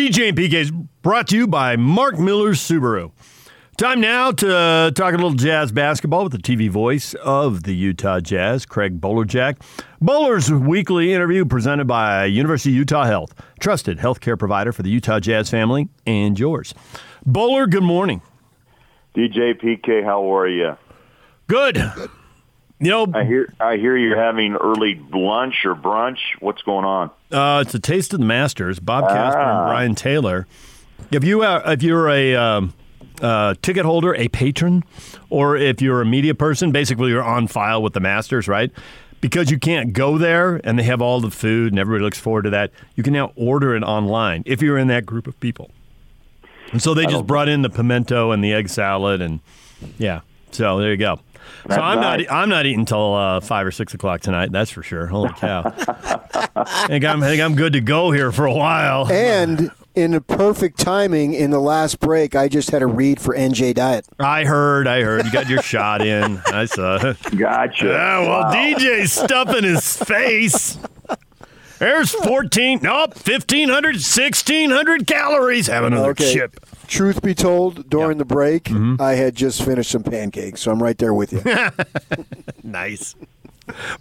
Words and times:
DJ 0.00 0.30
and 0.30 0.38
PK 0.38 0.54
is 0.54 0.70
brought 0.70 1.28
to 1.28 1.36
you 1.36 1.46
by 1.46 1.76
Mark 1.76 2.18
Miller 2.18 2.52
Subaru. 2.52 3.12
Time 3.76 4.00
now 4.00 4.30
to 4.30 4.90
talk 4.94 5.12
a 5.12 5.16
little 5.16 5.34
jazz 5.34 5.72
basketball 5.72 6.22
with 6.22 6.32
the 6.32 6.38
TV 6.38 6.70
voice 6.70 7.12
of 7.22 7.64
the 7.64 7.74
Utah 7.74 8.18
Jazz, 8.18 8.64
Craig 8.64 8.98
Bolerjack. 8.98 9.60
Bowler's 10.00 10.50
weekly 10.50 11.12
interview 11.12 11.44
presented 11.44 11.86
by 11.86 12.24
University 12.24 12.70
of 12.70 12.76
Utah 12.76 13.04
Health, 13.04 13.34
trusted 13.60 13.98
healthcare 13.98 14.38
provider 14.38 14.72
for 14.72 14.82
the 14.82 14.88
Utah 14.88 15.20
Jazz 15.20 15.50
family 15.50 15.90
and 16.06 16.38
yours. 16.38 16.72
Bowler, 17.26 17.66
good 17.66 17.82
morning. 17.82 18.22
DJ 19.14 19.52
PK, 19.62 20.02
how 20.02 20.34
are 20.34 20.48
you? 20.48 20.78
Good. 21.46 21.76
You 22.82 22.88
know, 22.90 23.06
I 23.14 23.24
hear 23.24 23.52
I 23.60 23.76
hear 23.76 23.94
you're 23.96 24.16
having 24.16 24.54
early 24.54 24.98
lunch 25.12 25.66
or 25.66 25.74
brunch. 25.74 26.18
What's 26.40 26.62
going 26.62 26.86
on? 26.86 27.10
Uh, 27.30 27.62
it's 27.66 27.74
a 27.74 27.78
taste 27.78 28.14
of 28.14 28.20
the 28.20 28.24
Masters. 28.26 28.78
Bob 28.80 29.06
Casper 29.06 29.38
Ah. 29.38 29.58
and 29.60 29.68
Brian 29.68 29.94
Taylor. 29.94 30.46
If 31.10 31.22
you 31.22 31.42
uh, 31.42 31.62
if 31.66 31.82
you're 31.82 32.08
a 32.08 32.34
um, 32.36 32.72
uh, 33.20 33.54
ticket 33.60 33.84
holder, 33.84 34.14
a 34.14 34.28
patron, 34.28 34.82
or 35.28 35.56
if 35.56 35.82
you're 35.82 36.00
a 36.00 36.06
media 36.06 36.34
person, 36.34 36.72
basically 36.72 37.10
you're 37.10 37.22
on 37.22 37.48
file 37.48 37.82
with 37.82 37.92
the 37.92 38.00
Masters, 38.00 38.48
right? 38.48 38.70
Because 39.20 39.50
you 39.50 39.58
can't 39.58 39.92
go 39.92 40.16
there 40.16 40.58
and 40.64 40.78
they 40.78 40.82
have 40.84 41.02
all 41.02 41.20
the 41.20 41.30
food 41.30 41.72
and 41.74 41.78
everybody 41.78 42.02
looks 42.02 42.18
forward 42.18 42.44
to 42.44 42.50
that. 42.50 42.70
You 42.94 43.02
can 43.02 43.12
now 43.12 43.32
order 43.36 43.76
it 43.76 43.82
online 43.82 44.42
if 44.46 44.62
you're 44.62 44.78
in 44.78 44.88
that 44.88 45.04
group 45.04 45.26
of 45.26 45.38
people. 45.40 45.70
And 46.72 46.80
so 46.80 46.94
they 46.94 47.04
just 47.04 47.26
brought 47.26 47.48
in 47.50 47.60
the 47.60 47.68
pimento 47.68 48.30
and 48.30 48.42
the 48.42 48.54
egg 48.54 48.70
salad 48.70 49.20
and 49.20 49.40
yeah. 49.98 50.20
So 50.52 50.78
there 50.78 50.90
you 50.92 50.96
go. 50.96 51.20
So 51.68 51.80
I'm 51.80 52.00
nice. 52.00 52.26
not 52.26 52.32
I'm 52.32 52.48
not 52.48 52.66
eating 52.66 52.84
till 52.86 53.14
uh, 53.14 53.40
five 53.40 53.66
or 53.66 53.70
six 53.70 53.92
o'clock 53.94 54.20
tonight. 54.22 54.50
That's 54.52 54.70
for 54.70 54.82
sure. 54.82 55.06
Holy 55.06 55.30
cow! 55.34 55.62
I 56.56 56.86
think 56.86 57.04
I'm 57.04 57.22
I 57.22 57.26
think 57.28 57.42
I'm 57.42 57.54
good 57.54 57.74
to 57.74 57.80
go 57.80 58.10
here 58.10 58.32
for 58.32 58.46
a 58.46 58.52
while. 58.54 59.10
And 59.12 59.70
in 59.94 60.14
a 60.14 60.20
perfect 60.20 60.78
timing, 60.78 61.34
in 61.34 61.50
the 61.50 61.58
last 61.60 61.98
break, 62.00 62.34
I 62.36 62.48
just 62.48 62.70
had 62.70 62.80
a 62.80 62.86
read 62.86 63.20
for 63.20 63.34
NJ 63.36 63.74
Diet. 63.74 64.06
I 64.18 64.44
heard, 64.44 64.86
I 64.86 65.02
heard. 65.02 65.24
You 65.26 65.32
got 65.32 65.48
your 65.48 65.60
shot 65.62 66.00
in. 66.00 66.40
I 66.46 66.64
saw. 66.66 67.12
Gotcha. 67.36 67.86
Yeah, 67.86 68.20
well, 68.20 68.28
Wow. 68.44 68.52
DJ's 68.52 69.12
stuffing 69.12 69.64
his 69.64 69.96
face. 69.96 70.78
There's 71.78 72.12
14, 72.12 72.80
nope, 72.82 73.14
1,500, 73.26 73.94
1,600 73.96 75.06
calories. 75.06 75.66
Have 75.66 75.84
another 75.84 76.10
Okay. 76.10 76.32
chip. 76.34 76.60
Truth 76.90 77.22
be 77.22 77.34
told, 77.36 77.88
during 77.88 78.18
the 78.18 78.24
break, 78.24 78.64
Mm-hmm. 78.64 79.00
I 79.00 79.12
had 79.12 79.36
just 79.36 79.62
finished 79.64 79.90
some 79.92 80.02
pancakes, 80.02 80.60
so 80.60 80.72
I'm 80.72 80.82
right 80.82 80.98
there 80.98 81.14
with 81.14 81.32
you. 81.32 81.42
Nice. 82.64 83.14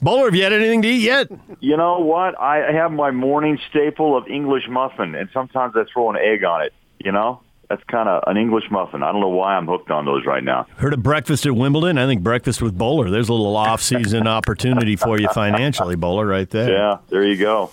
Bowler, 0.01 0.25
have 0.25 0.35
you 0.35 0.43
had 0.43 0.53
anything 0.53 0.81
to 0.81 0.87
eat 0.87 1.01
yet? 1.03 1.27
You 1.59 1.77
know 1.77 1.99
what? 1.99 2.39
I 2.39 2.71
have 2.71 2.91
my 2.91 3.11
morning 3.11 3.59
staple 3.69 4.17
of 4.17 4.27
English 4.27 4.63
muffin, 4.67 5.13
and 5.13 5.29
sometimes 5.31 5.75
I 5.75 5.83
throw 5.93 6.09
an 6.09 6.17
egg 6.17 6.43
on 6.43 6.63
it. 6.63 6.73
You 6.97 7.11
know, 7.11 7.41
that's 7.69 7.83
kind 7.83 8.09
of 8.09 8.23
an 8.25 8.37
English 8.37 8.65
muffin. 8.71 9.03
I 9.03 9.11
don't 9.11 9.21
know 9.21 9.27
why 9.29 9.55
I'm 9.55 9.67
hooked 9.67 9.91
on 9.91 10.05
those 10.05 10.25
right 10.25 10.43
now. 10.43 10.65
Heard 10.77 10.93
of 10.93 11.03
breakfast 11.03 11.45
at 11.45 11.55
Wimbledon? 11.55 11.99
I 11.99 12.07
think 12.07 12.23
breakfast 12.23 12.59
with 12.61 12.75
Bowler. 12.77 13.11
There's 13.11 13.29
a 13.29 13.33
little 13.33 13.55
off-season 13.55 14.25
opportunity 14.37 14.95
for 14.95 15.19
you 15.19 15.27
financially, 15.29 15.95
Bowler, 15.95 16.25
right 16.25 16.49
there. 16.49 16.71
Yeah, 16.71 16.97
there 17.09 17.23
you 17.23 17.37
go. 17.37 17.69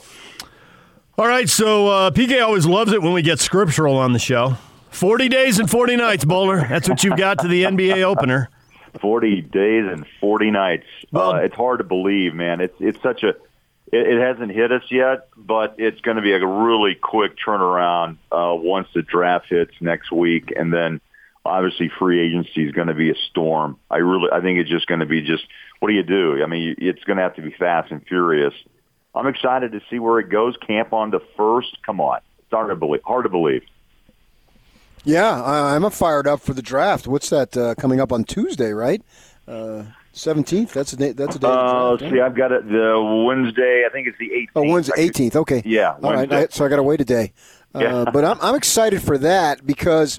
All 1.19 1.27
right, 1.27 1.49
so 1.49 1.89
uh, 1.89 2.11
PK 2.11 2.43
always 2.45 2.67
loves 2.67 2.93
it 2.93 3.01
when 3.01 3.15
we 3.15 3.23
get 3.23 3.41
scriptural 3.41 3.97
on 3.97 4.13
the 4.13 4.19
show. 4.19 4.59
40 4.91 5.29
days 5.29 5.59
and 5.59 5.71
40 5.71 5.97
nights, 5.97 6.25
Bowler. 6.25 6.67
That's 6.69 6.89
what 6.89 7.05
you've 7.05 7.17
got 7.17 7.41
to 7.41 7.49
the 7.49 7.65
NBA 7.65 8.03
opener. 8.03 8.49
Forty 9.01 9.43
days 9.43 9.85
and 9.93 10.07
forty 10.23 10.51
nights. 10.51 10.87
Well- 11.13 11.33
uh, 11.33 11.39
it's 11.41 11.55
hard 11.55 11.79
to 11.81 11.85
believe, 11.85 12.33
man. 12.35 12.63
It's 12.63 12.75
it's 12.81 13.01
such 13.03 13.23
a. 13.25 13.31
It, 13.93 14.07
it 14.09 14.19
hasn't 14.21 14.51
hit 14.53 14.73
us 14.73 14.85
yet, 14.91 15.29
but 15.37 15.75
it's 15.77 16.01
going 16.01 16.17
to 16.17 16.23
be 16.23 16.33
a 16.33 16.45
really 16.47 16.95
quick 16.95 17.33
turnaround 17.37 18.17
uh, 18.33 18.55
once 18.57 18.89
the 18.95 19.03
draft 19.03 19.47
hits 19.51 19.73
next 19.83 20.11
week, 20.11 20.51
and 20.57 20.73
then 20.73 21.03
obviously 21.45 21.91
free 21.99 22.21
agency 22.27 22.65
is 22.67 22.73
going 22.73 22.89
to 22.89 22.95
be 22.95 23.11
a 23.11 23.15
storm. 23.31 23.79
I 23.91 23.99
really, 23.99 24.31
I 24.33 24.41
think 24.41 24.59
it's 24.61 24.71
just 24.71 24.87
going 24.87 25.01
to 25.01 25.07
be 25.07 25.21
just 25.21 25.45
what 25.81 25.89
do 25.89 25.95
you 25.95 26.03
do? 26.03 26.43
I 26.43 26.47
mean, 26.47 26.77
it's 26.79 27.05
going 27.05 27.19
to 27.19 27.23
have 27.23 27.37
to 27.37 27.43
be 27.43 27.51
fast 27.51 27.93
and 27.93 28.03
furious. 28.07 28.55
I'm 29.15 29.27
excited 29.27 29.73
to 29.73 29.81
see 29.91 29.99
where 29.99 30.21
it 30.21 30.31
goes. 30.31 30.57
Camp 30.67 30.95
on 30.95 31.11
the 31.11 31.21
first. 31.37 31.77
Come 31.85 32.01
on, 32.01 32.21
it's 32.39 32.51
hard 32.51 32.71
to 32.71 32.77
believe. 32.77 33.03
Hard 33.05 33.25
to 33.25 33.31
believe. 33.31 33.63
Yeah, 35.07 35.43
I, 35.43 35.77
I'm 35.77 35.89
fired 35.91 36.27
up 36.27 36.41
for 36.41 36.53
the 36.53 36.63
draft. 36.63 37.07
What's 37.07 37.31
that 37.31 37.57
uh, 37.57 37.75
coming 37.77 38.01
up 38.01 38.13
on 38.13 38.25
Tuesday, 38.25 38.73
right? 38.73 39.01
Uh, 39.47 39.85
Seventeenth. 40.13 40.73
that's 40.73 40.93
a 40.93 40.97
day. 40.97 41.13
That's 41.13 41.37
a 41.37 41.39
day. 41.39 41.47
Let's 41.47 42.03
see, 42.03 42.21
I've 42.21 42.35
got 42.35 42.51
it 42.51 42.67
the 42.69 43.25
Wednesday. 43.27 43.85
I 43.87 43.93
think 43.93 44.09
it's 44.09 44.19
the 44.19 44.31
18th. 44.31 44.49
Oh, 44.57 44.63
Wednesday, 44.73 44.95
eighteenth. 44.97 45.37
Okay. 45.37 45.63
Yeah, 45.65 45.97
All 46.03 46.13
right. 46.13 46.33
I, 46.33 46.47
so 46.49 46.65
I 46.65 46.69
got 46.69 46.77
to 46.77 46.83
wait 46.83 47.01
a 47.01 47.05
day. 47.05 47.33
Yeah. 47.75 47.95
Uh, 47.95 48.11
but 48.11 48.25
I'm, 48.25 48.39
I'm 48.41 48.55
excited 48.55 49.03
for 49.03 49.19
that 49.19 49.67
because, 49.67 50.19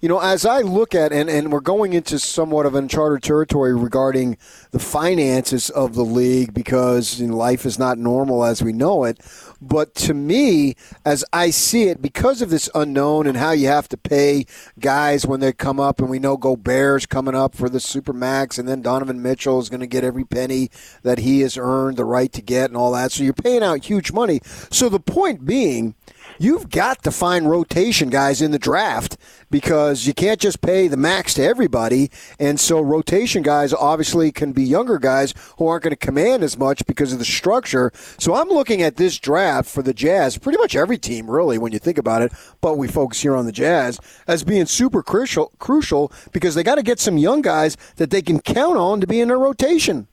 you 0.00 0.08
know, 0.08 0.20
as 0.20 0.46
I 0.46 0.60
look 0.60 0.94
at 0.94 1.12
and 1.12 1.28
and 1.28 1.50
we're 1.50 1.60
going 1.60 1.92
into 1.92 2.18
somewhat 2.18 2.66
of 2.66 2.74
uncharted 2.74 3.22
territory 3.22 3.74
regarding 3.74 4.38
the 4.70 4.78
finances 4.78 5.70
of 5.70 5.94
the 5.94 6.04
league 6.04 6.54
because 6.54 7.20
you 7.20 7.26
know, 7.26 7.36
life 7.36 7.66
is 7.66 7.78
not 7.78 7.98
normal 7.98 8.44
as 8.44 8.62
we 8.62 8.72
know 8.72 9.04
it. 9.04 9.18
But 9.60 9.96
to 9.96 10.14
me, 10.14 10.76
as 11.04 11.24
I 11.32 11.50
see 11.50 11.88
it, 11.88 12.00
because 12.00 12.42
of 12.42 12.50
this 12.50 12.70
unknown 12.76 13.26
and 13.26 13.36
how 13.36 13.50
you 13.50 13.66
have 13.66 13.88
to 13.88 13.96
pay 13.96 14.46
guys 14.78 15.26
when 15.26 15.40
they 15.40 15.52
come 15.52 15.80
up, 15.80 15.98
and 15.98 16.08
we 16.08 16.20
know 16.20 16.36
Gobert's 16.36 17.06
coming 17.06 17.34
up 17.34 17.56
for 17.56 17.68
the 17.68 17.78
Supermax, 17.78 18.58
and 18.58 18.68
then 18.68 18.82
Donovan 18.82 19.20
Mitchell 19.20 19.58
is 19.58 19.68
going 19.68 19.80
to 19.80 19.86
get 19.88 20.04
every 20.04 20.24
penny 20.24 20.70
that 21.02 21.18
he 21.18 21.40
has 21.40 21.58
earned 21.58 21.96
the 21.96 22.04
right 22.04 22.32
to 22.32 22.42
get 22.42 22.70
and 22.70 22.76
all 22.76 22.92
that. 22.92 23.10
So 23.10 23.24
you're 23.24 23.32
paying 23.32 23.64
out 23.64 23.84
huge 23.84 24.12
money. 24.12 24.40
So 24.70 24.88
the 24.88 25.00
point 25.00 25.44
being, 25.44 25.96
you've 26.38 26.70
got 26.70 27.02
to 27.02 27.10
find 27.10 27.48
rotation 27.48 28.10
guys 28.10 28.40
in 28.40 28.50
the 28.50 28.58
draft 28.58 29.16
because 29.50 30.06
you 30.06 30.14
can't 30.14 30.40
just 30.40 30.60
pay 30.60 30.88
the 30.88 30.96
max 30.96 31.34
to 31.34 31.42
everybody. 31.42 32.10
And 32.38 32.58
so 32.58 32.80
rotation 32.80 33.42
guys 33.42 33.72
obviously 33.72 34.32
can 34.32 34.52
be 34.52 34.62
younger 34.62 34.98
guys 34.98 35.34
who 35.58 35.66
aren't 35.66 35.84
going 35.84 35.92
to 35.92 35.96
command 35.96 36.42
as 36.42 36.58
much 36.58 36.84
because 36.86 37.12
of 37.12 37.18
the 37.18 37.24
structure. 37.24 37.90
So 38.18 38.34
I'm 38.34 38.48
looking 38.48 38.82
at 38.82 38.96
this 38.96 39.18
draft 39.18 39.68
for 39.68 39.82
the 39.82 39.94
Jazz, 39.94 40.38
pretty 40.38 40.58
much 40.58 40.76
every 40.76 40.98
team 40.98 41.30
really 41.30 41.58
when 41.58 41.72
you 41.72 41.78
think 41.78 41.98
about 41.98 42.22
it, 42.22 42.32
but 42.60 42.78
we 42.78 42.88
focus 42.88 43.20
here 43.20 43.34
on 43.34 43.46
the 43.46 43.52
Jazz 43.52 43.98
as 44.26 44.44
being 44.44 44.66
super 44.66 45.02
crucial 45.02 45.52
crucial 45.58 46.12
because 46.32 46.54
they 46.54 46.62
got 46.62 46.76
to 46.76 46.82
get 46.82 47.00
some 47.00 47.18
young 47.18 47.42
guys 47.42 47.76
that 47.96 48.10
they 48.10 48.22
can 48.22 48.40
count 48.40 48.76
on 48.76 49.00
to 49.00 49.06
be 49.06 49.20
in 49.20 49.28
their 49.28 49.38
rotation. 49.38 50.06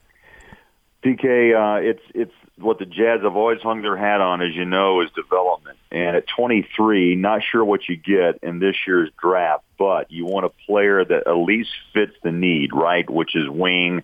PK, 1.03 1.53
uh, 1.53 1.79
it's 1.81 2.01
it's 2.15 2.33
what 2.57 2.79
the 2.79 2.85
Jazz 2.85 3.21
have 3.23 3.35
always 3.35 3.61
hung 3.61 3.81
their 3.81 3.97
hat 3.97 4.21
on, 4.21 4.41
as 4.41 4.55
you 4.55 4.65
know, 4.65 5.01
is 5.01 5.09
development. 5.11 5.77
And 5.91 6.15
at 6.15 6.25
23, 6.27 7.15
not 7.15 7.41
sure 7.51 7.63
what 7.63 7.87
you 7.89 7.97
get 7.97 8.39
in 8.43 8.59
this 8.59 8.75
year's 8.87 9.09
draft, 9.21 9.63
but 9.77 10.11
you 10.11 10.25
want 10.25 10.45
a 10.45 10.51
player 10.65 11.03
that 11.03 11.27
at 11.27 11.37
least 11.37 11.69
fits 11.93 12.13
the 12.23 12.31
need, 12.31 12.73
right? 12.73 13.09
Which 13.09 13.35
is 13.35 13.49
wing, 13.49 14.03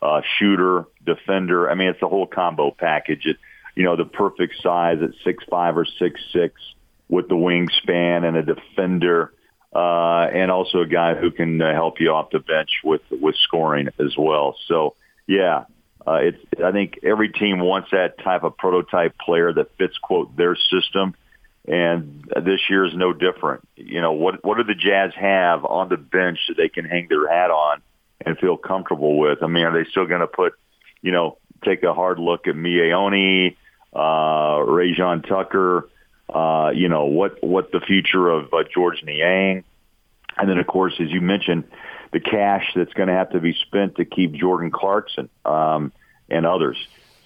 uh, 0.00 0.22
shooter, 0.38 0.86
defender. 1.04 1.70
I 1.70 1.74
mean, 1.74 1.88
it's 1.88 2.00
the 2.00 2.08
whole 2.08 2.26
combo 2.26 2.72
package. 2.72 3.24
It, 3.24 3.36
you 3.76 3.84
know, 3.84 3.96
the 3.96 4.04
perfect 4.04 4.60
size 4.62 4.98
at 5.00 5.10
six 5.24 5.44
five 5.48 5.78
or 5.78 5.86
six 5.86 6.20
six 6.32 6.60
with 7.08 7.28
the 7.28 7.36
wingspan 7.36 8.26
and 8.26 8.36
a 8.36 8.42
defender. 8.42 9.32
Uh, 9.74 10.28
and 10.34 10.50
also 10.50 10.80
a 10.80 10.86
guy 10.86 11.14
who 11.14 11.30
can 11.30 11.62
uh, 11.62 11.72
help 11.72 11.98
you 11.98 12.10
off 12.10 12.28
the 12.30 12.40
bench 12.40 12.68
with 12.84 13.00
with 13.10 13.34
scoring 13.36 13.88
as 13.98 14.14
well. 14.18 14.54
So, 14.68 14.96
yeah, 15.26 15.64
uh, 16.06 16.18
it's. 16.22 16.38
I 16.62 16.72
think 16.72 17.00
every 17.02 17.30
team 17.30 17.60
wants 17.60 17.90
that 17.92 18.18
type 18.18 18.42
of 18.42 18.56
prototype 18.56 19.16
player 19.18 19.52
that 19.52 19.76
fits 19.76 19.96
quote 19.98 20.36
their 20.36 20.56
system, 20.56 21.14
and 21.66 22.24
this 22.44 22.60
year 22.68 22.84
is 22.84 22.94
no 22.94 23.12
different. 23.12 23.66
You 23.76 24.00
know 24.00 24.12
what? 24.12 24.44
What 24.44 24.56
do 24.56 24.64
the 24.64 24.74
Jazz 24.74 25.12
have 25.14 25.64
on 25.64 25.88
the 25.88 25.96
bench 25.96 26.38
that 26.48 26.56
they 26.56 26.68
can 26.68 26.84
hang 26.84 27.06
their 27.08 27.28
hat 27.28 27.50
on 27.50 27.82
and 28.24 28.36
feel 28.38 28.56
comfortable 28.56 29.18
with? 29.18 29.42
I 29.42 29.46
mean, 29.46 29.64
are 29.64 29.72
they 29.72 29.88
still 29.90 30.06
going 30.06 30.20
to 30.20 30.26
put, 30.26 30.54
you 31.02 31.12
know, 31.12 31.38
take 31.64 31.82
a 31.84 31.94
hard 31.94 32.18
look 32.18 32.48
at 32.48 32.54
Miye 32.54 32.92
Oni, 32.92 33.56
uh, 33.92 33.98
Rayjon 33.98 35.26
Tucker? 35.26 35.88
Uh, 36.28 36.70
you 36.74 36.88
know 36.88 37.04
what? 37.04 37.44
What 37.44 37.70
the 37.70 37.80
future 37.80 38.28
of 38.28 38.52
uh, 38.52 38.64
George 38.74 39.02
Niang? 39.04 39.64
And 40.36 40.48
then, 40.48 40.58
of 40.58 40.66
course, 40.66 40.94
as 40.98 41.10
you 41.10 41.20
mentioned, 41.20 41.64
the 42.12 42.20
cash 42.20 42.64
that's 42.76 42.92
going 42.92 43.08
to 43.08 43.14
have 43.14 43.30
to 43.30 43.40
be 43.40 43.54
spent 43.66 43.96
to 43.96 44.04
keep 44.04 44.32
Jordan 44.32 44.70
Clarkson 44.70 45.28
um, 45.44 45.92
and 46.28 46.46
others. 46.46 46.76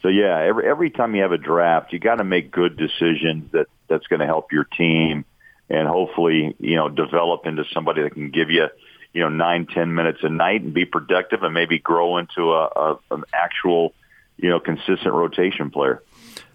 So 0.03 0.09
yeah, 0.09 0.41
every 0.41 0.67
every 0.69 0.91
time 0.91 1.15
you 1.15 1.23
have 1.23 1.33
a 1.33 1.39
draft, 1.39 1.93
you 1.93 1.99
got 1.99 2.17
to 2.17 2.25
make 2.25 2.51
good 2.53 2.77
decisions 2.77 3.51
that 3.53 3.67
that's 3.89 4.07
going 4.07 4.21
to 4.21 4.27
help 4.27 4.53
your 4.53 4.65
team, 4.65 5.25
and 5.69 5.89
hopefully, 5.89 6.55
you 6.61 6.77
know, 6.77 6.89
develop 6.89 7.47
into 7.47 7.65
somebody 7.73 8.03
that 8.03 8.15
can 8.15 8.31
give 8.31 8.51
you, 8.51 8.69
you 9.13 9.23
know, 9.23 9.29
nine 9.29 9.67
ten 9.67 9.95
minutes 9.95 10.21
a 10.23 10.29
night 10.29 10.63
and 10.63 10.73
be 10.73 10.85
productive, 10.85 11.43
and 11.43 11.53
maybe 11.53 11.81
grow 11.81 12.19
into 12.19 12.53
a, 12.53 12.67
a 12.67 12.99
an 13.11 13.25
actual, 13.35 13.95
you 14.37 14.49
know, 14.49 14.61
consistent 14.61 15.13
rotation 15.13 15.71
player. 15.71 16.03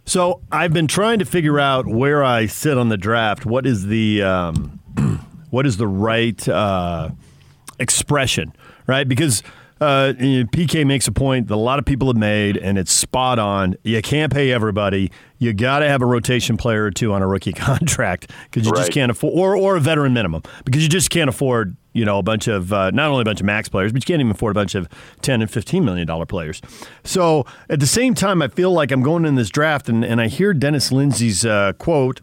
So 0.05 0.41
I've 0.51 0.71
been 0.71 0.87
trying 0.87 1.19
to 1.19 1.25
figure 1.25 1.59
out 1.59 1.87
where 1.87 2.23
I 2.23 2.45
sit 2.45 2.77
on 2.77 2.87
the 2.87 2.97
draft. 2.97 3.45
What 3.45 3.65
is 3.65 3.87
the 3.87 4.21
um, 4.21 4.79
what 5.49 5.65
is 5.65 5.75
the 5.75 5.87
right 5.87 6.47
uh, 6.47 7.09
expression, 7.81 8.53
right? 8.87 9.07
Because 9.07 9.43
uh, 9.81 10.13
PK 10.19 10.85
makes 10.85 11.07
a 11.07 11.11
point 11.11 11.47
that 11.47 11.55
a 11.55 11.57
lot 11.57 11.79
of 11.79 11.85
people 11.85 12.07
have 12.07 12.15
made, 12.15 12.55
and 12.55 12.77
it's 12.77 12.91
spot 12.91 13.39
on. 13.39 13.75
You 13.83 13.99
can't 14.03 14.31
pay 14.31 14.51
everybody. 14.51 15.11
You 15.39 15.53
got 15.53 15.79
to 15.79 15.87
have 15.89 16.03
a 16.03 16.05
rotation 16.05 16.55
player 16.55 16.83
or 16.83 16.91
two 16.91 17.11
on 17.13 17.23
a 17.23 17.27
rookie 17.27 17.51
contract 17.69 18.29
because 18.45 18.65
you 18.65 18.71
Right. 18.71 18.81
just 18.81 18.91
can't 18.91 19.09
afford, 19.09 19.33
or 19.35 19.57
or 19.57 19.75
a 19.77 19.79
veteran 19.79 20.13
minimum 20.13 20.43
because 20.65 20.83
you 20.83 20.89
just 20.89 21.09
can't 21.09 21.29
afford. 21.29 21.75
You 21.93 22.05
know, 22.05 22.19
a 22.19 22.23
bunch 22.23 22.47
of 22.47 22.71
uh, 22.71 22.91
not 22.91 23.09
only 23.09 23.23
a 23.23 23.25
bunch 23.25 23.41
of 23.41 23.45
max 23.45 23.67
players, 23.67 23.91
but 23.91 24.01
you 24.01 24.05
can't 24.13 24.21
even 24.21 24.31
afford 24.31 24.51
a 24.55 24.59
bunch 24.59 24.75
of 24.75 24.87
ten 25.21 25.41
and 25.41 25.49
fifteen 25.51 25.83
million 25.83 26.07
dollar 26.07 26.25
players. 26.25 26.61
So 27.03 27.45
at 27.69 27.79
the 27.81 27.87
same 27.87 28.13
time, 28.13 28.41
I 28.41 28.47
feel 28.47 28.71
like 28.71 28.91
I'm 28.91 29.01
going 29.01 29.25
in 29.25 29.35
this 29.35 29.49
draft, 29.49 29.89
and, 29.89 30.05
and 30.05 30.21
I 30.21 30.27
hear 30.27 30.53
Dennis 30.53 30.91
Lindsey's 30.93 31.43
uh, 31.43 31.73
quote 31.79 32.21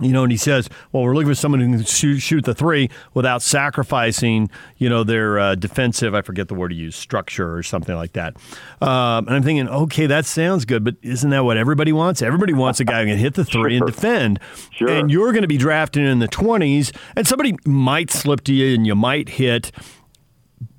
you 0.00 0.12
know, 0.12 0.22
and 0.22 0.32
he 0.32 0.38
says, 0.38 0.68
"Well, 0.92 1.02
we're 1.02 1.14
looking 1.14 1.28
for 1.28 1.34
someone 1.34 1.60
who 1.60 1.76
can 1.76 1.84
shoot, 1.84 2.18
shoot 2.18 2.44
the 2.44 2.54
three 2.54 2.90
without 3.14 3.42
sacrificing, 3.42 4.50
you 4.78 4.88
know, 4.88 5.04
their 5.04 5.38
uh, 5.38 5.54
defensive—I 5.54 6.22
forget 6.22 6.48
the 6.48 6.54
word 6.54 6.68
to 6.68 6.74
use—structure 6.74 7.54
or 7.54 7.62
something 7.62 7.94
like 7.94 8.12
that." 8.12 8.36
Um, 8.80 9.26
and 9.26 9.36
I'm 9.36 9.42
thinking, 9.42 9.68
okay, 9.68 10.06
that 10.06 10.26
sounds 10.26 10.64
good, 10.64 10.84
but 10.84 10.96
isn't 11.02 11.30
that 11.30 11.44
what 11.44 11.56
everybody 11.56 11.92
wants? 11.92 12.22
Everybody 12.22 12.52
wants 12.52 12.80
a 12.80 12.84
guy 12.84 13.02
who 13.02 13.08
can 13.08 13.18
hit 13.18 13.34
the 13.34 13.44
three 13.44 13.76
and 13.76 13.86
defend. 13.86 14.40
Sure. 14.70 14.88
And 14.88 15.10
you're 15.10 15.32
going 15.32 15.42
to 15.42 15.48
be 15.48 15.58
drafting 15.58 16.04
in 16.06 16.18
the 16.18 16.28
20s, 16.28 16.94
and 17.16 17.26
somebody 17.26 17.56
might 17.64 18.10
slip 18.10 18.42
to 18.44 18.54
you, 18.54 18.74
and 18.74 18.86
you 18.86 18.94
might 18.94 19.28
hit 19.28 19.72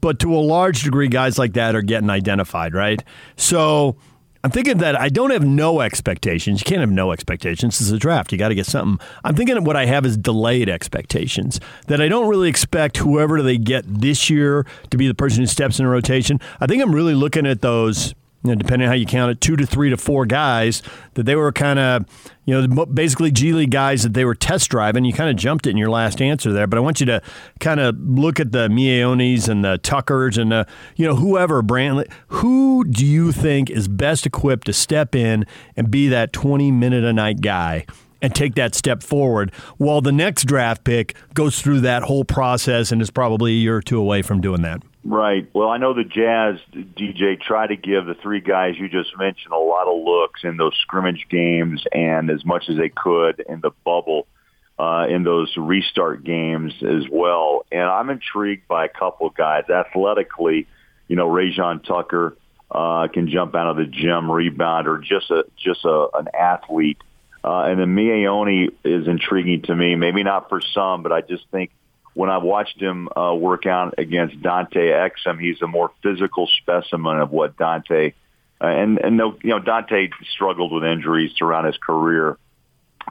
but 0.01 0.19
to 0.19 0.35
a 0.35 0.39
large 0.39 0.83
degree, 0.83 1.07
guys 1.07 1.37
like 1.37 1.53
that 1.53 1.75
are 1.75 1.81
getting 1.81 2.09
identified, 2.09 2.73
right? 2.73 3.03
So 3.35 3.95
I'm 4.43 4.49
thinking 4.49 4.79
that 4.79 4.99
I 4.99 5.09
don't 5.09 5.29
have 5.29 5.45
no 5.45 5.81
expectations. 5.81 6.61
You 6.61 6.65
can't 6.65 6.81
have 6.81 6.89
no 6.89 7.11
expectations. 7.11 7.77
This 7.77 7.87
is 7.87 7.93
a 7.93 7.99
draft. 7.99 8.31
You 8.31 8.39
got 8.39 8.49
to 8.49 8.55
get 8.55 8.65
something. 8.65 9.05
I'm 9.23 9.35
thinking 9.35 9.55
of 9.55 9.65
what 9.67 9.75
I 9.75 9.85
have 9.85 10.03
is 10.03 10.17
delayed 10.17 10.67
expectations. 10.67 11.59
That 11.87 12.01
I 12.01 12.07
don't 12.07 12.27
really 12.27 12.49
expect 12.49 12.97
whoever 12.97 13.43
they 13.43 13.57
get 13.57 13.83
this 13.87 14.31
year 14.31 14.65
to 14.89 14.97
be 14.97 15.07
the 15.07 15.13
person 15.13 15.41
who 15.41 15.45
steps 15.45 15.79
in 15.79 15.85
a 15.85 15.89
rotation. 15.89 16.39
I 16.59 16.65
think 16.65 16.81
I'm 16.81 16.93
really 16.93 17.13
looking 17.13 17.45
at 17.45 17.61
those. 17.61 18.15
You 18.43 18.49
know, 18.49 18.55
depending 18.55 18.87
on 18.87 18.91
how 18.91 18.95
you 18.95 19.05
count 19.05 19.31
it, 19.31 19.39
two 19.39 19.55
to 19.55 19.67
three 19.67 19.91
to 19.91 19.97
four 19.97 20.25
guys 20.25 20.81
that 21.13 21.27
they 21.27 21.35
were 21.35 21.51
kind 21.51 21.77
of, 21.77 22.05
you 22.45 22.59
know, 22.59 22.85
basically 22.87 23.29
G 23.29 23.53
League 23.53 23.69
guys 23.69 24.01
that 24.01 24.15
they 24.15 24.25
were 24.25 24.33
test 24.33 24.71
driving. 24.71 25.05
You 25.05 25.13
kind 25.13 25.29
of 25.29 25.35
jumped 25.35 25.67
it 25.67 25.69
in 25.69 25.77
your 25.77 25.91
last 25.91 26.21
answer 26.23 26.51
there, 26.51 26.65
but 26.65 26.77
I 26.77 26.79
want 26.79 26.99
you 26.99 27.05
to 27.05 27.21
kind 27.59 27.79
of 27.79 27.95
look 27.99 28.39
at 28.39 28.51
the 28.51 28.67
Miye 28.67 29.03
Onis 29.03 29.47
and 29.47 29.63
the 29.63 29.77
Tuckers 29.77 30.39
and 30.39 30.51
the, 30.51 30.65
you 30.95 31.05
know, 31.05 31.15
whoever 31.15 31.61
Brantley. 31.61 32.11
Who 32.29 32.83
do 32.83 33.05
you 33.05 33.31
think 33.31 33.69
is 33.69 33.87
best 33.87 34.25
equipped 34.25 34.65
to 34.65 34.73
step 34.73 35.15
in 35.15 35.45
and 35.77 35.91
be 35.91 36.07
that 36.09 36.33
twenty 36.33 36.71
minute 36.71 37.03
a 37.03 37.13
night 37.13 37.41
guy? 37.41 37.85
And 38.23 38.35
take 38.35 38.53
that 38.53 38.75
step 38.75 39.01
forward 39.01 39.51
while 39.77 39.99
the 39.99 40.11
next 40.11 40.43
draft 40.43 40.83
pick 40.83 41.15
goes 41.33 41.59
through 41.59 41.79
that 41.81 42.03
whole 42.03 42.23
process 42.23 42.91
and 42.91 43.01
is 43.01 43.09
probably 43.09 43.53
a 43.53 43.55
year 43.55 43.77
or 43.77 43.81
two 43.81 43.97
away 43.97 44.21
from 44.21 44.41
doing 44.41 44.61
that. 44.61 44.83
Right. 45.03 45.49
Well, 45.53 45.69
I 45.69 45.77
know 45.77 45.93
the 45.93 46.03
Jazz, 46.03 46.59
DJ, 46.73 47.41
try 47.41 47.65
to 47.65 47.75
give 47.75 48.05
the 48.05 48.13
three 48.21 48.39
guys 48.39 48.75
you 48.77 48.87
just 48.87 49.17
mentioned 49.17 49.51
a 49.51 49.57
lot 49.57 49.87
of 49.87 50.03
looks 50.03 50.41
in 50.43 50.57
those 50.57 50.77
scrimmage 50.81 51.25
games 51.29 51.83
and 51.91 52.29
as 52.29 52.45
much 52.45 52.65
as 52.69 52.77
they 52.77 52.89
could 52.89 53.43
in 53.49 53.61
the 53.61 53.71
bubble 53.83 54.27
uh, 54.77 55.07
in 55.09 55.23
those 55.23 55.51
restart 55.57 56.23
games 56.23 56.73
as 56.81 57.09
well. 57.11 57.65
And 57.71 57.81
I'm 57.81 58.11
intrigued 58.11 58.67
by 58.67 58.85
a 58.85 58.89
couple 58.89 59.27
of 59.27 59.33
guys. 59.33 59.63
Athletically, 59.69 60.67
you 61.07 61.15
know, 61.15 61.27
Rayjon 61.27 61.83
Tucker 61.83 62.37
uh, 62.69 63.07
can 63.07 63.27
jump 63.27 63.55
out 63.55 63.67
of 63.67 63.77
the 63.77 63.85
gym, 63.85 64.29
rebound, 64.29 64.87
or 64.87 64.99
just 64.99 65.31
a 65.31 65.45
just 65.57 65.83
a, 65.83 66.07
an 66.13 66.27
athlete. 66.39 66.99
Uh, 67.43 67.63
and 67.63 67.79
then 67.79 67.95
Miye 67.95 68.27
Oni 68.27 68.69
is 68.83 69.07
intriguing 69.07 69.63
to 69.63 69.75
me. 69.75 69.95
Maybe 69.95 70.21
not 70.21 70.47
for 70.49 70.61
some, 70.61 71.01
but 71.01 71.11
I 71.11 71.21
just 71.21 71.43
think 71.51 71.71
when 72.13 72.29
I 72.29 72.37
watched 72.37 72.81
him 72.81 73.09
uh, 73.15 73.33
work 73.33 73.65
out 73.65 73.95
against 73.97 74.41
Dante 74.41 74.89
Exum, 74.89 75.39
he's 75.39 75.61
a 75.61 75.67
more 75.67 75.91
physical 76.03 76.47
specimen 76.61 77.19
of 77.19 77.31
what 77.31 77.57
Dante. 77.57 78.13
Uh, 78.59 78.67
and 78.67 78.97
and 78.99 79.17
no, 79.17 79.37
you 79.41 79.49
know 79.49 79.59
Dante 79.59 80.09
struggled 80.33 80.71
with 80.71 80.83
injuries 80.83 81.31
throughout 81.37 81.65
his 81.65 81.77
career, 81.77 82.37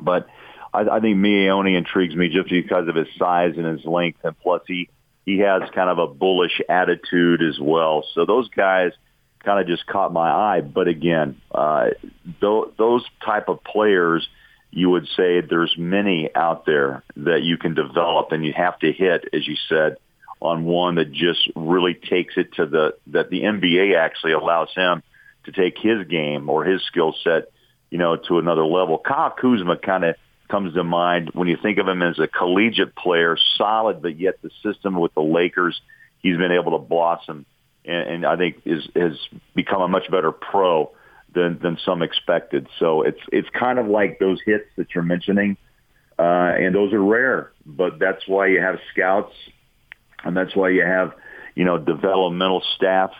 but 0.00 0.28
I, 0.72 0.82
I 0.82 1.00
think 1.00 1.16
Miye 1.16 1.48
Oni 1.48 1.74
intrigues 1.74 2.14
me 2.14 2.28
just 2.28 2.50
because 2.50 2.88
of 2.88 2.94
his 2.94 3.08
size 3.18 3.54
and 3.56 3.66
his 3.66 3.84
length, 3.84 4.20
and 4.22 4.38
plus 4.38 4.62
he 4.66 4.88
he 5.24 5.38
has 5.38 5.62
kind 5.74 5.90
of 5.90 5.98
a 5.98 6.06
bullish 6.06 6.60
attitude 6.68 7.42
as 7.42 7.58
well. 7.58 8.04
So 8.14 8.26
those 8.26 8.48
guys 8.48 8.92
kind 9.44 9.60
of 9.60 9.66
just 9.66 9.86
caught 9.86 10.12
my 10.12 10.30
eye. 10.30 10.60
But 10.60 10.88
again, 10.88 11.40
uh, 11.50 11.90
th- 12.40 12.64
those 12.78 13.04
type 13.24 13.48
of 13.48 13.64
players 13.64 14.28
you 14.70 14.90
would 14.90 15.06
say 15.16 15.40
there's 15.40 15.74
many 15.76 16.30
out 16.34 16.66
there 16.66 17.02
that 17.16 17.42
you 17.42 17.58
can 17.58 17.74
develop 17.74 18.32
and 18.32 18.44
you 18.44 18.52
have 18.52 18.78
to 18.80 18.92
hit, 18.92 19.28
as 19.32 19.46
you 19.46 19.56
said, 19.68 19.96
on 20.40 20.64
one 20.64 20.94
that 20.94 21.12
just 21.12 21.50
really 21.54 21.94
takes 21.94 22.34
it 22.36 22.54
to 22.54 22.66
the, 22.66 22.94
that 23.08 23.30
the 23.30 23.42
NBA 23.42 23.96
actually 23.96 24.32
allows 24.32 24.68
him 24.74 25.02
to 25.44 25.52
take 25.52 25.76
his 25.78 26.06
game 26.06 26.48
or 26.48 26.64
his 26.64 26.82
skill 26.84 27.14
set, 27.24 27.50
you 27.90 27.98
know, 27.98 28.16
to 28.16 28.38
another 28.38 28.64
level. 28.64 28.98
Kyle 28.98 29.30
Kuzma 29.30 29.76
kind 29.76 30.04
of 30.04 30.16
comes 30.48 30.74
to 30.74 30.84
mind 30.84 31.30
when 31.32 31.48
you 31.48 31.56
think 31.60 31.78
of 31.78 31.88
him 31.88 32.02
as 32.02 32.18
a 32.18 32.26
collegiate 32.26 32.94
player, 32.94 33.36
solid, 33.56 34.02
but 34.02 34.18
yet 34.18 34.40
the 34.42 34.50
system 34.62 34.98
with 34.98 35.14
the 35.14 35.22
Lakers, 35.22 35.80
he's 36.20 36.36
been 36.36 36.52
able 36.52 36.72
to 36.72 36.84
blossom 36.84 37.44
and, 37.84 38.08
and 38.08 38.26
I 38.26 38.36
think 38.36 38.62
is, 38.64 38.88
has 38.94 39.18
become 39.54 39.82
a 39.82 39.88
much 39.88 40.10
better 40.10 40.32
pro 40.32 40.92
than 41.32 41.58
than 41.60 41.78
some 41.84 42.02
expected. 42.02 42.68
So 42.78 43.02
it's 43.02 43.20
it's 43.32 43.48
kind 43.50 43.78
of 43.78 43.86
like 43.86 44.18
those 44.18 44.40
hits 44.44 44.66
that 44.76 44.94
you're 44.94 45.04
mentioning, 45.04 45.56
uh, 46.18 46.22
and 46.58 46.74
those 46.74 46.92
are 46.92 47.02
rare. 47.02 47.52
But 47.64 47.98
that's 47.98 48.26
why 48.26 48.48
you 48.48 48.60
have 48.60 48.78
scouts, 48.92 49.34
and 50.24 50.36
that's 50.36 50.54
why 50.54 50.70
you 50.70 50.82
have 50.82 51.14
you 51.54 51.64
know 51.64 51.78
developmental 51.78 52.62
staff 52.76 53.12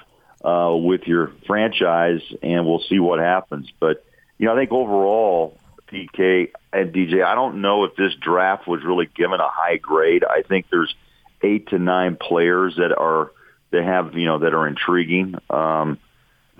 uh, 0.45 0.75
with 0.75 1.03
your 1.07 1.33
franchise, 1.47 2.23
and 2.43 2.67
we'll 2.67 2.83
see 2.89 2.99
what 2.99 3.21
happens. 3.21 3.71
But 3.79 4.05
you 4.39 4.47
know, 4.47 4.55
I 4.55 4.57
think 4.57 4.73
overall, 4.73 5.59
PK 5.93 6.51
and 6.73 6.93
DJ, 6.93 7.25
I 7.25 7.35
don't 7.35 7.61
know 7.61 7.85
if 7.85 7.97
this 7.97 8.15
draft 8.15 8.67
was 8.67 8.83
really 8.85 9.07
given 9.07 9.41
a 9.41 9.51
high 9.51 9.77
grade. 9.77 10.25
I 10.25 10.43
think 10.43 10.67
there's 10.71 10.95
eight 11.43 11.69
to 11.69 11.79
nine 11.79 12.17
players 12.17 12.77
that 12.77 12.97
are 12.97 13.33
that 13.71 13.85
have 13.85 14.15
you 14.15 14.27
know 14.27 14.39
that 14.41 14.55
are 14.55 14.67
intriguing. 14.67 15.35
Um, 15.49 15.99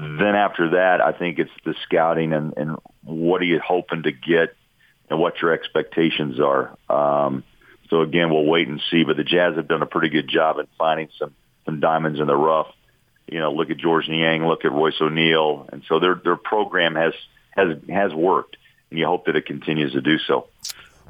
then 0.01 0.35
after 0.35 0.71
that, 0.71 1.01
I 1.01 1.13
think 1.13 1.39
it's 1.39 1.51
the 1.65 1.75
scouting 1.85 2.33
and, 2.33 2.55
and 2.57 2.77
what 3.05 3.41
are 3.43 3.47
you 3.47 3.61
hoping 3.61 4.05
to 4.05 4.13
get 4.13 4.55
and 5.11 5.19
what 5.19 5.43
your 5.43 5.53
expectations 5.53 6.39
are. 6.41 6.77
Um, 6.89 7.45
so 7.89 8.03
again, 8.03 8.31
we'll 8.31 8.47
wait 8.47 8.69
and 8.69 8.81
see. 8.91 9.05
But 9.05 9.17
the 9.17 9.25
Jazz 9.25 9.57
have 9.57 9.69
done 9.69 9.83
a 9.83 9.87
pretty 9.87 10.09
good 10.09 10.29
job 10.29 10.59
in 10.59 10.67
finding 10.79 11.09
some 11.19 11.35
some 11.67 11.81
diamonds 11.81 12.21
in 12.21 12.27
the 12.27 12.37
rough. 12.37 12.69
You 13.27 13.41
know, 13.41 13.53
look 13.53 13.71
at 13.71 13.77
George 13.77 14.09
Niang, 14.09 14.47
look 14.47 14.65
at 14.65 14.73
Royce 14.73 15.01
O'Neale, 15.01 15.69
and 15.73 15.83
so 15.89 15.99
their 15.99 16.15
their 16.15 16.37
program 16.37 16.95
has 16.95 17.13
has 17.51 17.77
has 17.89 18.15
worked, 18.15 18.57
and 18.91 18.99
you 18.99 19.07
hope 19.07 19.27
that 19.27 19.37
it 19.37 19.47
continues 19.47 19.93
to 19.93 20.01
do 20.01 20.19
so. 20.19 20.47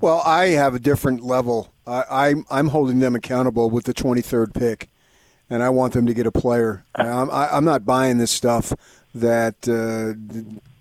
Well, 0.01 0.23
I 0.25 0.49
have 0.49 0.75
a 0.75 0.79
different 0.79 1.23
level. 1.23 1.73
I, 1.87 2.05
I'm 2.11 2.47
I'm 2.51 2.69
holding 2.69 3.01
them 3.01 3.15
accountable 3.15 3.71
with 3.71 3.85
the 3.85 3.95
23rd 3.95 4.55
pick, 4.55 4.89
and 5.51 5.63
I 5.63 5.69
want 5.69 5.93
them 5.93 6.07
to 6.07 6.15
get 6.15 6.27
a 6.27 6.33
player. 6.33 6.85
I'm 6.95 7.31
I, 7.31 7.49
I'm 7.55 7.65
not 7.65 7.85
buying 7.85 8.19
this 8.19 8.31
stuff. 8.31 8.73
That 9.13 9.57
uh, 9.69 10.15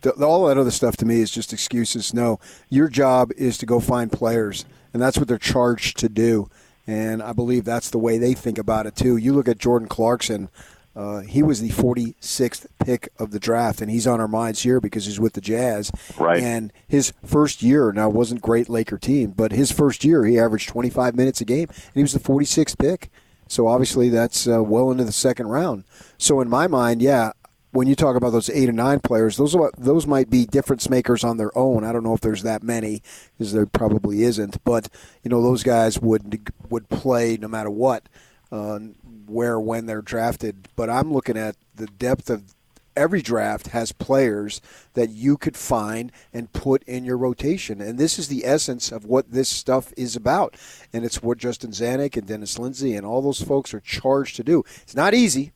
th- 0.04 0.16
all 0.22 0.46
that 0.46 0.58
other 0.58 0.72
stuff 0.72 0.96
to 0.98 1.06
me 1.06 1.20
is 1.22 1.32
just 1.32 1.52
excuses. 1.52 2.14
No, 2.14 2.40
your 2.70 2.88
job 2.88 3.32
is 3.36 3.58
to 3.58 3.66
go 3.66 3.80
find 3.80 4.12
players, 4.12 4.66
and 4.94 5.02
that's 5.02 5.18
what 5.18 5.28
they're 5.28 5.40
charged 5.40 5.98
to 5.98 6.10
do. 6.10 6.50
And 6.86 7.22
I 7.22 7.34
believe 7.34 7.66
that's 7.66 7.90
the 7.90 7.98
way 7.98 8.18
they 8.18 8.34
think 8.34 8.58
about 8.58 8.86
it 8.86 8.96
too. 8.96 9.18
You 9.18 9.34
look 9.34 9.48
at 9.48 9.58
Jordan 9.58 9.88
Clarkson. 9.88 10.50
Uh, 10.96 11.22
he 11.22 11.42
was 11.42 11.62
the 11.62 11.70
46th 11.70 12.66
pick 12.84 13.10
of 13.18 13.32
the 13.32 13.40
draft, 13.40 13.80
and 13.80 13.90
he's 13.90 14.08
on 14.08 14.20
our 14.20 14.28
minds 14.28 14.64
here 14.64 14.82
because 14.82 15.06
he's 15.06 15.20
with 15.20 15.32
the 15.32 15.40
Jazz. 15.40 15.92
Right. 16.18 16.42
And 16.42 16.74
his 16.88 17.14
first 17.24 17.62
year, 17.62 17.94
now 17.94 18.10
wasn't 18.10 18.42
great 18.42 18.68
Laker 18.68 18.98
team, 18.98 19.32
but 19.32 19.52
his 19.52 19.72
first 19.72 20.04
year 20.04 20.26
he 20.26 20.38
averaged 20.38 20.68
25 20.68 21.16
minutes 21.16 21.40
a 21.40 21.46
game, 21.46 21.70
and 21.70 21.94
he 21.94 22.02
was 22.02 22.12
the 22.12 22.20
46th 22.20 22.78
pick. 22.78 23.10
So 23.50 23.68
obviously 23.68 24.08
that's 24.08 24.48
uh, 24.48 24.64
well 24.64 24.92
into 24.92 25.04
the 25.04 25.12
second 25.12 25.48
round. 25.48 25.84
So 26.18 26.40
in 26.40 26.50
my 26.50 26.68
mind, 26.68 27.02
yeah, 27.02 27.34
when 27.72 27.88
you 27.88 27.96
talk 27.96 28.16
about 28.16 28.30
those 28.32 28.50
eight 28.50 28.70
or 28.70 28.74
nine 28.74 29.00
players, 29.00 29.38
those 29.38 29.56
are, 29.56 29.72
those 29.78 30.08
might 30.08 30.30
be 30.30 30.46
difference 30.46 30.90
makers 30.90 31.24
on 31.24 31.38
their 31.38 31.56
own. 31.58 31.84
I 31.84 31.92
don't 31.92 32.04
know 32.04 32.14
if 32.14 32.22
there's 32.22 32.44
that 32.44 32.64
many, 32.64 33.02
because 33.38 33.52
there 33.52 33.66
probably 33.66 34.24
isn't. 34.24 34.64
But 34.64 34.88
you 35.24 35.30
know, 35.30 35.42
those 35.42 35.64
guys 35.64 36.00
would 36.00 36.52
would 36.70 36.90
play 36.90 37.38
no 37.38 37.48
matter 37.48 37.70
what, 37.70 38.08
uh, 38.52 38.80
where 39.28 39.60
when 39.60 39.88
they're 39.88 40.02
drafted. 40.02 40.70
But 40.76 40.90
I'm 40.90 41.12
looking 41.12 41.38
at 41.38 41.56
the 41.76 41.88
depth 41.88 42.30
of 42.30 42.56
every 43.00 43.22
draft 43.22 43.68
has 43.68 43.92
players 43.92 44.62
that 44.94 45.10
you 45.10 45.38
could 45.38 45.56
find 45.58 46.12
and 46.34 46.52
put 46.54 46.84
in 46.84 47.06
your 47.06 47.18
rotation. 47.18 47.80
And 47.82 47.98
this 47.98 48.20
is 48.20 48.28
the 48.28 48.46
essence 48.46 48.92
of 48.92 49.06
what 49.06 49.32
this 49.32 49.50
stuff 49.50 49.94
is 49.98 50.16
about. 50.16 50.56
And 50.94 51.06
it's 51.06 51.24
what 51.24 51.38
Justin 51.38 51.72
Zanik 51.72 52.18
and 52.18 52.28
Dennis 52.28 52.60
Lindsey 52.60 52.96
and 52.96 53.06
all 53.06 53.22
those 53.22 53.42
folks 53.42 53.74
are 53.74 53.80
charged 53.80 54.36
to 54.36 54.44
do. 54.44 54.64
It's 54.84 54.96
not 54.96 55.14
easy. 55.14 55.54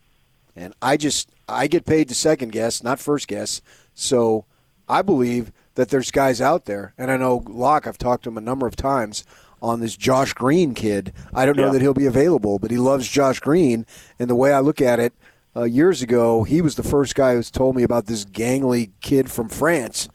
And 0.55 0.73
I 0.81 0.97
just 0.97 1.29
I 1.49 1.67
get 1.67 1.85
paid 1.85 2.07
to 2.09 2.15
second 2.15 2.51
guess, 2.51 2.81
not 2.83 2.99
first 2.99 3.27
guess. 3.27 3.61
So 3.93 4.45
I 4.87 5.01
believe 5.01 5.51
that 5.75 5.89
there's 5.89 6.11
guys 6.11 6.39
out 6.39 6.65
there, 6.65 6.93
and 6.97 7.09
I 7.09 7.17
know 7.17 7.43
Locke. 7.47 7.87
I've 7.87 7.97
talked 7.97 8.23
to 8.25 8.29
him 8.29 8.37
a 8.37 8.41
number 8.41 8.67
of 8.67 8.75
times 8.75 9.23
on 9.61 9.79
this 9.79 9.95
Josh 9.97 10.33
Green 10.33 10.73
kid. 10.75 11.11
I 11.33 11.45
don't 11.45 11.57
know 11.57 11.67
Yeah. 11.67 11.71
that 11.73 11.81
he'll 11.81 11.93
be 11.93 12.05
available, 12.05 12.59
but 12.59 12.69
he 12.69 12.77
loves 12.77 13.07
Josh 13.07 13.39
Green. 13.39 13.85
And 14.19 14.29
the 14.29 14.35
way 14.35 14.53
I 14.53 14.59
look 14.59 14.81
at 14.81 14.99
it, 14.99 15.13
uh, 15.55 15.63
years 15.63 16.01
ago, 16.01 16.43
he 16.43 16.61
was 16.61 16.75
the 16.75 16.83
first 16.83 17.15
guy 17.15 17.35
who's 17.35 17.51
told 17.51 17.75
me 17.75 17.83
about 17.83 18.07
this 18.07 18.25
gangly 18.25 18.91
kid 19.01 19.31
from 19.31 19.49
France. 19.49 20.09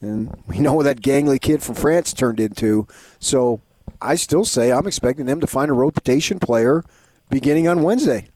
And 0.00 0.34
we 0.46 0.58
know 0.60 0.74
what 0.74 0.84
that 0.84 1.00
gangly 1.00 1.40
kid 1.40 1.62
from 1.62 1.74
France 1.74 2.12
turned 2.12 2.40
into. 2.40 2.86
So 3.18 3.60
I 4.00 4.14
still 4.14 4.44
say 4.44 4.72
I'm 4.72 4.86
expecting 4.86 5.26
them 5.26 5.40
to 5.40 5.46
find 5.46 5.70
a 5.70 5.74
rotation 5.74 6.38
player 6.38 6.84
beginning 7.28 7.68
on 7.68 7.82
Wednesday. 7.82 8.28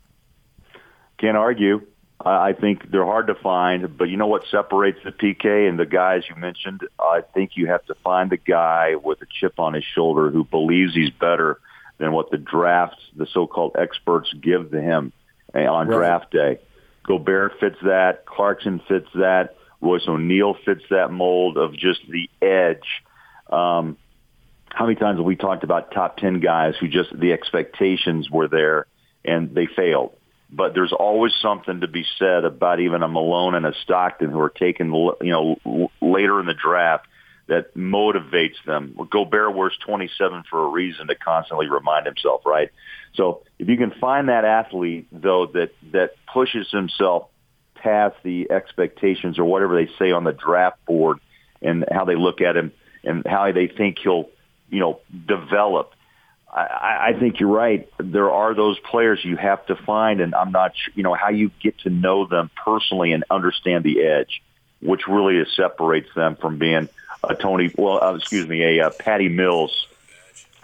Can't 1.18 1.36
argue. 1.36 1.86
I 2.24 2.52
think 2.52 2.90
they're 2.90 3.04
hard 3.04 3.26
to 3.28 3.34
find, 3.34 3.96
but 3.96 4.04
you 4.04 4.16
know 4.16 4.28
what 4.28 4.44
separates 4.48 4.98
the 5.02 5.10
PK 5.10 5.68
and 5.68 5.78
the 5.78 5.86
guys 5.86 6.22
you 6.28 6.36
mentioned? 6.36 6.82
I 7.00 7.22
think 7.34 7.56
you 7.56 7.66
have 7.66 7.84
to 7.86 7.96
find 7.96 8.30
the 8.30 8.36
guy 8.36 8.94
with 8.94 9.20
a 9.22 9.26
chip 9.26 9.58
on 9.58 9.74
his 9.74 9.82
shoulder 9.82 10.30
who 10.30 10.44
believes 10.44 10.94
he's 10.94 11.10
better 11.10 11.58
than 11.98 12.12
what 12.12 12.30
the 12.30 12.38
drafts, 12.38 13.02
the 13.16 13.26
so-called 13.26 13.74
experts, 13.76 14.32
give 14.34 14.70
to 14.70 14.80
him 14.80 15.12
on 15.54 15.88
right. 15.88 15.96
draft 15.96 16.30
day. 16.30 16.58
Gobert 17.04 17.58
fits 17.60 17.78
that. 17.82 18.26
Clarkson 18.26 18.80
fits 18.88 19.08
that. 19.14 19.56
Royce 19.80 20.06
O'Neale 20.06 20.56
fits 20.64 20.82
that 20.90 21.10
mold 21.10 21.56
of 21.56 21.72
just 21.72 22.00
the 22.08 22.30
edge. 22.40 23.02
Um, 23.50 23.96
how 24.70 24.86
many 24.86 24.94
times 24.94 25.18
have 25.18 25.26
we 25.26 25.36
talked 25.36 25.64
about 25.64 25.90
top 25.90 26.16
10 26.16 26.40
guys 26.40 26.74
who 26.80 26.88
just 26.88 27.10
the 27.18 27.32
expectations 27.32 28.30
were 28.30 28.48
there 28.48 28.86
and 29.24 29.54
they 29.54 29.66
failed? 29.66 30.12
but 30.52 30.74
there's 30.74 30.92
always 30.92 31.32
something 31.40 31.80
to 31.80 31.88
be 31.88 32.04
said 32.18 32.44
about 32.44 32.78
even 32.78 33.02
a 33.02 33.08
Malone 33.08 33.54
and 33.54 33.64
a 33.64 33.72
Stockton 33.82 34.30
who 34.30 34.38
are 34.40 34.50
taken, 34.50 34.92
you 34.92 35.16
know, 35.22 35.90
later 36.02 36.38
in 36.40 36.46
the 36.46 36.54
draft 36.54 37.06
that 37.48 37.74
motivates 37.74 38.62
them. 38.66 38.94
Gobert 39.10 39.54
wears 39.54 39.76
27 39.84 40.44
for 40.50 40.64
a 40.64 40.68
reason 40.68 41.06
to 41.08 41.14
constantly 41.14 41.68
remind 41.68 42.06
himself, 42.06 42.42
right? 42.44 42.70
So 43.14 43.42
if 43.62 43.68
you 43.68 43.76
can 43.76 43.92
find 43.92 44.28
that 44.28 44.44
athlete 44.44 45.06
though 45.12 45.46
that 45.46 45.70
that 45.92 46.14
pushes 46.32 46.68
himself 46.72 47.28
past 47.76 48.16
the 48.24 48.50
expectations 48.50 49.38
or 49.38 49.44
whatever 49.44 49.76
they 49.76 49.88
say 50.00 50.10
on 50.10 50.24
the 50.24 50.32
draft 50.32 50.84
board 50.84 51.18
and 51.62 51.84
how 51.90 52.04
they 52.04 52.16
look 52.16 52.40
at 52.40 52.56
him 52.56 52.72
and 53.04 53.24
how 53.24 53.50
they 53.52 53.68
think 53.68 53.98
he'll, 54.02 54.28
you 54.68 54.80
know, 54.80 55.00
develop 55.26 55.94
I, 56.52 57.12
I 57.14 57.18
think 57.18 57.40
you're 57.40 57.48
right. 57.48 57.88
There 57.98 58.30
are 58.30 58.52
those 58.54 58.78
players 58.80 59.20
you 59.24 59.36
have 59.36 59.64
to 59.66 59.76
find, 59.76 60.20
and 60.20 60.34
I'm 60.34 60.52
not, 60.52 60.72
you 60.94 61.02
know, 61.02 61.14
how 61.14 61.30
you 61.30 61.50
get 61.62 61.78
to 61.80 61.90
know 61.90 62.26
them 62.26 62.50
personally 62.62 63.12
and 63.12 63.24
understand 63.30 63.84
the 63.84 64.02
edge, 64.02 64.42
which 64.80 65.08
really 65.08 65.42
separates 65.56 66.10
them 66.14 66.36
from 66.36 66.58
being 66.58 66.90
a 67.24 67.34
Tony, 67.34 67.72
well, 67.78 68.04
uh, 68.04 68.16
excuse 68.16 68.46
me, 68.46 68.62
a 68.78 68.86
uh, 68.86 68.90
Patty 68.90 69.28
Mills, 69.28 69.86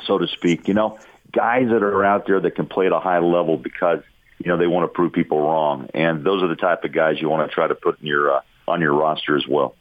so 0.05 0.19
to 0.19 0.27
speak. 0.27 0.69
You 0.69 0.75
know, 0.75 0.99
guys 1.39 1.69
that 1.69 1.85
are 1.85 2.05
out 2.05 2.27
there 2.27 2.41
that 2.41 2.57
can 2.57 2.67
play 2.67 2.87
at 2.87 2.93
a 2.93 2.99
high 2.99 3.21
level 3.21 3.57
because 3.57 4.01
you 4.39 4.49
know 4.49 4.57
they 4.57 4.67
want 4.67 4.83
to 4.83 4.93
prove 4.93 5.13
people 5.13 5.41
wrong, 5.41 5.89
and 5.95 6.25
those 6.25 6.43
are 6.43 6.49
the 6.49 6.57
type 6.57 6.83
of 6.83 6.93
guys 6.93 7.21
you 7.21 7.29
want 7.29 7.49
to 7.49 7.55
try 7.55 7.69
to 7.69 7.77
put 7.77 8.01
in 8.01 8.09
your 8.09 8.35
uh, 8.35 8.41
on 8.67 8.81
your 8.81 8.93
roster 8.93 9.37
as 9.37 9.47
well. 9.47 9.77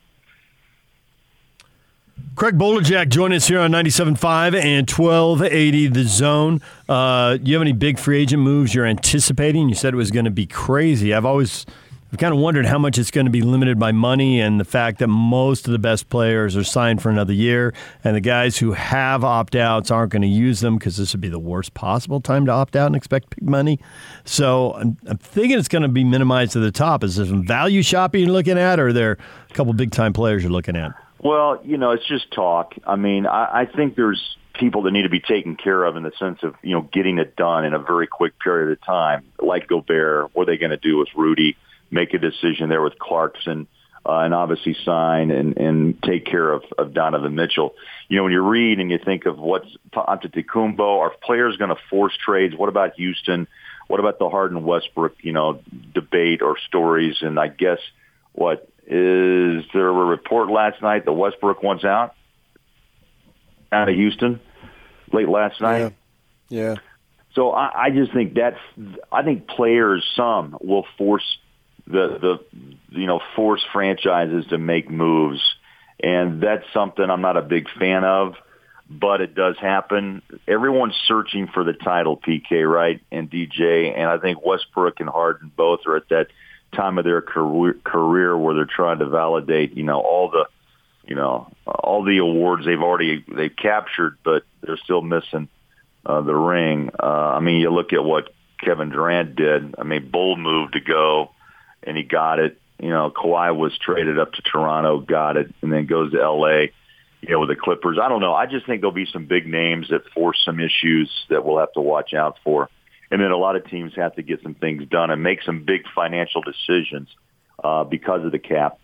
Craig 2.36 2.60
Bolerjack 2.60 3.10
join 3.10 3.34
us 3.34 3.48
here 3.48 3.60
on 3.60 3.72
97.5 3.72 4.56
and 4.62 4.88
1280 4.88 5.88
The 5.88 6.04
Zone. 6.04 6.62
Uh, 6.88 7.40
you 7.42 7.56
have 7.56 7.64
any 7.64 7.72
big 7.72 7.98
free 7.98 8.22
agent 8.22 8.44
moves 8.44 8.76
you're 8.76 8.86
anticipating? 8.86 9.68
You 9.70 9.74
said 9.74 9.96
it 9.96 9.98
was 9.98 10.12
going 10.12 10.26
to 10.26 10.32
be 10.32 10.46
crazy. 10.46 11.16
I've 11.16 11.26
always 11.26 11.66
I've 12.12 12.20
kind 12.20 12.34
of 12.34 12.40
wondered 12.40 12.66
how 12.66 12.78
much 12.78 12.98
it's 12.98 13.12
going 13.12 13.26
to 13.26 13.32
be 13.32 13.42
limited 13.42 13.78
by 13.78 13.92
money 13.92 14.40
and 14.40 14.62
the 14.62 14.66
fact 14.66 15.00
that 15.00 15.08
most 15.08 15.66
of 15.66 15.74
the 15.74 15.80
best 15.80 16.08
players 16.08 16.56
are 16.56 16.64
signed 16.64 17.02
for 17.02 17.10
another 17.10 17.34
year, 17.34 17.74
and 18.02 18.16
the 18.16 18.22
guys 18.22 18.58
who 18.58 18.72
have 18.72 19.26
opt 19.26 19.56
outs 19.56 19.92
aren't 19.92 20.14
going 20.14 20.22
to 20.22 20.28
use 20.28 20.62
them 20.62 20.78
because 20.78 20.96
this 20.96 21.14
would 21.14 21.20
be 21.20 21.28
the 21.28 21.38
worst 21.38 21.74
possible 21.74 22.22
time 22.22 22.46
to 22.46 22.52
opt 22.54 22.78
out 22.78 22.88
and 22.88 22.96
expect 22.96 23.32
big 23.32 23.48
money. 23.48 23.78
So 24.24 24.74
I'm, 24.76 24.98
I'm 25.06 25.18
thinking 25.18 25.60
it's 25.60 25.68
going 25.68 25.82
to 25.82 25.90
be 25.90 26.06
minimized 26.06 26.54
to 26.54 26.60
the 26.60 26.72
top. 26.72 27.04
Is 27.04 27.18
there 27.18 27.26
some 27.26 27.46
value 27.46 27.84
shopping 27.84 28.22
you're 28.22 28.32
looking 28.32 28.58
at, 28.58 28.80
or 28.80 28.88
are 28.88 28.94
there 28.94 29.18
a 29.50 29.54
couple 29.54 29.74
big 29.74 29.92
time 29.92 30.14
players 30.14 30.44
you're 30.44 30.52
looking 30.52 30.78
at? 30.78 30.94
Well, 31.20 31.60
you 31.66 31.78
know, 31.78 31.92
it's 31.92 32.08
just 32.08 32.32
talk. 32.32 32.74
I 32.86 32.96
mean, 32.96 33.26
I, 33.26 33.64
I 33.64 33.66
think 33.66 33.98
there's 33.98 34.38
people 34.54 34.84
that 34.84 34.92
need 34.92 35.04
to 35.04 35.10
be 35.10 35.20
taken 35.20 35.58
care 35.58 35.84
of 35.84 35.98
in 35.98 36.04
the 36.04 36.14
sense 36.18 36.40
of, 36.42 36.56
you 36.64 36.74
know, 36.74 36.88
getting 36.94 37.18
it 37.18 37.36
done 37.36 37.66
in 37.66 37.74
a 37.74 37.80
very 37.80 38.08
quick 38.08 38.40
period 38.40 38.72
of 38.72 38.82
time, 38.86 39.26
like 39.40 39.68
Gobert. 39.68 40.34
What 40.34 40.44
are 40.44 40.46
they 40.54 40.58
going 40.58 40.72
to 40.72 40.78
do 40.78 40.98
with 40.98 41.10
Rudy? 41.14 41.58
Make 41.90 42.14
a 42.14 42.18
decision 42.18 42.70
there 42.70 42.82
with 42.82 42.98
Clarkson. 43.00 43.68
Uh, 44.06 44.20
and 44.20 44.34
obviously 44.34 44.74
sign 44.86 45.32
and, 45.32 45.58
and 45.58 46.02
take 46.02 46.26
care 46.26 46.54
of, 46.54 46.64
of 46.78 46.94
Donovan 46.94 47.36
Mitchell. 47.36 47.76
You 48.08 48.16
know, 48.16 48.24
when 48.24 48.32
you 48.32 48.42
read 48.42 48.80
and 48.80 48.90
you 48.90 49.00
think 49.04 49.26
of 49.26 49.38
what's 49.38 49.68
Antetokounmpo, 49.94 50.80
are 50.80 51.12
players 51.22 51.58
going 51.58 51.72
to 51.72 51.82
force 51.90 52.14
trades? 52.24 52.56
What 52.56 52.70
about 52.70 52.94
Houston? 52.96 53.48
What 53.88 54.00
about 54.00 54.18
the 54.18 54.30
Harden 54.30 54.64
Westbrook, 54.64 55.16
you 55.24 55.34
know, 55.34 55.60
debate 55.94 56.42
or 56.42 56.58
stories? 56.68 57.18
And 57.20 57.38
I 57.38 57.50
guess 57.50 57.80
what 58.32 58.70
is 58.86 59.66
there 59.74 59.90
a 59.90 59.92
report 59.92 60.50
last 60.50 60.82
night 60.82 61.04
that 61.04 61.12
Westbrook 61.12 61.62
wants 61.62 61.84
out 61.84 62.16
out 63.72 63.90
of 63.90 63.96
Houston 63.96 64.40
late 65.12 65.28
last 65.28 65.60
night? 65.60 65.94
Yeah. 66.48 66.60
yeah. 66.62 66.76
So 67.34 67.52
I, 67.52 67.88
I 67.88 67.90
just 67.90 68.14
think 68.14 68.36
that's 68.36 68.60
I 69.12 69.24
think 69.24 69.48
players 69.48 70.06
some 70.16 70.58
will 70.62 70.86
force 70.98 71.38
the 71.88 72.18
the 72.20 72.98
you 73.00 73.08
know 73.08 73.20
force 73.36 73.64
franchises 73.72 74.46
to 74.48 74.58
make 74.58 74.90
moves, 74.90 75.42
and 76.00 76.42
that's 76.42 76.66
something 76.74 77.10
I'm 77.10 77.22
not 77.22 77.38
a 77.38 77.42
big 77.42 77.68
fan 77.80 78.04
of. 78.04 78.36
But 78.90 79.20
it 79.20 79.36
does 79.36 79.58
happen. 79.60 80.22
Everyone's 80.48 80.96
searching 81.08 81.48
for 81.48 81.66
the 81.66 81.74
title, 81.74 82.16
PK, 82.16 82.66
right? 82.70 83.02
And 83.12 83.30
DJ, 83.30 83.94
and 83.94 84.10
I 84.10 84.18
think 84.18 84.46
Westbrook 84.46 85.02
and 85.02 85.10
Harden 85.10 85.52
both 85.54 85.82
are 85.88 85.98
at 85.98 86.08
that 86.08 86.28
time 86.74 86.98
of 86.98 87.04
their 87.04 87.22
career, 87.22 87.76
career 87.84 88.38
where 88.38 88.56
they're 88.56 88.66
trying 88.66 89.00
to 89.00 89.06
validate, 89.06 89.76
you 89.76 89.84
know, 89.84 90.00
all 90.00 90.30
the, 90.30 90.46
you 91.06 91.16
know, 91.16 91.52
all 91.66 92.06
the 92.06 92.20
awards 92.20 92.66
they've 92.66 92.82
already 92.82 93.26
they've 93.28 93.56
captured, 93.56 94.18
but 94.24 94.44
they're 94.62 94.78
still 94.78 95.02
missing 95.02 95.50
uh, 96.06 96.22
the 96.22 96.34
ring. 96.36 96.90
Uh, 96.98 97.34
I 97.36 97.40
mean, 97.42 97.60
you 97.60 97.70
look 97.70 97.92
at 97.92 98.04
what 98.04 98.30
Kevin 98.64 98.90
Durant 98.90 99.36
did. 99.36 99.76
I 99.78 99.84
mean, 99.84 100.10
bold 100.10 100.40
move 100.40 100.72
to 100.72 100.80
go, 100.80 101.32
and 101.84 101.98
he 101.98 102.04
got 102.04 102.40
it. 102.40 102.60
You 102.80 102.90
know, 102.90 103.12
Kawhi 103.12 103.56
was 103.56 103.78
traded 103.78 104.20
up 104.20 104.34
to 104.34 104.42
Toronto, 104.42 105.00
got 105.00 105.38
it, 105.38 105.54
and 105.62 105.72
then 105.72 105.86
goes 105.86 106.12
to 106.12 106.22
L.A. 106.22 106.72
You 107.22 107.30
know, 107.30 107.40
with 107.40 107.50
the 107.50 107.56
Clippers. 107.56 107.98
I 108.02 108.10
don't 108.10 108.22
know. 108.22 108.34
I 108.34 108.46
just 108.46 108.66
think 108.66 108.82
there'll 108.82 108.92
be 108.94 109.08
some 109.12 109.26
big 109.26 109.48
names 109.48 109.90
that 109.90 110.08
force 110.14 110.40
some 110.46 110.60
issues 110.60 111.10
that 111.30 111.44
we'll 111.44 111.58
have 111.58 111.74
to 111.74 111.82
watch 111.82 112.14
out 112.14 112.38
for 112.44 112.70
and 113.10 113.22
then 113.22 113.32
a 113.32 113.38
lot 113.38 113.56
of 113.56 113.70
teams 113.70 113.94
have 113.96 114.16
to 114.16 114.24
get 114.24 114.42
some 114.44 114.54
things 114.54 114.88
done 114.88 115.12
and 115.12 115.24
make 115.24 115.42
some 115.44 115.64
big 115.64 115.84
financial 115.96 116.42
decisions 116.42 117.10
uh, 117.64 117.84
because 117.84 118.26
of 118.26 118.32
the 118.32 118.40
cap. 118.40 118.80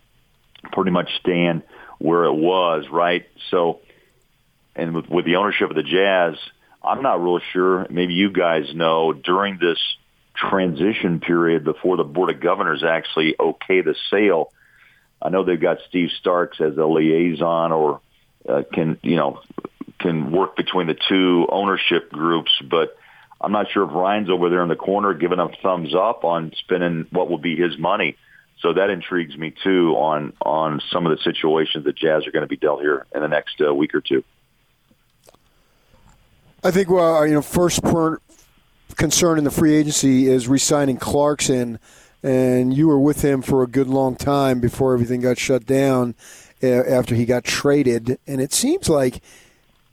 Pretty 0.71 0.91
much 0.91 1.09
stand 1.19 1.63
where 1.99 2.23
it 2.25 2.33
was, 2.33 2.85
right? 2.89 3.25
So, 3.51 3.81
and 4.75 4.95
with, 4.95 5.09
with 5.09 5.25
the 5.25 5.35
ownership 5.35 5.69
of 5.69 5.75
the 5.75 5.83
Jazz, 5.83 6.35
I'm 6.81 7.01
not 7.01 7.21
real 7.21 7.39
sure. 7.51 7.85
Maybe 7.89 8.13
you 8.13 8.31
guys 8.31 8.73
know 8.73 9.11
during 9.11 9.57
this 9.59 9.77
transition 10.35 11.19
period 11.19 11.63
before 11.63 11.97
the 11.97 12.03
Board 12.03 12.29
of 12.29 12.39
Governors 12.39 12.83
actually 12.83 13.35
okay 13.39 13.81
the 13.81 13.95
sale. 14.09 14.51
I 15.21 15.29
know 15.29 15.43
they've 15.43 15.59
got 15.59 15.77
Steve 15.87 16.09
Starks 16.19 16.59
as 16.59 16.77
a 16.77 16.85
liaison 16.85 17.71
or 17.71 18.01
uh, 18.47 18.63
can 18.71 18.97
you 19.01 19.15
know 19.15 19.39
can 19.99 20.31
work 20.31 20.55
between 20.55 20.87
the 20.87 20.97
two 21.07 21.47
ownership 21.49 22.11
groups, 22.11 22.51
but 22.69 22.97
I'm 23.39 23.51
not 23.51 23.67
sure 23.71 23.83
if 23.83 23.91
Ryan's 23.93 24.29
over 24.29 24.49
there 24.49 24.63
in 24.63 24.69
the 24.69 24.75
corner 24.75 25.13
giving 25.13 25.39
a 25.39 25.49
thumbs 25.61 25.93
up 25.95 26.23
on 26.23 26.51
spending 26.57 27.07
what 27.11 27.29
will 27.29 27.37
be 27.37 27.55
his 27.55 27.77
money. 27.77 28.17
So 28.61 28.73
that 28.73 28.89
intrigues 28.89 29.37
me 29.37 29.53
too 29.63 29.95
on 29.97 30.33
on 30.41 30.81
some 30.91 31.05
of 31.05 31.17
the 31.17 31.23
situations 31.23 31.85
that 31.85 31.95
Jazz 31.95 32.25
are 32.27 32.31
going 32.31 32.43
to 32.43 32.47
be 32.47 32.57
dealt 32.57 32.81
here 32.81 33.05
in 33.13 33.21
the 33.21 33.27
next 33.27 33.61
uh, 33.61 33.73
week 33.73 33.93
or 33.93 34.01
two. 34.01 34.23
I 36.63 36.71
think 36.71 36.89
well, 36.89 37.25
you 37.27 37.33
know, 37.33 37.41
first 37.41 37.83
concern 38.95 39.37
in 39.37 39.43
the 39.43 39.51
free 39.51 39.75
agency 39.75 40.27
is 40.27 40.47
re-signing 40.47 40.97
Clarkson, 40.97 41.79
and 42.21 42.73
you 42.73 42.87
were 42.87 42.99
with 42.99 43.23
him 43.23 43.41
for 43.41 43.63
a 43.63 43.67
good 43.67 43.87
long 43.87 44.15
time 44.15 44.59
before 44.59 44.93
everything 44.93 45.21
got 45.21 45.37
shut 45.37 45.65
down 45.65 46.15
after 46.61 47.15
he 47.15 47.25
got 47.25 47.43
traded, 47.43 48.17
and 48.25 48.39
it 48.41 48.53
seems 48.53 48.87
like 48.87 49.21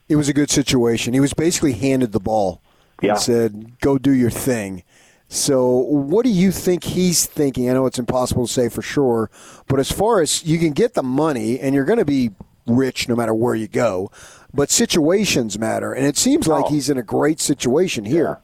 it 0.09 0.17
was 0.17 0.29
a 0.29 0.33
good 0.33 0.51
situation. 0.51 1.15
He 1.15 1.21
was 1.21 1.35
basically 1.35 1.73
handed 1.73 2.13
the 2.13 2.21
ball 2.21 2.63
yeah. 3.03 3.13
and 3.13 3.21
said, 3.21 3.81
"Go 3.81 3.99
do 3.99 4.13
your 4.13 4.31
thing." 4.31 4.85
So, 5.29 5.77
what 5.77 6.25
do 6.25 6.31
you 6.31 6.51
think 6.51 6.83
he's 6.83 7.25
thinking? 7.25 7.71
I 7.71 7.75
know 7.75 7.87
it's 7.87 7.99
impossible 7.99 8.47
to 8.47 8.53
say 8.53 8.69
for 8.69 8.83
sure, 8.83 9.31
but 9.69 9.79
as 9.79 9.91
far 9.91 10.21
as 10.21 10.45
you 10.45 10.59
can 10.59 10.73
get 10.73 10.95
the 10.95 11.03
money, 11.03 11.59
and 11.61 11.75
you're 11.75 11.85
going 11.85 12.01
to 12.01 12.05
be 12.05 12.31
rich 12.67 13.09
no 13.09 13.17
matter 13.17 13.35
where 13.35 13.55
you 13.55 13.69
go, 13.69 14.11
but 14.53 14.71
situations 14.71 15.59
matter, 15.59 15.93
and 15.93 16.07
it 16.07 16.17
seems 16.17 16.49
like 16.49 16.67
oh. 16.67 16.69
he's 16.69 16.91
in 16.91 16.99
a 16.99 17.03
great 17.03 17.41
situation 17.41 18.05
here. 18.05 18.41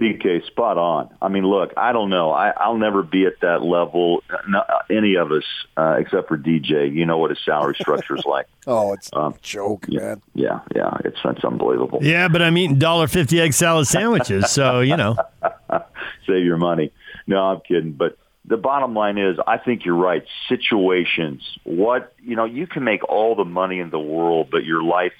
Yeah. 0.00 0.12
PK, 0.12 0.46
spot 0.46 0.78
on. 0.78 1.10
I 1.20 1.28
mean, 1.28 1.44
look, 1.44 1.72
I 1.76 1.92
don't 1.92 2.10
know. 2.10 2.32
I, 2.32 2.50
I'll 2.50 2.76
never 2.76 3.02
be 3.02 3.26
at 3.26 3.40
that 3.40 3.62
level. 3.62 4.22
Not, 4.48 4.68
any 4.90 5.16
of 5.16 5.30
us, 5.30 5.44
uh, 5.76 5.96
except 5.98 6.28
for 6.28 6.38
DJ. 6.38 6.92
You 6.92 7.06
know 7.06 7.18
what 7.18 7.30
his 7.30 7.38
salary 7.44 7.76
structure 7.80 8.16
is 8.16 8.24
like. 8.24 8.46
oh, 8.66 8.92
it's 8.92 9.10
um, 9.12 9.34
a 9.34 9.38
joke, 9.42 9.86
yeah, 9.88 10.00
man. 10.00 10.22
Yeah, 10.34 10.60
yeah, 10.74 10.96
it's 11.04 11.18
it's 11.24 11.44
unbelievable. 11.44 11.98
Yeah, 12.02 12.28
but 12.28 12.42
I'm 12.42 12.56
eating 12.56 12.78
dollar 12.78 13.06
fifty 13.06 13.40
egg 13.40 13.52
salad 13.52 13.86
sandwiches, 13.86 14.50
so 14.50 14.80
you 14.80 14.96
know, 14.96 15.16
save 16.26 16.44
your 16.44 16.58
money. 16.58 16.92
No, 17.26 17.42
I'm 17.42 17.60
kidding. 17.60 17.92
But 17.92 18.16
the 18.44 18.56
bottom 18.56 18.94
line 18.94 19.18
is, 19.18 19.38
I 19.46 19.58
think 19.58 19.84
you're 19.84 19.94
right. 19.94 20.24
Situations. 20.48 21.42
What 21.64 22.12
you 22.22 22.36
know, 22.36 22.44
you 22.44 22.66
can 22.66 22.84
make 22.84 23.04
all 23.08 23.34
the 23.34 23.44
money 23.44 23.80
in 23.80 23.90
the 23.90 24.00
world, 24.00 24.48
but 24.50 24.64
your 24.64 24.82
life 24.82 25.12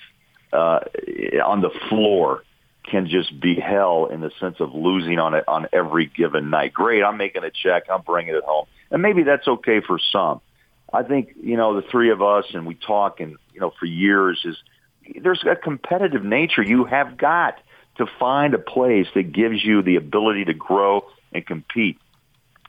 uh, 0.52 0.80
on 1.44 1.60
the 1.60 1.70
floor 1.88 2.42
can 2.84 3.08
just 3.08 3.38
be 3.38 3.54
hell 3.54 4.06
in 4.06 4.20
the 4.20 4.30
sense 4.40 4.56
of 4.60 4.74
losing 4.74 5.18
on 5.18 5.34
it 5.34 5.44
on 5.46 5.66
every 5.72 6.06
given 6.06 6.50
night. 6.50 6.72
Great, 6.72 7.02
I'm 7.02 7.16
making 7.16 7.44
a 7.44 7.50
check, 7.50 7.84
I'm 7.90 8.02
bringing 8.02 8.34
it 8.34 8.44
home, 8.44 8.66
and 8.90 9.02
maybe 9.02 9.22
that's 9.22 9.46
okay 9.46 9.80
for 9.80 9.98
some. 10.12 10.40
I 10.92 11.02
think 11.02 11.34
you 11.42 11.56
know 11.56 11.80
the 11.80 11.86
three 11.88 12.10
of 12.10 12.22
us, 12.22 12.46
and 12.52 12.66
we 12.66 12.74
talk, 12.74 13.20
and 13.20 13.36
you 13.52 13.60
know 13.60 13.72
for 13.78 13.86
years 13.86 14.40
is 14.44 14.56
there's 15.22 15.44
a 15.44 15.56
competitive 15.56 16.24
nature. 16.24 16.62
You 16.62 16.84
have 16.84 17.16
got 17.16 17.58
to 17.96 18.06
find 18.18 18.54
a 18.54 18.58
place 18.58 19.06
that 19.14 19.32
gives 19.32 19.64
you 19.64 19.82
the 19.82 19.96
ability 19.96 20.46
to 20.46 20.54
grow 20.54 21.06
and 21.32 21.46
compete. 21.46 21.98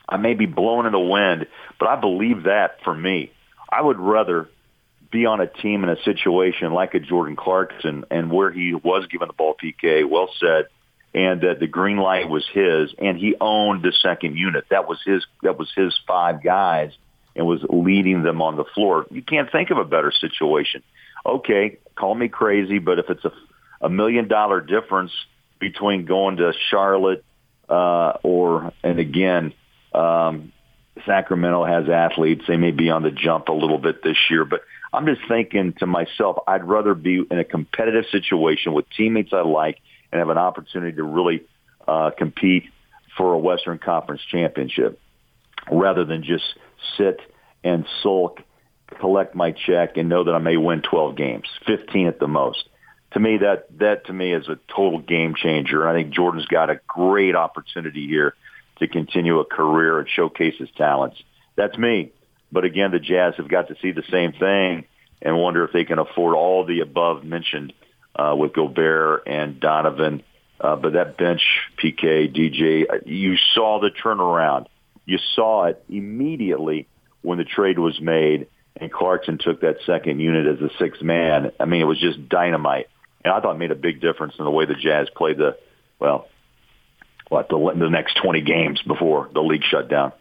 I 0.08 0.16
may 0.16 0.34
be 0.34 0.46
blown 0.46 0.86
in 0.86 0.92
the 0.92 1.00
wind, 1.00 1.46
but 1.78 1.88
I 1.88 1.96
believe 1.96 2.44
that 2.44 2.82
for 2.84 2.94
me. 2.94 3.32
I 3.68 3.80
would 3.80 3.98
rather 3.98 4.50
be 5.12 5.26
on 5.26 5.40
a 5.40 5.46
team 5.46 5.84
in 5.84 5.90
a 5.90 6.02
situation 6.02 6.72
like 6.72 6.94
a 6.94 7.00
Jordan 7.00 7.36
Clarkson 7.36 8.04
and 8.10 8.30
where 8.30 8.50
he 8.50 8.74
was 8.74 9.06
given 9.06 9.28
the 9.28 9.34
ball 9.34 9.54
PK, 9.62 10.08
well 10.08 10.30
said, 10.40 10.66
and 11.14 11.42
that 11.42 11.60
the 11.60 11.66
green 11.66 11.98
light 11.98 12.28
was 12.28 12.44
his, 12.52 12.94
and 12.98 13.18
he 13.18 13.36
owned 13.40 13.82
the 13.82 13.92
second 14.02 14.36
unit. 14.36 14.64
That 14.70 14.88
was 14.88 14.98
his. 15.04 15.24
That 15.42 15.58
was 15.58 15.70
his 15.76 15.96
five 16.06 16.42
guys, 16.42 16.92
and 17.36 17.46
was 17.46 17.60
leading 17.68 18.22
them 18.22 18.42
on 18.42 18.56
the 18.56 18.64
floor. 18.74 19.06
You 19.10 19.22
can't 19.22 19.52
think 19.52 19.70
of 19.70 19.78
a 19.78 19.84
better 19.84 20.10
situation. 20.10 20.82
Okay, 21.24 21.78
call 21.94 22.14
me 22.14 22.28
crazy, 22.28 22.78
but 22.78 22.98
if 22.98 23.10
it's 23.10 23.24
a 23.24 23.32
a 23.82 23.90
million 23.90 24.28
dollar 24.28 24.60
difference 24.60 25.12
between 25.58 26.06
going 26.06 26.36
to 26.36 26.52
Charlotte 26.70 27.24
uh, 27.68 28.18
or, 28.22 28.72
and 28.82 28.98
again, 28.98 29.52
um, 29.94 30.52
Sacramento 31.04 31.64
has 31.64 31.88
athletes. 31.88 32.44
They 32.46 32.56
may 32.56 32.70
be 32.70 32.90
on 32.90 33.02
the 33.02 33.10
jump 33.10 33.48
a 33.48 33.52
little 33.52 33.78
bit 33.78 34.02
this 34.02 34.16
year, 34.30 34.44
but 34.44 34.62
I'm 34.92 35.06
just 35.06 35.22
thinking 35.26 35.72
to 35.78 35.86
myself, 35.86 36.38
I'd 36.46 36.64
rather 36.64 36.94
be 36.94 37.24
in 37.30 37.38
a 37.38 37.44
competitive 37.44 38.04
situation 38.10 38.74
with 38.74 38.84
teammates 38.90 39.32
I 39.32 39.40
like 39.40 39.78
and 40.10 40.18
have 40.18 40.28
an 40.28 40.38
opportunity 40.38 40.96
to 40.96 41.02
really 41.02 41.42
uh, 41.88 42.10
compete 42.16 42.64
for 43.16 43.32
a 43.32 43.38
Western 43.38 43.78
Conference 43.78 44.22
championship 44.30 45.00
rather 45.70 46.04
than 46.04 46.22
just 46.22 46.44
sit 46.98 47.20
and 47.64 47.86
sulk, 48.02 48.40
collect 49.00 49.34
my 49.34 49.52
check, 49.52 49.96
and 49.96 50.08
know 50.08 50.24
that 50.24 50.34
I 50.34 50.38
may 50.38 50.56
win 50.56 50.82
12 50.82 51.16
games, 51.16 51.48
15 51.66 52.06
at 52.08 52.18
the 52.18 52.28
most. 52.28 52.68
To 53.12 53.20
me, 53.20 53.38
that 53.38 53.66
that 53.78 54.06
to 54.06 54.12
me 54.12 54.32
is 54.32 54.48
a 54.48 54.58
total 54.74 54.98
game 54.98 55.34
changer. 55.34 55.86
I 55.86 55.92
think 55.92 56.14
Jordan's 56.14 56.46
got 56.46 56.70
a 56.70 56.80
great 56.86 57.36
opportunity 57.36 58.06
here 58.06 58.34
to 58.78 58.88
continue 58.88 59.38
a 59.38 59.44
career 59.44 59.98
and 59.98 60.08
showcase 60.08 60.54
his 60.58 60.70
talents. 60.76 61.22
That's 61.54 61.76
me. 61.76 62.12
But 62.52 62.64
again, 62.64 62.90
the 62.92 63.00
Jazz 63.00 63.34
have 63.38 63.48
got 63.48 63.68
to 63.68 63.76
see 63.80 63.92
the 63.92 64.04
same 64.10 64.32
thing 64.32 64.84
and 65.22 65.38
wonder 65.38 65.64
if 65.64 65.72
they 65.72 65.84
can 65.84 65.98
afford 65.98 66.36
all 66.36 66.66
the 66.66 66.80
above 66.80 67.24
mentioned 67.24 67.72
uh, 68.14 68.34
with 68.36 68.52
Gobert 68.52 69.22
and 69.26 69.58
Donovan. 69.58 70.22
Uh, 70.60 70.76
but 70.76 70.92
that 70.92 71.16
bench, 71.16 71.42
PK, 71.82 72.32
DJ, 72.32 72.84
uh, 72.88 72.98
you 73.06 73.36
saw 73.54 73.80
the 73.80 73.90
turnaround. 73.90 74.66
You 75.06 75.18
saw 75.34 75.64
it 75.64 75.82
immediately 75.88 76.86
when 77.22 77.38
the 77.38 77.44
trade 77.44 77.78
was 77.78 78.00
made 78.00 78.46
and 78.76 78.92
Clarkson 78.92 79.38
took 79.38 79.60
that 79.60 79.78
second 79.86 80.20
unit 80.20 80.46
as 80.46 80.60
a 80.60 80.70
sixth 80.78 81.02
man. 81.02 81.52
I 81.60 81.64
mean, 81.66 81.80
it 81.80 81.86
was 81.86 82.00
just 82.00 82.28
dynamite. 82.28 82.88
And 83.24 83.32
I 83.32 83.40
thought 83.40 83.54
it 83.54 83.58
made 83.58 83.70
a 83.70 83.76
big 83.76 84.00
difference 84.00 84.34
in 84.38 84.44
the 84.44 84.50
way 84.50 84.66
the 84.66 84.74
Jazz 84.74 85.08
played 85.14 85.38
the, 85.38 85.56
well, 85.98 86.28
what, 87.28 87.48
the, 87.48 87.56
the 87.76 87.88
next 87.88 88.18
20 88.22 88.40
games 88.40 88.82
before 88.82 89.30
the 89.32 89.40
league 89.40 89.62
shut 89.64 89.88
down. 89.88 90.12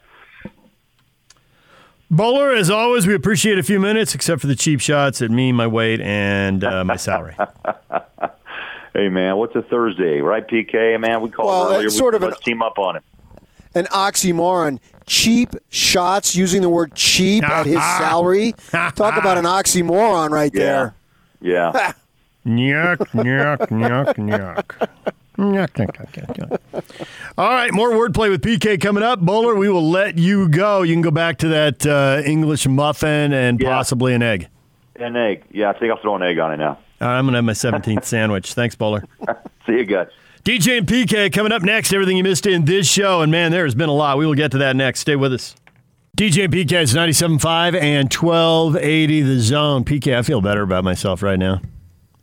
Bowler, 2.11 2.53
as 2.53 2.69
always, 2.69 3.07
we 3.07 3.15
appreciate 3.15 3.57
a 3.57 3.63
few 3.63 3.79
minutes, 3.79 4.13
except 4.13 4.41
for 4.41 4.47
the 4.47 4.55
cheap 4.55 4.81
shots 4.81 5.21
at 5.21 5.31
me, 5.31 5.53
my 5.53 5.65
weight, 5.65 6.01
and 6.01 6.61
uh, 6.61 6.83
my 6.83 6.97
salary. 6.97 7.37
hey, 8.93 9.07
man, 9.07 9.37
what's 9.37 9.55
a 9.55 9.61
Thursday, 9.61 10.19
right, 10.19 10.45
PK? 10.45 10.99
Man, 10.99 11.21
we 11.21 11.29
called 11.29 11.47
well, 11.47 11.73
earlier. 11.73 11.89
Sort 11.89 12.13
we, 12.13 12.17
of 12.17 12.23
let's 12.23 12.35
an, 12.39 12.43
team 12.43 12.61
up 12.61 12.77
on 12.77 12.97
it. 12.97 13.03
An 13.75 13.85
oxymoron. 13.85 14.79
Cheap 15.05 15.55
shots, 15.69 16.35
using 16.35 16.61
the 16.61 16.69
word 16.69 16.95
cheap 16.95 17.45
at 17.45 17.65
his 17.65 17.75
salary. 17.97 18.55
Talk 18.71 18.97
about 18.99 19.37
an 19.37 19.45
oxymoron 19.45 20.31
right 20.31 20.51
there. 20.51 20.93
Yeah. 21.39 21.71
yeah. 21.73 21.93
Nyuk, 22.45 22.97
nyuk, 23.13 23.69
nyuk, 23.69 24.15
nyuk. 24.17 25.13
All 27.37 27.49
right, 27.49 27.73
more 27.73 27.91
wordplay 27.91 28.29
with 28.29 28.41
PK 28.41 28.79
coming 28.79 29.03
up. 29.03 29.19
Bowler, 29.19 29.55
we 29.55 29.69
will 29.69 29.89
let 29.89 30.17
you 30.17 30.47
go. 30.49 30.81
You 30.81 30.93
can 30.93 31.01
go 31.01 31.11
back 31.11 31.37
to 31.39 31.47
that 31.49 31.85
uh, 31.85 32.21
English 32.25 32.67
muffin 32.67 33.33
and 33.33 33.59
yeah. 33.59 33.69
possibly 33.69 34.13
an 34.13 34.21
egg. 34.21 34.47
An 34.95 35.15
egg. 35.15 35.43
Yeah, 35.51 35.69
I 35.69 35.73
think 35.73 35.91
I'll 35.91 36.01
throw 36.01 36.15
an 36.15 36.23
egg 36.23 36.37
on 36.39 36.53
it 36.53 36.57
now. 36.57 36.77
All 37.01 37.07
right, 37.07 37.17
I'm 37.17 37.25
going 37.25 37.33
to 37.33 37.37
have 37.37 37.45
my 37.45 37.53
17th 37.53 38.05
sandwich. 38.05 38.53
Thanks, 38.53 38.75
Bowler. 38.75 39.03
See 39.65 39.73
you 39.73 39.85
guys. 39.85 40.07
DJ 40.43 40.79
and 40.79 40.87
PK 40.87 41.31
coming 41.31 41.51
up 41.51 41.61
next. 41.61 41.93
Everything 41.93 42.17
you 42.17 42.23
missed 42.23 42.45
in 42.45 42.65
this 42.65 42.87
show. 42.87 43.21
And 43.21 43.31
man, 43.31 43.51
there 43.51 43.63
has 43.65 43.75
been 43.75 43.89
a 43.89 43.93
lot. 43.93 44.17
We 44.17 44.25
will 44.25 44.35
get 44.35 44.51
to 44.51 44.59
that 44.59 44.75
next. 44.75 45.01
Stay 45.01 45.15
with 45.15 45.33
us. 45.33 45.55
DJ 46.17 46.45
and 46.45 46.53
PK 46.53 46.81
is 46.81 46.93
97.5 46.93 47.81
and 47.81 48.13
1280 48.13 49.21
the 49.21 49.39
zone. 49.39 49.83
PK, 49.83 50.15
I 50.15 50.21
feel 50.21 50.41
better 50.41 50.61
about 50.61 50.83
myself 50.83 51.23
right 51.23 51.39
now. 51.39 51.61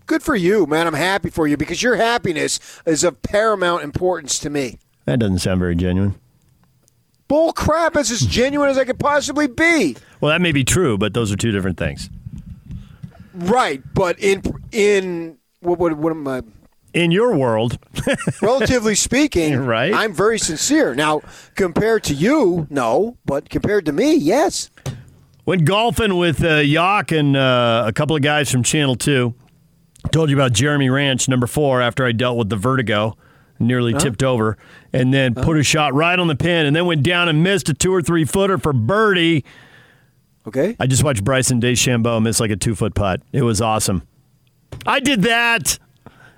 Good 0.09 0.23
for 0.23 0.35
you, 0.35 0.65
man. 0.65 0.87
I'm 0.87 0.95
happy 0.95 1.29
for 1.29 1.47
you 1.47 1.59
because 1.59 1.83
your 1.83 1.97
happiness 1.97 2.59
is 2.87 3.05
of 3.05 3.21
paramount 3.21 3.83
importance 3.85 4.39
to 4.39 4.49
me. 4.49 4.79
That 5.05 5.19
doesn't 5.19 5.41
sound 5.41 5.61
very 5.61 5.77
genuine. 5.77 6.15
Bull 7.29 7.53
crap, 7.53 7.95
it's 7.95 8.11
as 8.11 8.23
genuine 8.23 8.71
as 8.71 8.79
I 8.79 8.87
could 8.87 8.99
possibly 8.99 9.49
be. 9.49 9.99
Well, 10.23 10.31
that 10.31 10.41
may 10.41 10.51
be 10.53 10.65
true, 10.65 10.97
but 10.97 11.13
those 11.13 11.31
are 11.31 11.37
two 11.37 11.51
different 11.51 11.77
things. 11.77 12.09
Right, 13.35 13.83
but 13.93 14.19
in 14.19 14.43
in 14.73 15.37
what 15.61 15.79
what, 15.79 15.99
what 15.99 16.11
am 16.11 16.27
I? 16.27 16.41
In 16.95 17.11
your 17.11 17.37
world, 17.37 17.79
relatively 18.41 18.95
speaking, 18.95 19.57
right? 19.61 19.93
I'm 19.93 20.15
very 20.15 20.39
sincere. 20.39 20.95
Now, 20.95 21.21
compared 21.55 22.03
to 22.05 22.15
you, 22.15 22.67
no, 22.71 23.19
but 23.27 23.51
compared 23.51 23.85
to 23.85 23.93
me, 23.93 24.15
yes. 24.15 24.71
Went 25.45 25.67
golfing 25.67 26.17
with 26.17 26.43
uh, 26.43 26.57
Yak 26.57 27.13
and 27.13 27.37
uh, 27.37 27.85
a 27.87 27.93
couple 27.93 28.17
of 28.17 28.23
guys 28.23 28.51
from 28.51 28.63
Channel 28.63 28.97
Two. 28.97 29.35
Told 30.11 30.31
you 30.31 30.37
about 30.37 30.53
Jeremy 30.53 30.89
Ranch, 30.89 31.29
number 31.29 31.47
four, 31.47 31.83
after 31.83 32.05
I 32.05 32.13
dealt 32.13 32.39
with 32.39 32.49
the 32.49 32.57
vertigo, 32.57 33.17
nearly 33.59 33.93
huh? 33.93 33.99
tipped 33.99 34.23
over, 34.23 34.57
and 34.93 35.13
then 35.13 35.35
huh? 35.35 35.45
put 35.45 35.59
a 35.59 35.63
shot 35.63 35.95
right 35.95 36.19
on 36.19 36.29
the 36.29 36.37
pin, 36.37 36.67
and 36.67 36.75
then 36.75 36.87
went 36.87 37.03
down 37.03 37.29
and 37.29 37.43
missed 37.43 37.69
a 37.69 37.75
two 37.75 37.93
or 37.93 38.01
three 38.03 38.25
footer 38.25 38.59
for 38.59 38.73
birdie. 38.73 39.45
Okay. 40.47 40.77
I 40.81 40.87
just 40.87 41.05
watched 41.05 41.25
Bryson 41.25 41.61
DeChambeau 41.61 42.23
miss 42.23 42.41
like 42.41 42.51
a 42.51 42.57
two 42.57 42.75
foot 42.75 42.95
putt. 42.95 43.21
It 43.33 43.43
was 43.43 43.61
awesome. 43.61 44.03
I 44.87 45.01
did 45.01 45.23
that. 45.23 45.79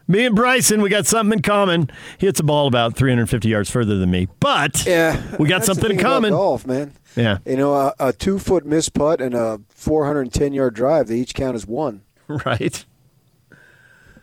Me 0.09 0.27
and 0.27 0.35
Bryson, 0.35 0.83
we 0.83 0.89
got 0.91 1.07
something 1.07 1.39
in 1.39 1.43
common. 1.43 1.89
He 2.19 2.27
hits 2.27 2.41
a 2.41 2.43
ball 2.43 2.67
about 2.67 2.97
350 2.97 3.49
yards 3.49 3.71
further 3.71 3.97
than 3.97 4.11
me, 4.11 4.27
but 4.41 4.85
yeah, 4.85 5.37
we 5.39 5.49
got 5.49 5.65
something 5.65 5.93
in 5.93 5.99
common. 5.99 6.33
golf, 6.33 6.67
man. 6.67 6.93
Yeah, 7.15 7.39
you 7.47 7.57
know, 7.57 7.75
a, 7.75 7.95
a 8.01 8.13
two 8.13 8.41
foot 8.41 8.67
miss 8.67 8.89
putt 8.89 9.21
and 9.21 9.35
a 9.35 9.61
410 9.69 10.53
yard 10.53 10.75
drive, 10.75 11.07
they 11.07 11.19
each 11.19 11.35
count 11.35 11.55
as 11.55 11.67
one. 11.67 12.03
Right. 12.47 12.85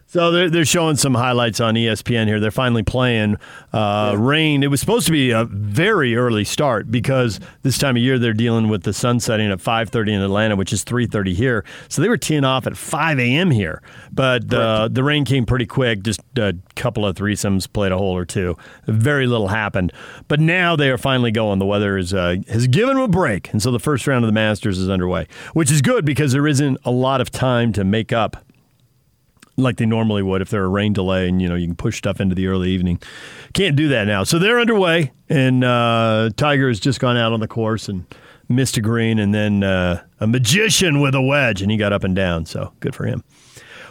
So 0.09 0.31
they're, 0.31 0.49
they're 0.49 0.65
showing 0.65 0.95
some 0.95 1.13
highlights 1.13 1.59
on 1.59 1.75
ESPN 1.75 2.27
here. 2.27 2.39
They're 2.39 2.49
finally 2.49 2.81
playing 2.81 3.35
uh, 3.73 4.13
yeah. 4.13 4.15
rain. 4.17 4.63
It 4.63 4.67
was 4.67 4.79
supposed 4.79 5.05
to 5.07 5.11
be 5.11 5.31
a 5.31 5.43
very 5.43 6.15
early 6.15 6.45
start 6.45 6.89
because 6.89 7.41
this 7.63 7.77
time 7.77 7.97
of 7.97 8.01
year 8.01 8.17
they're 8.17 8.31
dealing 8.31 8.69
with 8.69 8.83
the 8.83 8.93
sun 8.93 9.19
setting 9.19 9.51
at 9.51 9.59
5:30 9.59 10.13
in 10.13 10.21
Atlanta, 10.21 10.55
which 10.55 10.71
is 10.71 10.85
3:30 10.85 11.33
here. 11.33 11.65
So 11.89 12.01
they 12.01 12.07
were 12.07 12.17
teeing 12.17 12.45
off 12.45 12.65
at 12.65 12.77
5 12.77 13.19
a.m. 13.19 13.51
here, 13.51 13.81
but 14.13 14.53
uh, 14.53 14.87
the 14.89 15.03
rain 15.03 15.25
came 15.25 15.45
pretty 15.45 15.65
quick. 15.65 16.03
Just 16.03 16.21
a 16.37 16.55
couple 16.75 17.05
of 17.05 17.17
threesomes, 17.17 17.71
played 17.71 17.91
a 17.91 17.97
hole 17.97 18.15
or 18.15 18.25
two. 18.25 18.55
Very 18.85 19.27
little 19.27 19.49
happened. 19.49 19.91
But 20.29 20.39
now 20.39 20.77
they 20.77 20.89
are 20.89 20.97
finally 20.97 21.31
going. 21.31 21.59
The 21.59 21.65
weather 21.65 21.97
is 21.97 22.13
uh, 22.13 22.37
has 22.47 22.67
given 22.67 22.95
them 22.95 23.03
a 23.03 23.07
break, 23.09 23.51
and 23.51 23.61
so 23.61 23.71
the 23.71 23.79
first 23.79 24.07
round 24.07 24.23
of 24.23 24.29
the 24.29 24.33
Masters 24.33 24.79
is 24.79 24.89
underway, 24.89 25.27
which 25.51 25.69
is 25.69 25.81
good 25.81 26.05
because 26.05 26.31
there 26.31 26.47
isn't 26.47 26.77
a 26.85 26.91
lot 26.91 27.19
of 27.19 27.29
time 27.29 27.73
to 27.73 27.83
make 27.83 28.13
up 28.13 28.46
like 29.57 29.77
they 29.77 29.85
normally 29.85 30.21
would 30.21 30.41
if 30.41 30.49
there 30.49 30.61
were 30.61 30.67
a 30.67 30.69
rain 30.69 30.93
delay 30.93 31.27
and 31.27 31.41
you 31.41 31.49
know 31.49 31.55
you 31.55 31.67
can 31.67 31.75
push 31.75 31.97
stuff 31.97 32.21
into 32.21 32.35
the 32.35 32.47
early 32.47 32.69
evening. 32.69 32.99
Can't 33.53 33.75
do 33.75 33.89
that 33.89 34.05
now. 34.05 34.23
So 34.23 34.39
they're 34.39 34.59
underway, 34.59 35.11
and 35.29 35.63
uh, 35.63 36.29
Tiger 36.37 36.67
has 36.67 36.79
just 36.79 36.99
gone 36.99 37.17
out 37.17 37.33
on 37.33 37.39
the 37.39 37.47
course 37.47 37.89
and 37.89 38.05
missed 38.47 38.77
a 38.77 38.81
green, 38.81 39.19
and 39.19 39.33
then 39.33 39.63
uh, 39.63 40.03
a 40.19 40.27
magician 40.27 41.01
with 41.01 41.15
a 41.15 41.21
wedge, 41.21 41.61
and 41.61 41.71
he 41.71 41.77
got 41.77 41.91
up 41.91 42.03
and 42.03 42.15
down. 42.15 42.45
So 42.45 42.71
good 42.79 42.95
for 42.95 43.05
him. 43.05 43.23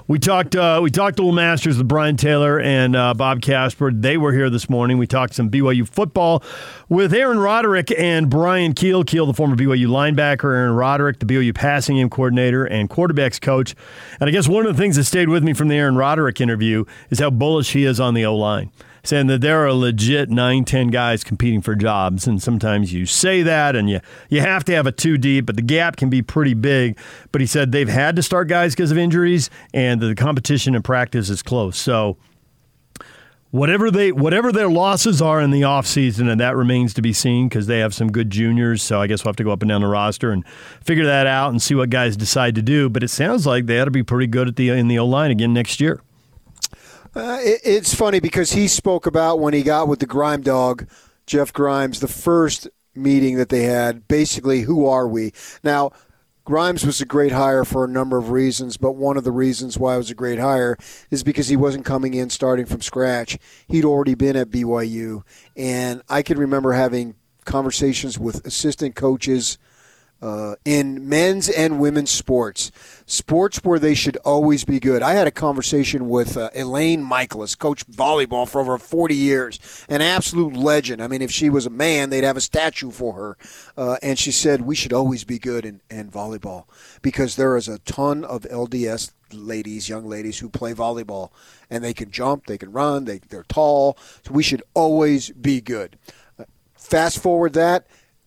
We 0.08 0.20
talked. 0.20 0.54
Uh, 0.54 0.78
we 0.80 0.90
talked 0.92 1.16
to 1.16 1.22
little 1.22 1.34
masters 1.34 1.78
with 1.78 1.88
Brian 1.88 2.16
Taylor 2.16 2.60
and 2.60 2.94
uh, 2.94 3.12
Bob 3.14 3.42
Casper. 3.42 3.90
They 3.90 4.16
were 4.16 4.32
here 4.32 4.48
this 4.48 4.70
morning. 4.70 4.98
We 4.98 5.08
talked 5.08 5.34
some 5.34 5.50
BYU 5.50 5.88
football 5.88 6.44
with 6.88 7.12
Aaron 7.12 7.40
Roderick 7.40 7.92
and 7.98 8.30
Bryan 8.30 8.72
Kehl. 8.72 9.04
Kehl, 9.04 9.26
the 9.26 9.34
former 9.34 9.56
BYU 9.56 9.88
linebacker, 9.88 10.44
Aaron 10.44 10.74
Roderick, 10.74 11.18
the 11.18 11.26
BYU 11.26 11.52
passing 11.52 11.96
game 11.96 12.08
coordinator 12.08 12.64
and 12.64 12.88
quarterbacks 12.88 13.40
coach. 13.40 13.74
And 14.20 14.28
I 14.28 14.30
guess 14.30 14.46
one 14.46 14.64
of 14.64 14.76
the 14.76 14.80
things 14.80 14.94
that 14.94 15.04
stayed 15.04 15.28
with 15.28 15.42
me 15.42 15.52
from 15.52 15.66
the 15.66 15.74
Aaron 15.74 15.96
Roderick 15.96 16.40
interview 16.40 16.84
is 17.10 17.18
how 17.18 17.30
bullish 17.30 17.72
he 17.72 17.84
is 17.84 17.98
on 17.98 18.14
the 18.14 18.24
O 18.26 18.36
line 18.36 18.70
saying 19.06 19.26
that 19.28 19.40
there 19.40 19.64
are 19.64 19.72
legit 19.72 20.30
nine, 20.30 20.64
ten 20.64 20.88
guys 20.88 21.24
competing 21.24 21.60
for 21.60 21.74
jobs. 21.74 22.26
And 22.26 22.42
sometimes 22.42 22.92
you 22.92 23.06
say 23.06 23.42
that 23.42 23.76
and 23.76 23.88
you, 23.88 24.00
you 24.28 24.40
have 24.40 24.64
to 24.64 24.72
have 24.74 24.86
a 24.86 24.92
two 24.92 25.18
deep, 25.18 25.46
but 25.46 25.56
the 25.56 25.62
gap 25.62 25.96
can 25.96 26.10
be 26.10 26.22
pretty 26.22 26.54
big. 26.54 26.98
But 27.32 27.40
he 27.40 27.46
said 27.46 27.72
they've 27.72 27.88
had 27.88 28.16
to 28.16 28.22
start 28.22 28.48
guys 28.48 28.74
because 28.74 28.90
of 28.90 28.98
injuries 28.98 29.50
and 29.72 30.00
the 30.00 30.14
competition 30.14 30.74
in 30.74 30.82
practice 30.82 31.30
is 31.30 31.42
close. 31.42 31.76
So 31.78 32.16
whatever 33.50 33.90
they 33.90 34.12
whatever 34.12 34.50
their 34.50 34.68
losses 34.68 35.22
are 35.22 35.40
in 35.40 35.50
the 35.50 35.62
offseason 35.62 36.30
and 36.30 36.40
that 36.40 36.56
remains 36.56 36.92
to 36.92 37.00
be 37.00 37.12
seen 37.12 37.48
because 37.48 37.66
they 37.66 37.78
have 37.78 37.94
some 37.94 38.10
good 38.10 38.28
juniors 38.28 38.82
so 38.82 39.00
i 39.00 39.06
guess 39.06 39.24
we'll 39.24 39.30
have 39.30 39.36
to 39.36 39.44
go 39.44 39.52
up 39.52 39.62
and 39.62 39.68
down 39.68 39.80
the 39.80 39.86
roster 39.86 40.32
and 40.32 40.46
figure 40.84 41.06
that 41.06 41.26
out 41.26 41.50
and 41.50 41.62
see 41.62 41.74
what 41.74 41.88
guys 41.88 42.16
decide 42.16 42.54
to 42.56 42.60
do 42.60 42.90
but 42.90 43.02
it 43.02 43.08
sounds 43.08 43.46
like 43.46 43.66
they 43.66 43.80
ought 43.80 43.86
to 43.86 43.90
be 43.90 44.02
pretty 44.02 44.26
good 44.26 44.48
at 44.48 44.56
the 44.56 44.68
in 44.68 44.88
the 44.88 44.98
o-line 44.98 45.30
again 45.30 45.54
next 45.54 45.80
year 45.80 46.02
uh, 47.16 47.38
it, 47.40 47.60
it's 47.64 47.94
funny 47.94 48.20
because 48.20 48.52
he 48.52 48.68
spoke 48.68 49.06
about 49.06 49.40
when 49.40 49.54
he 49.54 49.62
got 49.62 49.88
with 49.88 50.00
the 50.00 50.06
Grime 50.06 50.42
Dog, 50.42 50.86
Jeff 51.26 51.52
Grimes, 51.52 52.00
the 52.00 52.08
first 52.08 52.68
meeting 52.94 53.36
that 53.36 53.48
they 53.48 53.62
had. 53.62 54.06
Basically, 54.06 54.62
who 54.62 54.86
are 54.86 55.08
we 55.08 55.32
now? 55.64 55.90
Grimes 56.44 56.86
was 56.86 57.00
a 57.00 57.06
great 57.06 57.32
hire 57.32 57.64
for 57.64 57.84
a 57.84 57.88
number 57.88 58.16
of 58.18 58.30
reasons, 58.30 58.76
but 58.76 58.92
one 58.92 59.16
of 59.16 59.24
the 59.24 59.32
reasons 59.32 59.76
why 59.76 59.96
it 59.96 59.98
was 59.98 60.12
a 60.12 60.14
great 60.14 60.38
hire 60.38 60.76
is 61.10 61.24
because 61.24 61.48
he 61.48 61.56
wasn't 61.56 61.84
coming 61.84 62.14
in 62.14 62.30
starting 62.30 62.66
from 62.66 62.80
scratch. 62.80 63.36
He'd 63.66 63.84
already 63.84 64.14
been 64.14 64.36
at 64.36 64.50
BYU, 64.50 65.22
and 65.56 66.02
I 66.08 66.22
can 66.22 66.38
remember 66.38 66.72
having 66.74 67.16
conversations 67.46 68.16
with 68.16 68.46
assistant 68.46 68.94
coaches 68.94 69.58
uh, 70.22 70.54
in 70.64 71.08
men's 71.08 71.48
and 71.48 71.78
women's 71.78 72.10
sports, 72.10 72.72
sports 73.04 73.62
where 73.62 73.78
they 73.78 73.94
should 73.94 74.16
always 74.18 74.64
be 74.64 74.80
good. 74.80 75.02
I 75.02 75.12
had 75.12 75.26
a 75.26 75.30
conversation 75.30 76.08
with 76.08 76.36
uh, 76.36 76.50
Elaine 76.54 77.02
Michaelis, 77.02 77.54
coached 77.54 77.90
volleyball 77.90 78.48
for 78.48 78.60
over 78.60 78.78
40 78.78 79.14
years, 79.14 79.84
an 79.88 80.00
absolute 80.00 80.54
legend. 80.54 81.02
I 81.02 81.08
mean, 81.08 81.22
if 81.22 81.30
she 81.30 81.50
was 81.50 81.66
a 81.66 81.70
man, 81.70 82.10
they'd 82.10 82.24
have 82.24 82.36
a 82.36 82.40
statue 82.40 82.90
for 82.90 83.12
her. 83.12 83.36
Uh, 83.76 83.96
and 84.02 84.18
she 84.18 84.32
said, 84.32 84.62
We 84.62 84.74
should 84.74 84.92
always 84.92 85.24
be 85.24 85.38
good 85.38 85.66
in, 85.66 85.80
in 85.90 86.10
volleyball 86.10 86.64
because 87.02 87.36
there 87.36 87.56
is 87.56 87.68
a 87.68 87.78
ton 87.80 88.24
of 88.24 88.42
LDS 88.42 89.12
ladies, 89.32 89.88
young 89.88 90.08
ladies 90.08 90.38
who 90.38 90.48
play 90.48 90.72
volleyball, 90.72 91.30
and 91.68 91.84
they 91.84 91.92
can 91.92 92.10
jump, 92.10 92.46
they 92.46 92.58
can 92.58 92.72
run, 92.72 93.04
they, 93.04 93.18
they're 93.18 93.44
tall. 93.44 93.98
So 94.24 94.32
we 94.32 94.42
should 94.42 94.62
always 94.72 95.30
be 95.30 95.60
good. 95.60 95.98
Uh, 96.38 96.44
fast 96.74 97.18
forward 97.22 97.52
that 97.52 97.86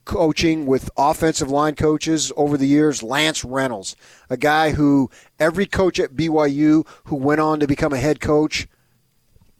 coaching 0.09 0.65
with 0.65 0.89
offensive 0.97 1.51
line 1.51 1.75
coaches 1.75 2.31
over 2.35 2.57
the 2.57 2.65
years, 2.65 3.03
Lance 3.03 3.45
Reynolds, 3.45 3.95
a 4.27 4.37
guy 4.37 4.71
who 4.71 5.11
every 5.39 5.67
coach 5.67 5.99
at 5.99 6.15
BYU 6.15 6.87
who 7.05 7.15
went 7.15 7.39
on 7.39 7.59
to 7.59 7.67
become 7.67 7.93
a 7.93 7.97
head 7.97 8.19
coach, 8.19 8.67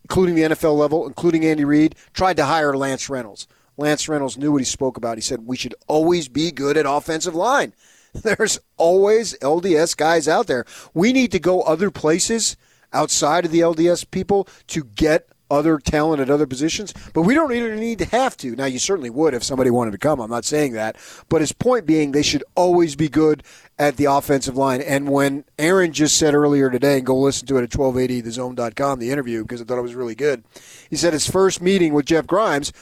including 0.03 0.33
the 0.33 0.41
NFL 0.41 0.75
level, 0.75 1.05
including 1.05 1.45
Andy 1.45 1.63
Reid, 1.63 1.93
tried 2.13 2.35
to 2.37 2.45
hire 2.45 2.75
Lance 2.75 3.09
Reynolds. 3.11 3.47
Lance 3.77 4.09
Reynolds 4.09 4.39
knew 4.39 4.51
what 4.51 4.61
he 4.61 4.65
spoke 4.65 4.97
about. 4.97 5.19
He 5.19 5.21
said, 5.21 5.45
We 5.45 5.55
should 5.55 5.75
always 5.87 6.27
be 6.27 6.51
good 6.51 6.77
at 6.77 6.87
offensive 6.87 7.35
line. 7.35 7.75
There's 8.15 8.59
always 8.75 9.37
LDS 9.37 9.95
guys 9.95 10.27
out 10.27 10.47
there. 10.47 10.65
We 10.95 11.13
need 11.13 11.31
to 11.33 11.39
go 11.39 11.61
other 11.61 11.91
places 11.91 12.57
outside 12.91 13.45
of 13.45 13.51
the 13.51 13.59
LDS 13.59 14.09
people 14.09 14.47
to 14.69 14.83
get 14.83 15.29
other 15.49 15.77
talent 15.79 16.21
at 16.21 16.29
other 16.29 16.47
positions, 16.47 16.93
but 17.13 17.23
we 17.23 17.33
don't 17.33 17.53
even 17.53 17.79
need 17.79 17.99
to 17.99 18.05
have 18.05 18.37
to. 18.37 18.55
Now, 18.55 18.65
you 18.65 18.79
certainly 18.79 19.09
would 19.09 19.33
if 19.33 19.43
somebody 19.43 19.69
wanted 19.69 19.91
to 19.91 19.97
come. 19.97 20.19
I'm 20.19 20.29
not 20.29 20.45
saying 20.45 20.73
that. 20.73 20.95
But 21.27 21.41
his 21.41 21.51
point 21.51 21.85
being, 21.85 22.11
they 22.11 22.21
should 22.21 22.43
always 22.55 22.95
be 22.95 23.09
good 23.09 23.43
at 23.77 23.97
the 23.97 24.05
offensive 24.05 24.57
line. 24.57 24.81
And 24.81 25.09
when 25.09 25.45
Aaron 25.57 25.93
just 25.93 26.17
said 26.17 26.33
earlier 26.33 26.69
today, 26.69 26.97
and 26.97 27.05
go 27.05 27.17
listen 27.17 27.47
to 27.47 27.57
it 27.57 27.63
at 27.63 27.69
1280thezone.com, 27.69 28.99
the 28.99 29.11
interview, 29.11 29.43
because 29.43 29.61
I 29.61 29.65
thought 29.65 29.77
it 29.77 29.83
was 29.83 29.95
really 29.95 30.15
good, 30.15 30.43
he 30.89 30.95
said 30.95 31.13
his 31.13 31.29
first 31.29 31.61
meeting 31.61 31.93
with 31.93 32.05
Jeff 32.05 32.27
Grimes 32.27 32.73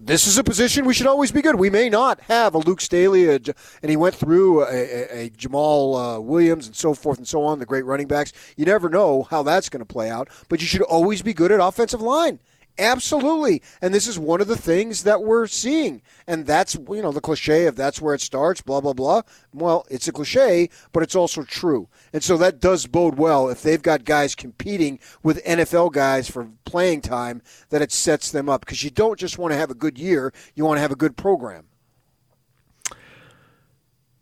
this 0.00 0.26
is 0.26 0.38
a 0.38 0.44
position 0.44 0.84
we 0.84 0.94
should 0.94 1.06
always 1.06 1.32
be 1.32 1.42
good. 1.42 1.56
We 1.56 1.70
may 1.70 1.88
not 1.88 2.20
have 2.22 2.54
a 2.54 2.58
Luke 2.58 2.80
Staley, 2.80 3.26
a, 3.26 3.34
and 3.34 3.90
he 3.90 3.96
went 3.96 4.14
through 4.14 4.62
a, 4.64 4.66
a, 4.66 5.26
a 5.26 5.30
Jamaal 5.30 6.16
uh, 6.16 6.20
Williams 6.20 6.66
and 6.66 6.76
so 6.76 6.94
forth 6.94 7.18
and 7.18 7.26
so 7.26 7.42
on, 7.42 7.58
the 7.58 7.66
great 7.66 7.84
running 7.84 8.06
backs. 8.06 8.32
You 8.56 8.64
never 8.64 8.88
know 8.88 9.24
how 9.24 9.42
that's 9.42 9.68
going 9.68 9.84
to 9.84 9.92
play 9.92 10.10
out, 10.10 10.28
but 10.48 10.60
you 10.60 10.66
should 10.66 10.82
always 10.82 11.22
be 11.22 11.34
good 11.34 11.52
at 11.52 11.60
offensive 11.60 12.00
line. 12.00 12.38
Absolutely. 12.76 13.62
And 13.80 13.94
this 13.94 14.08
is 14.08 14.18
one 14.18 14.40
of 14.40 14.48
the 14.48 14.56
things 14.56 15.04
that 15.04 15.22
we're 15.22 15.46
seeing. 15.46 16.02
And 16.26 16.44
that's, 16.44 16.74
you 16.74 17.02
know, 17.02 17.12
the 17.12 17.20
cliche 17.20 17.66
of 17.66 17.76
that's 17.76 18.00
where 18.00 18.14
it 18.14 18.20
starts, 18.20 18.62
blah, 18.62 18.80
blah, 18.80 18.92
blah. 18.92 19.22
Well, 19.52 19.86
it's 19.88 20.08
a 20.08 20.12
cliche, 20.12 20.68
but 20.92 21.04
it's 21.04 21.14
also 21.14 21.44
true. 21.44 21.88
And 22.12 22.24
so 22.24 22.36
that 22.38 22.60
does 22.60 22.86
bode 22.86 23.16
well 23.16 23.48
if 23.48 23.62
they've 23.62 23.82
got 23.82 24.04
guys 24.04 24.34
competing 24.34 24.98
with 25.22 25.44
NFL 25.44 25.92
guys 25.92 26.28
for 26.28 26.48
playing 26.64 27.02
time, 27.02 27.42
that 27.70 27.82
it 27.82 27.92
sets 27.92 28.32
them 28.32 28.48
up. 28.48 28.62
Because 28.62 28.82
you 28.82 28.90
don't 28.90 29.20
just 29.20 29.38
want 29.38 29.52
to 29.52 29.58
have 29.58 29.70
a 29.70 29.74
good 29.74 29.96
year, 29.96 30.32
you 30.56 30.64
want 30.64 30.78
to 30.78 30.82
have 30.82 30.92
a 30.92 30.96
good 30.96 31.16
program. 31.16 31.66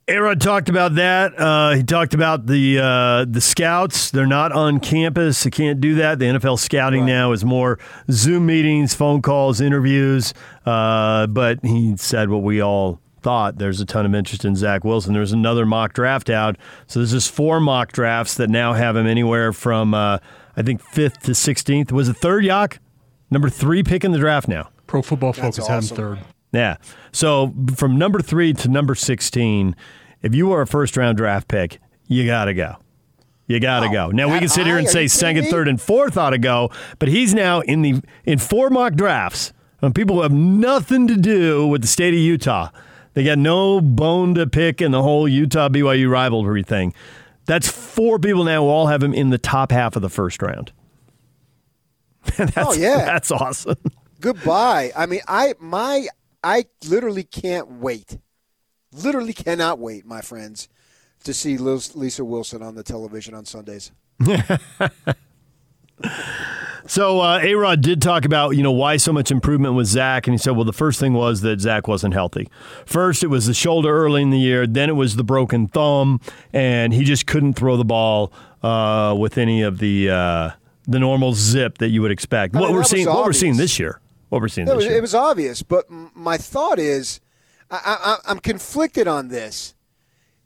Aaron 0.08 0.38
talked 0.38 0.68
about 0.68 0.96
that. 0.96 1.38
Uh, 1.38 1.70
he 1.74 1.84
talked 1.84 2.12
about 2.12 2.46
the 2.46 2.78
uh, 2.80 3.24
the 3.28 3.40
scouts. 3.40 4.10
They're 4.10 4.26
not 4.26 4.50
on 4.50 4.80
campus. 4.80 5.44
They 5.44 5.50
can't 5.50 5.80
do 5.80 5.94
that. 5.96 6.18
The 6.18 6.24
NFL 6.24 6.58
scouting 6.58 7.02
right. 7.02 7.06
now 7.06 7.32
is 7.32 7.44
more 7.44 7.78
Zoom 8.10 8.46
meetings, 8.46 8.94
phone 8.94 9.22
calls, 9.22 9.60
interviews. 9.60 10.34
Uh, 10.66 11.28
but 11.28 11.64
he 11.64 11.96
said 11.96 12.30
what 12.30 12.42
we 12.42 12.60
all 12.60 13.00
thought. 13.22 13.58
There's 13.58 13.80
a 13.80 13.86
ton 13.86 14.04
of 14.04 14.14
interest 14.14 14.44
in 14.44 14.56
Zach 14.56 14.82
Wilson. 14.84 15.14
There's 15.14 15.32
another 15.32 15.64
mock 15.64 15.92
draft 15.92 16.28
out. 16.28 16.56
So 16.88 16.98
there's 16.98 17.12
just 17.12 17.30
four 17.30 17.60
mock 17.60 17.92
drafts 17.92 18.34
that 18.34 18.50
now 18.50 18.72
have 18.72 18.96
him 18.96 19.06
anywhere 19.06 19.52
from 19.52 19.94
uh, 19.94 20.18
I 20.56 20.62
think 20.62 20.82
fifth 20.82 21.20
to 21.20 21.34
sixteenth. 21.34 21.92
Was 21.92 22.08
it 22.08 22.16
third, 22.16 22.44
Yak? 22.44 22.80
Number 23.30 23.48
three 23.48 23.84
pick 23.84 24.04
in 24.04 24.10
the 24.10 24.18
draft 24.18 24.48
now. 24.48 24.70
Pro 24.88 25.00
Football 25.00 25.32
Focus 25.32 25.60
awesome. 25.60 25.72
had 25.72 25.84
him 25.84 25.96
third. 25.96 26.18
Yeah. 26.52 26.76
So 27.12 27.54
from 27.74 27.96
number 27.96 28.20
three 28.20 28.52
to 28.54 28.68
number 28.68 28.94
16, 28.94 29.74
if 30.22 30.34
you 30.34 30.52
are 30.52 30.62
a 30.62 30.66
first 30.66 30.96
round 30.96 31.16
draft 31.18 31.48
pick, 31.48 31.80
you 32.06 32.26
got 32.26 32.46
to 32.46 32.54
go. 32.54 32.76
You 33.46 33.58
got 33.60 33.80
to 33.80 33.88
go. 33.88 34.10
Now 34.10 34.32
we 34.32 34.38
can 34.38 34.48
sit 34.48 34.66
here 34.66 34.78
and 34.78 34.88
say 34.88 35.08
second, 35.08 35.46
third, 35.46 35.68
and 35.68 35.80
fourth 35.80 36.16
ought 36.16 36.30
to 36.30 36.38
go, 36.38 36.70
but 36.98 37.08
he's 37.08 37.34
now 37.34 37.60
in 37.60 37.82
the 37.82 38.00
in 38.24 38.38
four 38.38 38.70
mock 38.70 38.94
drafts. 38.94 39.52
And 39.82 39.92
people 39.94 40.16
who 40.16 40.22
have 40.22 40.32
nothing 40.32 41.08
to 41.08 41.16
do 41.16 41.66
with 41.66 41.82
the 41.82 41.88
state 41.88 42.14
of 42.14 42.20
Utah. 42.20 42.70
They 43.14 43.24
got 43.24 43.38
no 43.38 43.80
bone 43.80 44.34
to 44.36 44.46
pick 44.46 44.80
in 44.80 44.92
the 44.92 45.02
whole 45.02 45.26
Utah 45.26 45.68
BYU 45.68 46.08
rivalry 46.08 46.62
thing. 46.62 46.94
That's 47.46 47.68
four 47.68 48.20
people 48.20 48.44
now 48.44 48.62
who 48.62 48.68
all 48.68 48.86
have 48.86 49.02
him 49.02 49.12
in 49.12 49.30
the 49.30 49.38
top 49.38 49.72
half 49.72 49.96
of 49.96 50.02
the 50.02 50.08
first 50.08 50.40
round. 50.40 50.72
that's, 52.36 52.52
oh 52.56 52.72
yeah, 52.74 53.04
that's 53.04 53.32
awesome. 53.32 53.76
Goodbye. 54.20 54.92
I 54.96 55.06
mean, 55.06 55.20
I 55.26 55.54
my 55.58 56.06
I 56.42 56.66
literally 56.86 57.24
can't 57.24 57.70
wait. 57.70 58.18
Literally 58.92 59.32
cannot 59.32 59.78
wait, 59.78 60.04
my 60.04 60.20
friends, 60.20 60.68
to 61.24 61.32
see 61.32 61.56
Lisa 61.56 62.24
Wilson 62.24 62.62
on 62.62 62.74
the 62.74 62.82
television 62.82 63.34
on 63.34 63.44
Sundays. 63.44 63.92
So 66.86 67.20
uh, 67.20 67.38
A 67.40 67.54
Rod 67.54 67.80
did 67.80 68.02
talk 68.02 68.24
about 68.24 68.50
you 68.50 68.62
know 68.62 68.72
why 68.72 68.96
so 68.96 69.12
much 69.12 69.30
improvement 69.30 69.74
with 69.74 69.86
Zach, 69.86 70.26
and 70.26 70.34
he 70.34 70.38
said, 70.38 70.56
well, 70.56 70.64
the 70.64 70.72
first 70.72 70.98
thing 70.98 71.14
was 71.14 71.40
that 71.42 71.60
Zach 71.60 71.86
wasn't 71.88 72.12
healthy. 72.12 72.48
First, 72.86 73.22
it 73.22 73.28
was 73.28 73.46
the 73.46 73.54
shoulder 73.54 73.96
early 73.96 74.20
in 74.20 74.30
the 74.30 74.38
year, 74.38 74.66
then 74.66 74.90
it 74.90 74.94
was 74.94 75.16
the 75.16 75.24
broken 75.24 75.68
thumb, 75.68 76.20
and 76.52 76.92
he 76.92 77.04
just 77.04 77.26
couldn't 77.26 77.54
throw 77.54 77.76
the 77.76 77.84
ball 77.84 78.32
uh, 78.62 79.14
with 79.18 79.38
any 79.38 79.62
of 79.62 79.78
the 79.78 80.10
uh, 80.10 80.50
the 80.86 80.98
normal 80.98 81.34
zip 81.34 81.78
that 81.78 81.88
you 81.88 82.02
would 82.02 82.10
expect. 82.10 82.54
I 82.54 82.58
mean, 82.58 82.68
what 82.68 82.74
we're 82.74 82.84
seeing, 82.84 83.06
what 83.06 83.24
we're 83.24 83.32
seeing 83.32 83.56
this 83.56 83.78
year 83.78 84.01
what 84.32 84.40
we're 84.40 84.48
seeing. 84.48 84.66
It 84.66 84.74
was, 84.74 84.86
it 84.86 85.02
was 85.02 85.14
obvious, 85.14 85.62
but 85.62 85.84
my 85.90 86.38
thought 86.38 86.78
is, 86.78 87.20
I, 87.70 87.98
I, 88.24 88.30
I'm 88.30 88.38
conflicted 88.38 89.06
on 89.06 89.28
this 89.28 89.74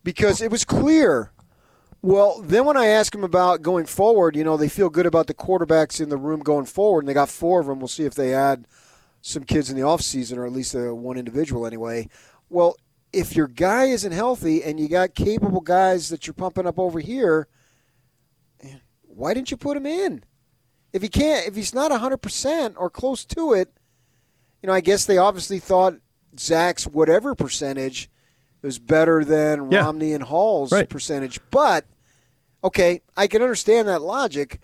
because 0.02 0.42
it 0.42 0.50
was 0.50 0.64
clear. 0.64 1.30
Well, 2.02 2.42
then 2.42 2.64
when 2.64 2.76
I 2.76 2.86
ask 2.86 3.12
them 3.12 3.22
about 3.22 3.62
going 3.62 3.86
forward, 3.86 4.34
you 4.34 4.42
know, 4.42 4.56
they 4.56 4.68
feel 4.68 4.90
good 4.90 5.06
about 5.06 5.28
the 5.28 5.34
quarterbacks 5.34 6.00
in 6.00 6.08
the 6.08 6.16
room 6.16 6.40
going 6.40 6.64
forward, 6.64 7.00
and 7.00 7.08
they 7.08 7.14
got 7.14 7.28
four 7.28 7.60
of 7.60 7.66
them. 7.66 7.78
We'll 7.78 7.86
see 7.86 8.04
if 8.04 8.14
they 8.14 8.34
add 8.34 8.66
some 9.20 9.44
kids 9.44 9.70
in 9.70 9.76
the 9.76 9.82
offseason, 9.82 10.36
or 10.36 10.46
at 10.46 10.52
least 10.52 10.74
uh, 10.74 10.92
one 10.92 11.16
individual 11.16 11.64
anyway. 11.64 12.08
Well, 12.50 12.76
if 13.12 13.36
your 13.36 13.46
guy 13.46 13.84
isn't 13.84 14.12
healthy 14.12 14.64
and 14.64 14.80
you 14.80 14.88
got 14.88 15.14
capable 15.14 15.60
guys 15.60 16.08
that 16.08 16.26
you're 16.26 16.34
pumping 16.34 16.66
up 16.66 16.80
over 16.80 16.98
here, 16.98 17.46
why 19.02 19.32
didn't 19.32 19.52
you 19.52 19.56
put 19.56 19.76
him 19.76 19.86
in? 19.86 20.24
If 20.96 21.02
he 21.02 21.08
can't, 21.08 21.46
if 21.46 21.54
he's 21.54 21.74
not 21.74 21.90
100% 21.90 22.74
or 22.76 22.90
close 22.90 23.24
to 23.26 23.52
it, 23.52 23.72
you 24.62 24.66
know, 24.66 24.72
I 24.72 24.80
guess 24.80 25.04
they 25.04 25.18
obviously 25.18 25.58
thought 25.58 25.94
Zach's 26.38 26.86
whatever 26.86 27.34
percentage 27.34 28.10
was 28.62 28.78
better 28.78 29.24
than 29.24 29.70
yeah. 29.70 29.84
Romney 29.84 30.12
and 30.12 30.24
Hall's 30.24 30.72
right. 30.72 30.88
percentage. 30.88 31.38
But 31.50 31.84
Okay, 32.66 33.02
I 33.16 33.28
can 33.28 33.42
understand 33.42 33.86
that 33.86 34.02
logic, 34.02 34.60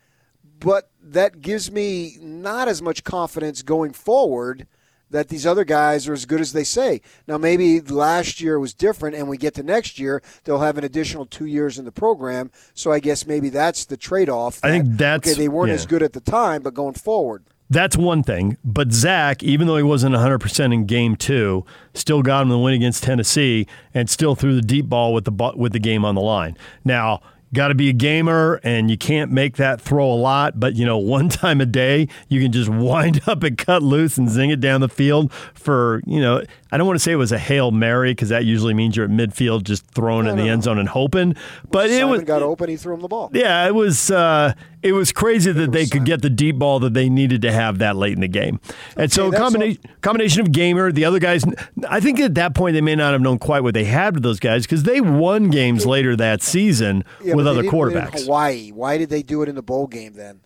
but 0.58 0.90
that 1.00 1.40
gives 1.40 1.70
me 1.70 2.16
not 2.20 2.66
as 2.66 2.82
much 2.82 3.04
confidence 3.04 3.62
going 3.62 3.92
forward 3.92 4.66
that 5.12 5.29
these 5.29 5.46
other 5.46 5.64
guys 5.64 6.09
are 6.09 6.12
as 6.12 6.25
good 6.25 6.40
as 6.40 6.53
they 6.53 6.64
say. 6.64 7.01
Now, 7.27 7.38
maybe 7.38 7.81
last 7.81 8.40
year 8.40 8.59
was 8.59 8.75
different, 8.75 9.14
and 9.14 9.29
we 9.29 9.37
get 9.37 9.55
to 9.55 9.62
next 9.62 9.98
year, 9.98 10.22
they'll 10.44 10.61
have 10.61 10.79
an 10.79 10.85
additional 10.85 11.27
two 11.27 11.46
years 11.46 11.79
in 11.79 11.85
the 11.85 11.92
program. 11.92 12.51
So 12.75 12.90
I 12.92 12.98
guess 12.98 13.27
maybe 13.27 13.48
that's 13.48 13.85
the 13.85 13.96
trade 13.96 14.29
off. 14.29 14.61
I 14.62 14.70
think 14.70 14.96
that's 14.96 15.29
okay. 15.29 15.38
They 15.38 15.48
weren't 15.48 15.68
yeah. 15.68 15.75
as 15.75 15.87
good 15.87 16.03
at 16.03 16.12
the 16.12 16.20
time, 16.20 16.62
but 16.62 16.75
going 16.75 16.94
forward. 16.94 17.44
That's 17.72 17.96
one 17.96 18.22
thing. 18.22 18.59
But 18.62 18.92
Zach, 18.92 19.42
even 19.42 19.66
though 19.66 19.79
he 19.79 19.83
wasn't 19.83 20.14
100% 20.14 20.75
in 20.75 20.85
game 20.85 21.16
two, 21.16 21.64
still 21.94 22.20
got 22.20 22.42
him 22.42 22.51
the 22.51 22.59
win 22.59 22.75
against 22.75 23.03
Tennessee 23.03 23.66
and 23.94 24.11
still 24.11 24.35
threw 24.35 24.55
the 24.55 24.61
deep 24.61 24.90
ball 24.90 25.14
with 25.14 25.25
the, 25.25 25.53
with 25.57 25.72
the 25.72 25.79
game 25.79 26.05
on 26.05 26.14
the 26.14 26.20
line. 26.20 26.59
Now, 26.85 27.22
got 27.54 27.68
to 27.68 27.74
be 27.74 27.88
a 27.88 27.92
gamer 27.92 28.60
and 28.62 28.90
you 28.90 28.96
can't 28.96 29.30
make 29.30 29.56
that 29.56 29.80
throw 29.80 30.10
a 30.10 30.14
lot 30.14 30.58
but 30.58 30.74
you 30.74 30.84
know 30.84 30.98
one 31.12 31.28
time 31.28 31.60
a 31.60 31.66
day 31.66 32.08
you 32.28 32.40
can 32.40 32.52
just 32.52 32.68
wind 32.68 33.20
up 33.26 33.42
and 33.42 33.58
cut 33.58 33.82
loose 33.82 34.18
and 34.18 34.28
zing 34.28 34.50
it 34.50 34.60
down 34.60 34.80
the 34.80 34.88
field 34.88 35.32
for 35.54 36.02
you 36.06 36.20
know 36.20 36.42
i 36.72 36.76
don't 36.76 36.87
want 36.87 36.96
to 36.96 37.02
say 37.02 37.12
it 37.12 37.16
was 37.16 37.30
a 37.30 37.38
hail 37.38 37.70
mary 37.70 38.11
because 38.11 38.30
that 38.30 38.44
usually 38.44 38.74
means 38.74 38.96
you're 38.96 39.04
at 39.04 39.11
midfield 39.11 39.62
just 39.62 39.87
throwing 39.87 40.24
no, 40.24 40.32
in 40.32 40.37
the 40.37 40.48
end 40.48 40.64
zone 40.64 40.78
and 40.78 40.88
hoping 40.88 41.35
but 41.70 41.88
Simon 41.88 42.08
it 42.08 42.11
was 42.11 42.22
got 42.22 42.42
open 42.42 42.68
he 42.68 42.76
threw 42.76 42.94
him 42.94 43.00
the 43.00 43.08
ball 43.08 43.30
yeah 43.32 43.66
it 43.66 43.74
was 43.74 44.11
uh, 44.11 44.52
it 44.82 44.92
was 44.92 45.12
crazy 45.12 45.52
that 45.52 45.72
they 45.72 45.87
could 45.87 46.04
get 46.04 46.22
the 46.22 46.30
deep 46.30 46.58
ball 46.58 46.80
that 46.80 46.92
they 46.92 47.08
needed 47.08 47.42
to 47.42 47.52
have 47.52 47.78
that 47.78 47.94
late 47.96 48.14
in 48.14 48.20
the 48.20 48.28
game. 48.28 48.61
And 48.96 49.04
okay, 49.04 49.08
so 49.08 49.28
a 49.28 49.37
combination, 49.37 49.80
combination 50.00 50.40
of 50.40 50.50
gamer, 50.50 50.90
the 50.90 51.04
other 51.04 51.20
guys, 51.20 51.44
I 51.88 52.00
think 52.00 52.18
at 52.18 52.35
that 52.35 52.54
point 52.54 52.74
they 52.74 52.80
may 52.80 52.96
not 52.96 53.12
have 53.12 53.20
known 53.20 53.38
quite 53.38 53.62
what 53.62 53.74
they 53.74 53.85
had 53.85 54.14
with 54.14 54.24
those 54.24 54.40
guys 54.40 54.64
because 54.64 54.82
they 54.82 55.00
won 55.00 55.50
games 55.50 55.87
later 55.87 56.16
that 56.16 56.42
season 56.42 57.04
yeah, 57.22 57.35
with 57.35 57.46
other 57.46 57.62
quarterbacks. 57.62 58.24
Hawaii. 58.24 58.70
Why 58.70 58.98
did 58.98 59.08
they 59.08 59.22
do 59.22 59.42
it 59.42 59.48
in 59.48 59.54
the 59.54 59.62
bowl 59.62 59.87
game 59.87 60.14
then? 60.14 60.40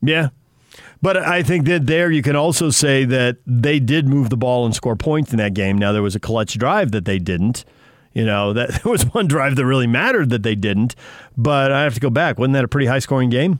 Yeah. 0.00 0.30
But 1.02 1.16
I 1.16 1.42
think 1.42 1.66
that 1.66 1.86
there 1.86 2.12
you 2.12 2.22
can 2.22 2.36
also 2.36 2.70
say 2.70 3.04
that 3.04 3.38
they 3.44 3.80
did 3.80 4.08
move 4.08 4.30
the 4.30 4.36
ball 4.36 4.64
and 4.64 4.74
score 4.74 4.94
points 4.94 5.32
in 5.32 5.38
that 5.38 5.52
game. 5.52 5.76
Now 5.76 5.90
there 5.90 6.02
was 6.02 6.14
a 6.14 6.20
clutch 6.20 6.56
drive 6.56 6.92
that 6.92 7.04
they 7.04 7.18
didn't. 7.18 7.64
You 8.12 8.24
know, 8.24 8.52
that 8.52 8.68
there 8.82 8.90
was 8.90 9.02
one 9.06 9.26
drive 9.26 9.56
that 9.56 9.66
really 9.66 9.88
mattered 9.88 10.30
that 10.30 10.44
they 10.44 10.54
didn't. 10.54 10.94
But 11.36 11.72
I 11.72 11.82
have 11.82 11.94
to 11.94 12.00
go 12.00 12.08
back. 12.08 12.38
Wasn't 12.38 12.54
that 12.54 12.64
a 12.64 12.68
pretty 12.68 12.86
high 12.86 13.00
scoring 13.00 13.30
game? 13.30 13.58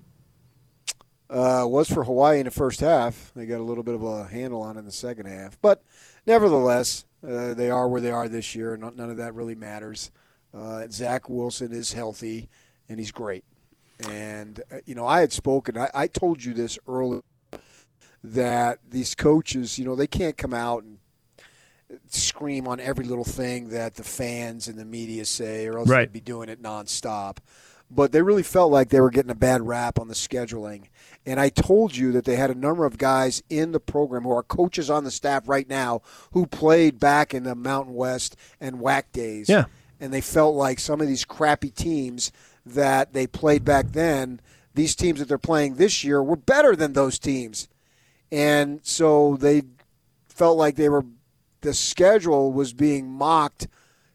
Uh, 1.29 1.65
was 1.67 1.89
for 1.89 2.05
Hawaii 2.05 2.39
in 2.39 2.45
the 2.45 2.51
first 2.51 2.81
half. 2.81 3.33
They 3.35 3.47
got 3.47 3.59
a 3.59 3.65
little 3.65 3.83
bit 3.83 3.95
of 3.95 4.05
a 4.05 4.27
handle 4.27 4.63
on 4.63 4.77
in 4.77 4.85
the 4.85 4.93
second 4.93 5.27
half. 5.27 5.61
But 5.61 5.83
nevertheless, 6.27 7.07
uh, 7.27 7.55
they 7.55 7.71
are 7.71 7.89
where 7.89 8.01
they 8.03 8.11
are 8.11 8.29
this 8.29 8.55
year. 8.55 8.77
None 8.77 9.11
of 9.11 9.17
that 9.17 9.35
really 9.35 9.55
matters. 9.55 10.13
Uh, 10.55 10.87
Zach 10.91 11.29
Wilson 11.31 11.73
is 11.73 11.95
healthy, 11.95 12.51
and 12.89 12.99
he's 12.99 13.11
great. 13.11 13.45
And, 14.07 14.63
uh, 14.71 14.77
you 14.85 14.95
know, 14.95 15.07
I 15.07 15.21
had 15.21 15.33
spoken, 15.33 15.79
I, 15.79 15.89
I 15.95 16.07
told 16.07 16.45
you 16.45 16.53
this 16.53 16.79
earlier 16.87 17.23
that 18.25 18.79
these 18.89 19.15
coaches, 19.15 19.79
you 19.79 19.85
know, 19.85 19.97
they 19.97 20.07
can't 20.07 20.37
come 20.37 20.55
out 20.55 20.85
and 20.85 20.99
scream 22.09 22.69
on 22.69 22.81
every 22.81 23.05
little 23.05 23.25
thing 23.25 23.71
that 23.71 23.95
the 23.95 24.05
fans 24.05 24.69
and 24.69 24.79
the 24.79 24.85
media 24.85 25.25
say, 25.25 25.67
or 25.67 25.79
else 25.79 25.89
right. 25.89 26.01
they'd 26.01 26.13
be 26.13 26.21
doing 26.21 26.49
it 26.49 26.63
nonstop. 26.63 27.39
But 27.91 28.13
they 28.13 28.23
really 28.23 28.43
felt 28.43 28.73
like 28.73 28.89
they 28.89 29.01
were 29.01 29.11
getting 29.11 29.31
a 29.31 29.35
bad 29.35 29.67
rap 29.67 29.99
on 29.99 30.09
the 30.09 30.15
scheduling. 30.15 30.85
And 31.27 31.39
I 31.39 31.51
told 31.51 31.95
you 31.95 32.11
that 32.13 32.25
they 32.25 32.37
had 32.37 32.51
a 32.51 32.55
number 32.55 32.87
of 32.87 32.97
guys 32.97 33.43
in 33.51 33.73
the 33.73 33.81
program 33.81 34.23
who 34.23 34.33
are 34.33 34.43
coaches 34.43 34.89
on 34.89 35.05
the 35.05 35.11
staff 35.11 35.47
right 35.47 35.69
now 35.69 36.01
who 36.33 36.47
played 36.47 36.99
back 36.99 37.35
in 37.35 37.43
the 37.43 37.55
Mountain 37.55 37.95
West 37.95 38.35
and 38.61 38.77
WAC 38.77 39.05
days. 39.13 39.49
Yeah. 39.49 39.67
And 40.01 40.13
they 40.13 40.23
felt 40.23 40.55
like 40.55 40.81
some 40.81 41.01
of 41.03 41.07
these 41.07 41.27
crappy 41.27 41.71
teams 41.71 42.33
that 42.65 43.13
they 43.13 43.27
played 43.27 43.65
back 43.65 43.93
then, 43.93 44.41
these 44.75 44.95
teams 44.95 45.19
that 45.19 45.29
they're 45.29 45.37
playing 45.37 45.75
this 45.75 46.03
year 46.03 46.23
were 46.23 46.37
better 46.37 46.75
than 46.75 46.95
those 46.95 47.19
teams. 47.19 47.69
And 48.33 48.81
so 48.83 49.37
they 49.37 49.63
felt 50.27 50.57
like 50.57 50.77
they 50.77 50.89
were 50.89 51.05
the 51.61 51.75
schedule 51.75 52.53
was 52.53 52.73
being 52.73 53.09
mocked 53.09 53.69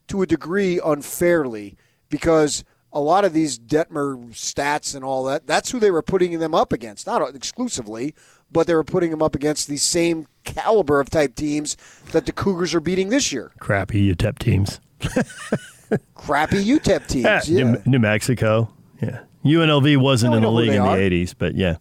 to 0.07 0.21
a 0.21 0.27
degree 0.27 0.81
unfairly 0.83 1.77
because 2.09 2.65
a 2.91 2.99
lot 2.99 3.23
of 3.23 3.31
these 3.31 3.59
Detmer 3.59 4.17
stats 4.31 4.95
and 4.95 5.05
all 5.05 5.23
that, 5.25 5.45
that's 5.45 5.71
who 5.71 5.79
they 5.79 5.91
were 5.91 6.01
putting 6.01 6.39
them 6.39 6.55
up 6.55 6.73
against. 6.73 7.07
Not 7.07 7.35
exclusively, 7.35 8.15
but 8.51 8.67
they 8.67 8.75
were 8.75 8.83
putting 8.83 9.11
them 9.11 9.21
up 9.21 9.35
against 9.35 9.67
the 9.67 9.77
same 9.77 10.27
caliber 10.43 10.99
of 10.99 11.09
type 11.09 11.35
teams 11.35 11.77
that 12.11 12.25
the 12.25 12.31
Cougars 12.31 12.73
are 12.73 12.79
beating 12.79 13.09
this 13.09 13.31
year. 13.31 13.51
Crappy 13.59 14.13
UTEP 14.13 14.39
teams. 14.39 14.79
Crappy 16.15 16.63
UTEP 16.63 17.07
teams, 17.07 17.49
yeah. 17.49 17.63
New, 17.63 17.81
New 17.85 17.99
Mexico, 17.99 18.73
yeah. 19.01 19.19
UNLV 19.45 19.97
wasn't 19.97 20.33
in 20.33 20.41
the 20.41 20.51
league 20.51 20.71
in 20.71 20.81
the 20.81 20.89
80s, 20.89 21.33
but 21.37 21.55
yeah. 21.55 21.77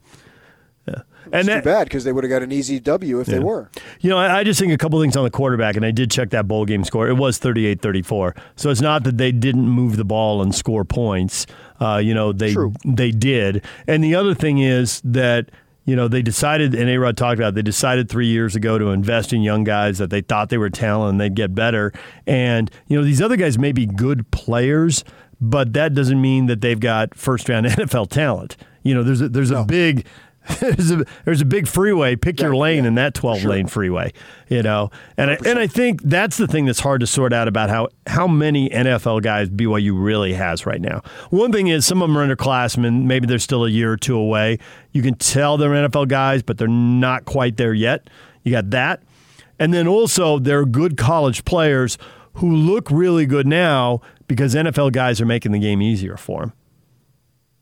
And 1.32 1.48
that, 1.48 1.62
too 1.62 1.70
bad 1.70 1.84
because 1.84 2.04
they 2.04 2.12
would 2.12 2.24
have 2.24 2.30
got 2.30 2.42
an 2.42 2.52
easy 2.52 2.80
W 2.80 3.20
if 3.20 3.28
yeah. 3.28 3.34
they 3.34 3.40
were. 3.40 3.70
You 4.00 4.10
know, 4.10 4.18
I, 4.18 4.38
I, 4.38 4.44
just 4.44 4.60
think 4.60 4.72
a 4.72 4.78
couple 4.78 5.00
things 5.00 5.16
on 5.16 5.24
the 5.24 5.30
quarterback, 5.30 5.76
and 5.76 5.84
I 5.84 5.90
did 5.90 6.10
check 6.10 6.30
that 6.30 6.46
bowl 6.46 6.64
game 6.64 6.84
score. 6.84 7.08
It 7.08 7.14
was 7.14 7.38
38 7.38 7.80
34. 7.80 8.34
So 8.56 8.70
it's 8.70 8.80
not 8.80 9.04
that 9.04 9.18
they 9.18 9.32
didn't 9.32 9.68
move 9.68 9.96
the 9.96 10.04
ball 10.04 10.42
and 10.42 10.54
score 10.54 10.84
points. 10.84 11.46
Uh, 11.80 12.00
you 12.02 12.14
know, 12.14 12.32
they 12.32 12.52
True. 12.52 12.72
they 12.84 13.10
did. 13.10 13.64
And 13.86 14.02
the 14.02 14.14
other 14.14 14.34
thing 14.34 14.58
is 14.58 15.00
that 15.04 15.50
you 15.86 15.94
know, 15.94 16.08
they 16.08 16.20
decided, 16.20 16.74
and 16.74 16.90
A 16.90 16.98
Rod 16.98 17.16
talked 17.16 17.38
about, 17.38 17.50
it, 17.50 17.54
they 17.54 17.62
decided 17.62 18.08
three 18.08 18.26
years 18.26 18.56
ago 18.56 18.76
to 18.76 18.88
invest 18.88 19.32
in 19.32 19.42
young 19.42 19.62
guys 19.62 19.98
that 19.98 20.10
they 20.10 20.20
thought 20.20 20.48
they 20.48 20.58
were 20.58 20.68
talented 20.68 21.12
and 21.12 21.20
they'd 21.20 21.36
get 21.36 21.54
better. 21.54 21.92
And, 22.26 22.70
you 22.88 22.98
know, 22.98 23.04
these 23.04 23.22
other 23.22 23.36
guys 23.36 23.56
may 23.56 23.70
be 23.70 23.86
good 23.86 24.28
players, 24.32 25.04
but 25.40 25.74
that 25.74 25.94
doesn't 25.94 26.20
mean 26.20 26.46
that 26.46 26.60
they've 26.60 26.78
got 26.78 27.14
first 27.14 27.48
round 27.48 27.66
NFL 27.66 28.10
talent. 28.10 28.56
You 28.82 28.94
know, 28.94 29.04
there's 29.04 29.20
a, 29.20 29.28
there's 29.28 29.52
no. 29.52 29.62
a 29.62 29.64
big 29.64 30.06
there's 30.60 30.90
a 30.90 31.04
there's 31.24 31.40
a 31.40 31.44
big 31.44 31.66
freeway. 31.66 32.14
Pick 32.14 32.38
yeah, 32.38 32.46
your 32.46 32.56
lane 32.56 32.84
yeah. 32.84 32.88
in 32.88 32.94
that 32.96 33.14
12 33.14 33.40
sure. 33.40 33.50
lane 33.50 33.66
freeway. 33.66 34.12
You 34.48 34.62
know, 34.62 34.90
and 35.16 35.32
I, 35.32 35.38
and 35.44 35.58
I 35.58 35.66
think 35.66 36.02
that's 36.02 36.36
the 36.36 36.46
thing 36.46 36.66
that's 36.66 36.80
hard 36.80 37.00
to 37.00 37.06
sort 37.06 37.32
out 37.32 37.48
about 37.48 37.68
how 37.68 37.88
how 38.06 38.28
many 38.28 38.68
NFL 38.70 39.22
guys 39.22 39.48
BYU 39.50 39.92
really 39.94 40.34
has 40.34 40.66
right 40.66 40.80
now. 40.80 41.02
One 41.30 41.50
thing 41.50 41.66
is 41.66 41.84
some 41.84 42.00
of 42.00 42.08
them 42.08 42.16
are 42.16 42.26
underclassmen. 42.26 43.04
Maybe 43.04 43.26
they're 43.26 43.38
still 43.38 43.64
a 43.64 43.70
year 43.70 43.92
or 43.92 43.96
two 43.96 44.16
away. 44.16 44.58
You 44.92 45.02
can 45.02 45.14
tell 45.14 45.56
they're 45.56 45.70
NFL 45.70 46.08
guys, 46.08 46.42
but 46.42 46.58
they're 46.58 46.68
not 46.68 47.24
quite 47.24 47.56
there 47.56 47.74
yet. 47.74 48.08
You 48.44 48.52
got 48.52 48.70
that, 48.70 49.02
and 49.58 49.74
then 49.74 49.88
also 49.88 50.38
they're 50.38 50.64
good 50.64 50.96
college 50.96 51.44
players 51.44 51.98
who 52.34 52.54
look 52.54 52.88
really 52.90 53.26
good 53.26 53.46
now 53.46 54.00
because 54.28 54.54
NFL 54.54 54.92
guys 54.92 55.20
are 55.20 55.26
making 55.26 55.52
the 55.52 55.58
game 55.58 55.82
easier 55.82 56.16
for 56.16 56.40
them. 56.40 56.52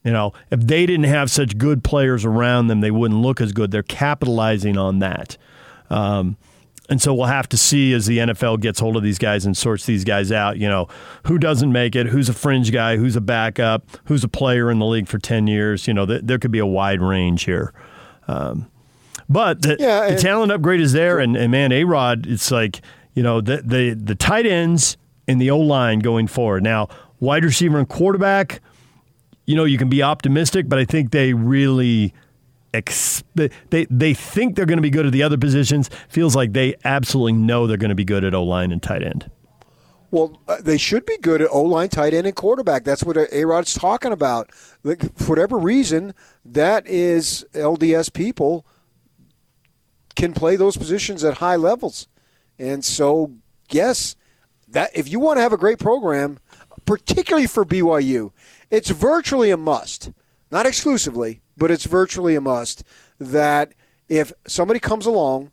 You 0.04 0.12
know, 0.12 0.34
if 0.50 0.60
they 0.60 0.84
didn't 0.84 1.06
have 1.06 1.30
such 1.30 1.56
good 1.56 1.82
players 1.82 2.26
around 2.26 2.66
them, 2.66 2.82
they 2.82 2.90
wouldn't 2.90 3.20
look 3.20 3.40
as 3.40 3.52
good. 3.52 3.70
They're 3.70 3.82
capitalizing 3.82 4.76
on 4.76 4.98
that. 4.98 5.38
Um, 5.88 6.36
and 6.90 7.00
so 7.00 7.14
we'll 7.14 7.26
have 7.26 7.48
to 7.48 7.56
see 7.56 7.94
as 7.94 8.04
the 8.04 8.18
NFL 8.18 8.60
gets 8.60 8.78
hold 8.78 8.98
of 8.98 9.02
these 9.02 9.18
guys 9.18 9.46
and 9.46 9.56
sorts 9.56 9.86
these 9.86 10.04
guys 10.04 10.30
out, 10.30 10.58
you 10.58 10.68
know, 10.68 10.88
who 11.26 11.38
doesn't 11.38 11.72
make 11.72 11.96
it, 11.96 12.08
who's 12.08 12.28
a 12.28 12.34
fringe 12.34 12.70
guy, 12.70 12.98
who's 12.98 13.16
a 13.16 13.22
backup, 13.22 13.86
who's 14.04 14.22
a 14.22 14.28
player 14.28 14.70
in 14.70 14.78
the 14.78 14.84
league 14.84 15.08
for 15.08 15.18
10 15.18 15.46
years. 15.46 15.88
You 15.88 15.94
know, 15.94 16.04
th- 16.04 16.20
there 16.24 16.38
could 16.38 16.50
be 16.50 16.58
a 16.58 16.66
wide 16.66 17.00
range 17.00 17.44
here. 17.44 17.72
Um, 18.28 18.70
but 19.30 19.62
the, 19.62 19.78
yeah, 19.80 20.10
the 20.10 20.18
talent 20.18 20.52
upgrade 20.52 20.80
is 20.80 20.92
there. 20.92 21.18
And, 21.18 21.34
and 21.34 21.50
man, 21.50 21.72
A 21.72 21.84
Rod, 21.84 22.26
it's 22.26 22.50
like, 22.50 22.82
you 23.14 23.22
know, 23.22 23.40
the, 23.40 23.62
the, 23.64 23.94
the 23.94 24.14
tight 24.14 24.44
ends 24.44 24.98
and 25.26 25.40
the 25.40 25.50
O 25.50 25.58
line 25.58 26.00
going 26.00 26.26
forward. 26.26 26.62
Now, 26.62 26.88
wide 27.20 27.44
receiver 27.44 27.78
and 27.78 27.88
quarterback– 27.88 28.60
you 29.46 29.56
know, 29.56 29.64
you 29.64 29.78
can 29.78 29.88
be 29.88 30.02
optimistic, 30.02 30.68
but 30.68 30.78
I 30.78 30.84
think 30.84 31.10
they 31.10 31.32
really 31.34 32.14
they 33.34 33.86
they 33.90 34.14
think 34.14 34.56
they're 34.56 34.66
going 34.66 34.78
to 34.78 34.82
be 34.82 34.90
good 34.90 35.06
at 35.06 35.12
the 35.12 35.22
other 35.22 35.38
positions. 35.38 35.90
Feels 36.08 36.34
like 36.34 36.52
they 36.52 36.74
absolutely 36.84 37.34
know 37.34 37.66
they're 37.66 37.76
going 37.76 37.90
to 37.90 37.94
be 37.94 38.04
good 38.04 38.24
at 38.24 38.34
O 38.34 38.42
line 38.42 38.72
and 38.72 38.82
tight 38.82 39.02
end. 39.02 39.30
Well, 40.10 40.40
uh, 40.46 40.58
they 40.60 40.78
should 40.78 41.06
be 41.06 41.18
good 41.18 41.42
at 41.42 41.48
O 41.50 41.62
line, 41.62 41.88
tight 41.88 42.14
end, 42.14 42.26
and 42.26 42.36
quarterback. 42.36 42.84
That's 42.84 43.04
what 43.04 43.16
A 43.16 43.44
Rod's 43.44 43.74
talking 43.74 44.12
about. 44.12 44.50
Like, 44.82 45.16
for 45.16 45.30
whatever 45.30 45.58
reason, 45.58 46.14
that 46.44 46.86
is 46.86 47.44
LDS 47.52 48.12
people 48.12 48.64
can 50.14 50.32
play 50.32 50.56
those 50.56 50.76
positions 50.76 51.24
at 51.24 51.38
high 51.38 51.56
levels, 51.56 52.08
and 52.58 52.84
so 52.84 53.32
yes, 53.70 54.16
that 54.68 54.90
if 54.94 55.10
you 55.10 55.20
want 55.20 55.38
to 55.38 55.42
have 55.42 55.52
a 55.52 55.56
great 55.56 55.78
program, 55.78 56.38
particularly 56.84 57.46
for 57.46 57.64
BYU, 57.64 58.30
it's 58.74 58.90
virtually 58.90 59.50
a 59.50 59.56
must, 59.56 60.10
not 60.50 60.66
exclusively, 60.66 61.40
but 61.56 61.70
it's 61.70 61.84
virtually 61.84 62.34
a 62.34 62.40
must 62.40 62.82
that 63.18 63.72
if 64.08 64.32
somebody 64.46 64.80
comes 64.80 65.06
along, 65.06 65.50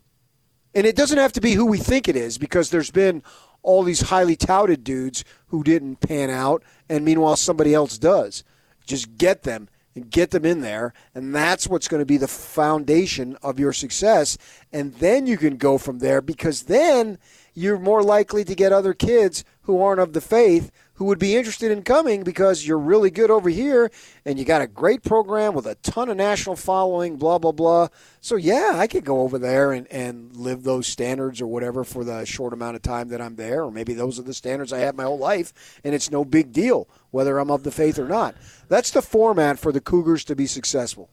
and 0.74 0.86
it 0.86 0.96
doesn't 0.96 1.18
have 1.18 1.34
to 1.34 1.42
be 1.42 1.54
who 1.54 1.66
we 1.66 1.78
think 1.78 2.08
it 2.08 2.16
is, 2.16 2.38
because 2.38 2.70
there's 2.70 2.92
been 2.92 3.24
all 3.64 3.84
these 3.84 4.02
highly 4.02 4.36
touted 4.36 4.84
dudes 4.84 5.24
who 5.48 5.64
didn't 5.64 5.98
pan 5.98 6.30
out, 6.30 6.64
and 6.90 7.06
meanwhile 7.06 7.36
somebody 7.36 7.74
else 7.74 7.98
does. 7.98 8.44
Just 8.86 9.18
get 9.18 9.44
them 9.44 9.70
and 9.96 10.10
get 10.10 10.32
them 10.32 10.46
in 10.46 10.62
there, 10.62 10.94
and 11.14 11.36
that's 11.36 11.68
what's 11.68 11.88
going 11.88 12.00
to 12.00 12.06
be 12.06 12.18
the 12.18 12.28
foundation 12.28 13.38
of 13.44 13.60
your 13.60 13.74
success. 13.74 14.38
And 14.72 14.94
then 14.96 15.28
you 15.28 15.38
can 15.38 15.58
go 15.58 15.78
from 15.78 16.00
there 16.00 16.22
because 16.22 16.64
then 16.64 17.18
you're 17.54 17.78
more 17.78 18.02
likely 18.02 18.44
to 18.46 18.56
get 18.56 18.72
other 18.72 18.94
kids 18.94 19.44
who 19.64 19.82
aren't 19.82 20.00
of 20.00 20.14
the 20.14 20.22
faith 20.22 20.72
who 21.02 21.06
would 21.06 21.18
be 21.18 21.36
interested 21.36 21.72
in 21.72 21.82
coming 21.82 22.22
because 22.22 22.68
you're 22.68 22.78
really 22.78 23.10
good 23.10 23.32
over 23.32 23.50
here 23.50 23.90
and 24.24 24.38
you 24.38 24.46
got 24.46 24.62
a 24.62 24.68
great 24.68 25.02
program 25.02 25.56
with 25.56 25.66
a 25.66 25.74
ton 25.74 26.10
of 26.10 26.16
national 26.16 26.56
following, 26.56 27.16
blah, 27.16 27.40
blah, 27.40 27.52
blah. 27.52 27.88
So, 28.20 28.36
yeah, 28.36 28.74
I 28.76 28.86
could 28.86 29.04
go 29.04 29.22
over 29.22 29.40
there 29.40 29.72
and, 29.72 29.88
and 29.88 30.36
live 30.36 30.62
those 30.62 30.86
standards 30.86 31.42
or 31.42 31.48
whatever 31.48 31.84
for 31.84 32.04
the 32.04 32.24
short 32.24 32.54
amount 32.54 32.76
of 32.76 32.84
time 32.84 33.08
that 33.08 33.20
I'm 33.20 33.36
there. 33.36 33.64
Or 33.64 33.72
maybe 33.72 33.96
those 33.96 34.20
are 34.20 34.22
the 34.22 34.36
standards 34.36 34.72
I 34.72 34.78
have 34.78 34.94
my 34.94 35.06
whole 35.06 35.18
life 35.18 35.80
and 35.84 35.96
it's 35.96 36.12
no 36.12 36.24
big 36.24 36.54
deal 36.54 36.88
whether 37.10 37.40
I'm 37.40 37.50
of 37.50 37.64
the 37.64 37.72
faith 37.72 37.98
or 37.98 38.08
not. 38.08 38.36
That's 38.68 38.92
the 38.92 39.02
format 39.02 39.58
for 39.58 39.72
the 39.72 39.82
Cougars 39.82 40.24
to 40.26 40.36
be 40.36 40.46
successful. 40.46 41.10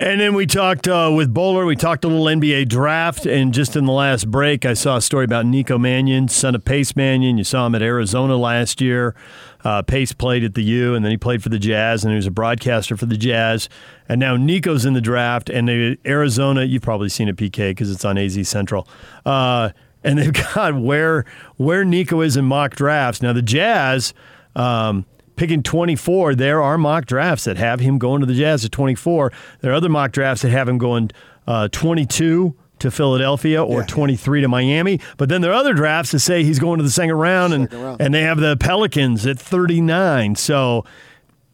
And 0.00 0.20
then 0.20 0.34
we 0.34 0.46
talked 0.46 0.86
uh, 0.86 1.10
with 1.12 1.34
Bowler. 1.34 1.66
We 1.66 1.74
talked 1.74 2.04
a 2.04 2.08
little 2.08 2.26
NBA 2.26 2.68
draft. 2.68 3.26
And 3.26 3.52
just 3.52 3.74
in 3.74 3.84
the 3.84 3.92
last 3.92 4.30
break, 4.30 4.64
I 4.64 4.74
saw 4.74 4.96
a 4.96 5.00
story 5.00 5.24
about 5.24 5.44
Nico 5.44 5.76
Mannion, 5.76 6.28
son 6.28 6.54
of 6.54 6.64
Pace 6.64 6.94
Mannion. 6.94 7.36
You 7.36 7.42
saw 7.42 7.66
him 7.66 7.74
at 7.74 7.82
Arizona 7.82 8.36
last 8.36 8.80
year. 8.80 9.16
Uh, 9.64 9.82
Pace 9.82 10.12
played 10.12 10.44
at 10.44 10.54
the 10.54 10.62
U, 10.62 10.94
and 10.94 11.04
then 11.04 11.10
he 11.10 11.16
played 11.16 11.42
for 11.42 11.48
the 11.48 11.58
Jazz, 11.58 12.04
and 12.04 12.12
he 12.12 12.16
was 12.16 12.28
a 12.28 12.30
broadcaster 12.30 12.96
for 12.96 13.06
the 13.06 13.16
Jazz. 13.16 13.68
And 14.08 14.20
now 14.20 14.36
Nico's 14.36 14.84
in 14.84 14.94
the 14.94 15.00
draft, 15.00 15.50
and 15.50 15.68
they, 15.68 15.98
Arizona, 16.06 16.62
you've 16.62 16.82
probably 16.82 17.08
seen 17.08 17.28
it, 17.28 17.34
PK, 17.34 17.70
because 17.70 17.90
it's 17.90 18.04
on 18.04 18.16
AZ 18.16 18.48
Central. 18.48 18.86
Uh, 19.26 19.70
and 20.04 20.16
they've 20.16 20.32
got 20.54 20.80
where 20.80 21.24
where 21.56 21.84
Nico 21.84 22.20
is 22.20 22.36
in 22.36 22.44
mock 22.44 22.76
drafts. 22.76 23.20
Now, 23.20 23.32
the 23.32 23.42
Jazz. 23.42 24.14
Um, 24.54 25.06
picking 25.38 25.62
24, 25.62 26.34
there 26.34 26.60
are 26.60 26.76
mock 26.76 27.06
drafts 27.06 27.44
that 27.44 27.56
have 27.56 27.80
him 27.80 27.98
going 27.98 28.20
to 28.20 28.26
the 28.26 28.34
Jazz 28.34 28.64
at 28.64 28.72
24. 28.72 29.32
There 29.60 29.70
are 29.70 29.74
other 29.74 29.88
mock 29.88 30.12
drafts 30.12 30.42
that 30.42 30.50
have 30.50 30.68
him 30.68 30.76
going 30.76 31.10
uh, 31.46 31.68
22 31.68 32.54
to 32.80 32.90
Philadelphia 32.90 33.64
or 33.64 33.80
yeah. 33.80 33.86
23 33.86 34.42
to 34.42 34.48
Miami. 34.48 35.00
But 35.16 35.28
then 35.28 35.40
there 35.40 35.50
are 35.50 35.54
other 35.54 35.74
drafts 35.74 36.12
that 36.12 36.20
say 36.20 36.44
he's 36.44 36.58
going 36.58 36.78
to 36.78 36.84
the 36.84 36.90
second 36.90 37.14
round, 37.14 37.52
second 37.52 37.72
and, 37.72 37.84
round. 37.84 38.00
and 38.00 38.14
they 38.14 38.22
have 38.22 38.38
the 38.38 38.56
Pelicans 38.56 39.26
at 39.26 39.38
39. 39.38 40.34
So 40.34 40.84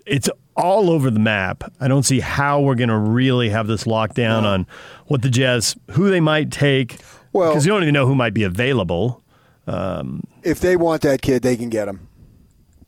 it's 0.06 0.28
all 0.56 0.90
over 0.90 1.10
the 1.10 1.20
map. 1.20 1.70
I 1.80 1.88
don't 1.88 2.02
see 2.04 2.20
how 2.20 2.60
we're 2.60 2.74
going 2.74 2.88
to 2.88 2.98
really 2.98 3.50
have 3.50 3.66
this 3.66 3.86
locked 3.86 4.16
down 4.16 4.44
on 4.44 4.66
what 5.06 5.22
the 5.22 5.30
Jazz, 5.30 5.76
who 5.92 6.10
they 6.10 6.20
might 6.20 6.50
take. 6.50 6.98
Well, 7.32 7.50
because 7.50 7.66
you 7.66 7.72
don't 7.72 7.82
even 7.82 7.94
know 7.94 8.06
who 8.06 8.14
might 8.14 8.34
be 8.34 8.44
available. 8.44 9.22
Um, 9.66 10.22
if 10.42 10.60
they 10.60 10.76
want 10.76 11.02
that 11.02 11.22
kid, 11.22 11.42
they 11.42 11.56
can 11.56 11.70
get 11.70 11.88
him. 11.88 12.08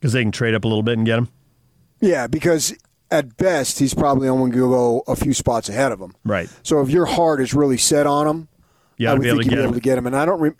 Because 0.06 0.12
they 0.12 0.22
can 0.22 0.32
trade 0.32 0.54
up 0.54 0.64
a 0.64 0.68
little 0.68 0.82
bit 0.82 0.96
and 0.96 1.04
get 1.04 1.18
him? 1.18 1.28
Yeah, 2.00 2.26
because 2.28 2.74
at 3.10 3.36
best, 3.36 3.78
he's 3.78 3.92
probably 3.92 4.28
only 4.28 4.50
going 4.50 4.52
to 4.52 4.68
go 4.68 5.02
a 5.08 5.16
few 5.16 5.34
spots 5.34 5.68
ahead 5.68 5.90
of 5.90 6.00
him. 6.00 6.14
Right. 6.24 6.48
So 6.62 6.80
if 6.80 6.90
your 6.90 7.06
heart 7.06 7.40
is 7.40 7.54
really 7.54 7.76
set 7.76 8.06
on 8.06 8.26
him, 8.26 8.48
yeah, 8.98 9.10
I 9.10 9.14
would 9.14 9.22
think 9.22 9.44
you'd 9.44 9.50
be 9.50 9.62
able 9.62 9.74
to 9.74 9.80
get 9.80 9.98
him. 9.98 10.06
And 10.06 10.16
I 10.16 10.24
don't. 10.24 10.40
Re- 10.40 10.52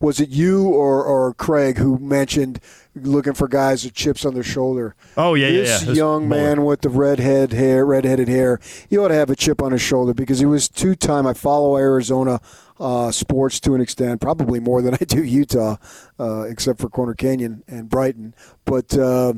was 0.00 0.18
it 0.18 0.30
you 0.30 0.68
or, 0.68 1.04
or 1.04 1.32
Craig 1.34 1.78
who 1.78 1.96
mentioned 1.98 2.58
looking 2.96 3.34
for 3.34 3.46
guys 3.46 3.84
with 3.84 3.94
chips 3.94 4.24
on 4.24 4.34
their 4.34 4.42
shoulder? 4.42 4.96
Oh 5.16 5.34
yeah, 5.34 5.50
this 5.50 5.82
yeah, 5.82 5.88
yeah. 5.90 5.94
young 5.94 6.28
man 6.28 6.64
with 6.64 6.80
the 6.80 6.88
redhead 6.88 7.52
hair, 7.52 7.86
redheaded 7.86 8.26
hair, 8.26 8.58
he 8.90 8.98
ought 8.98 9.08
to 9.08 9.14
have 9.14 9.30
a 9.30 9.36
chip 9.36 9.62
on 9.62 9.70
his 9.70 9.80
shoulder 9.80 10.12
because 10.12 10.40
he 10.40 10.44
was 10.44 10.68
two 10.68 10.96
time. 10.96 11.24
I 11.24 11.34
follow 11.34 11.76
Arizona 11.76 12.40
uh, 12.82 13.12
sports 13.12 13.60
to 13.60 13.74
an 13.74 13.80
extent, 13.80 14.20
probably 14.20 14.58
more 14.58 14.82
than 14.82 14.94
I 15.00 15.04
do 15.04 15.22
Utah, 15.22 15.76
uh, 16.18 16.42
except 16.42 16.80
for 16.80 16.88
Corner 16.88 17.14
Canyon 17.14 17.62
and 17.68 17.88
Brighton. 17.88 18.34
But 18.64 18.96
uh, 18.98 19.34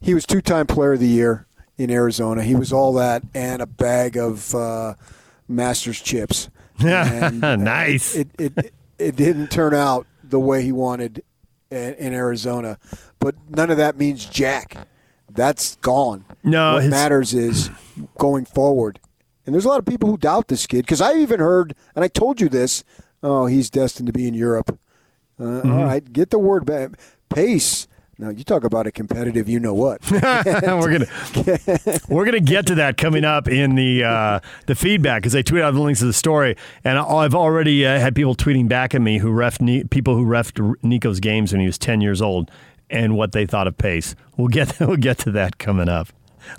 he 0.00 0.14
was 0.14 0.24
two 0.24 0.40
time 0.40 0.66
Player 0.66 0.94
of 0.94 1.00
the 1.00 1.08
Year 1.08 1.46
in 1.76 1.90
Arizona. 1.90 2.42
He 2.42 2.54
was 2.54 2.72
all 2.72 2.94
that 2.94 3.22
and 3.34 3.60
a 3.60 3.66
bag 3.66 4.16
of 4.16 4.54
uh, 4.54 4.94
Masters 5.48 6.00
chips. 6.00 6.48
And, 6.82 7.40
nice. 7.42 8.16
It, 8.16 8.28
it, 8.38 8.56
it, 8.56 8.74
it 8.98 9.16
didn't 9.16 9.48
turn 9.48 9.74
out 9.74 10.06
the 10.24 10.40
way 10.40 10.62
he 10.62 10.72
wanted 10.72 11.22
in, 11.70 11.92
in 11.92 12.14
Arizona, 12.14 12.78
but 13.18 13.34
none 13.50 13.70
of 13.70 13.76
that 13.76 13.98
means 13.98 14.24
jack. 14.24 14.88
That's 15.28 15.76
gone. 15.76 16.24
No, 16.42 16.74
what 16.74 16.84
his... 16.84 16.90
matters 16.90 17.34
is 17.34 17.68
going 18.16 18.46
forward 18.46 18.98
and 19.46 19.54
there's 19.54 19.64
a 19.64 19.68
lot 19.68 19.78
of 19.78 19.86
people 19.86 20.08
who 20.08 20.16
doubt 20.16 20.48
this 20.48 20.66
kid 20.66 20.82
because 20.82 21.00
I 21.00 21.14
even 21.14 21.40
heard, 21.40 21.74
and 21.94 22.04
I 22.04 22.08
told 22.08 22.40
you 22.40 22.48
this. 22.48 22.84
Oh, 23.22 23.46
he's 23.46 23.68
destined 23.68 24.06
to 24.06 24.12
be 24.12 24.26
in 24.26 24.34
Europe. 24.34 24.78
Uh, 25.38 25.42
mm-hmm. 25.42 25.72
all 25.72 25.84
right, 25.84 26.12
get 26.12 26.30
the 26.30 26.38
word 26.38 26.64
back. 26.64 26.90
Pace. 27.28 27.86
Now 28.18 28.28
you 28.28 28.44
talk 28.44 28.64
about 28.64 28.86
a 28.86 28.92
competitive, 28.92 29.48
you 29.48 29.58
know 29.58 29.72
what? 29.72 29.98
we're 30.10 30.20
gonna 30.20 31.06
we're 32.10 32.26
gonna 32.26 32.40
get 32.40 32.66
to 32.66 32.74
that 32.74 32.98
coming 32.98 33.24
up 33.24 33.48
in 33.48 33.76
the 33.76 34.04
uh, 34.04 34.40
the 34.66 34.74
feedback 34.74 35.22
because 35.22 35.32
they 35.32 35.42
tweet 35.42 35.62
out 35.62 35.72
the 35.72 35.80
links 35.80 36.00
to 36.00 36.06
the 36.06 36.12
story, 36.12 36.54
and 36.84 36.98
I've 36.98 37.34
already 37.34 37.86
uh, 37.86 37.98
had 37.98 38.14
people 38.14 38.34
tweeting 38.34 38.68
back 38.68 38.94
at 38.94 39.00
me 39.00 39.18
who 39.18 39.32
ref 39.32 39.58
people 39.88 40.16
who 40.16 40.26
refed 40.26 40.74
Nico's 40.82 41.18
games 41.18 41.52
when 41.52 41.60
he 41.60 41.66
was 41.66 41.78
ten 41.78 42.02
years 42.02 42.20
old 42.20 42.50
and 42.90 43.16
what 43.16 43.32
they 43.32 43.46
thought 43.46 43.66
of 43.66 43.78
Pace. 43.78 44.14
We'll 44.36 44.48
get 44.48 44.78
we'll 44.80 44.96
get 44.96 45.16
to 45.20 45.30
that 45.32 45.56
coming 45.56 45.88
up. 45.88 46.08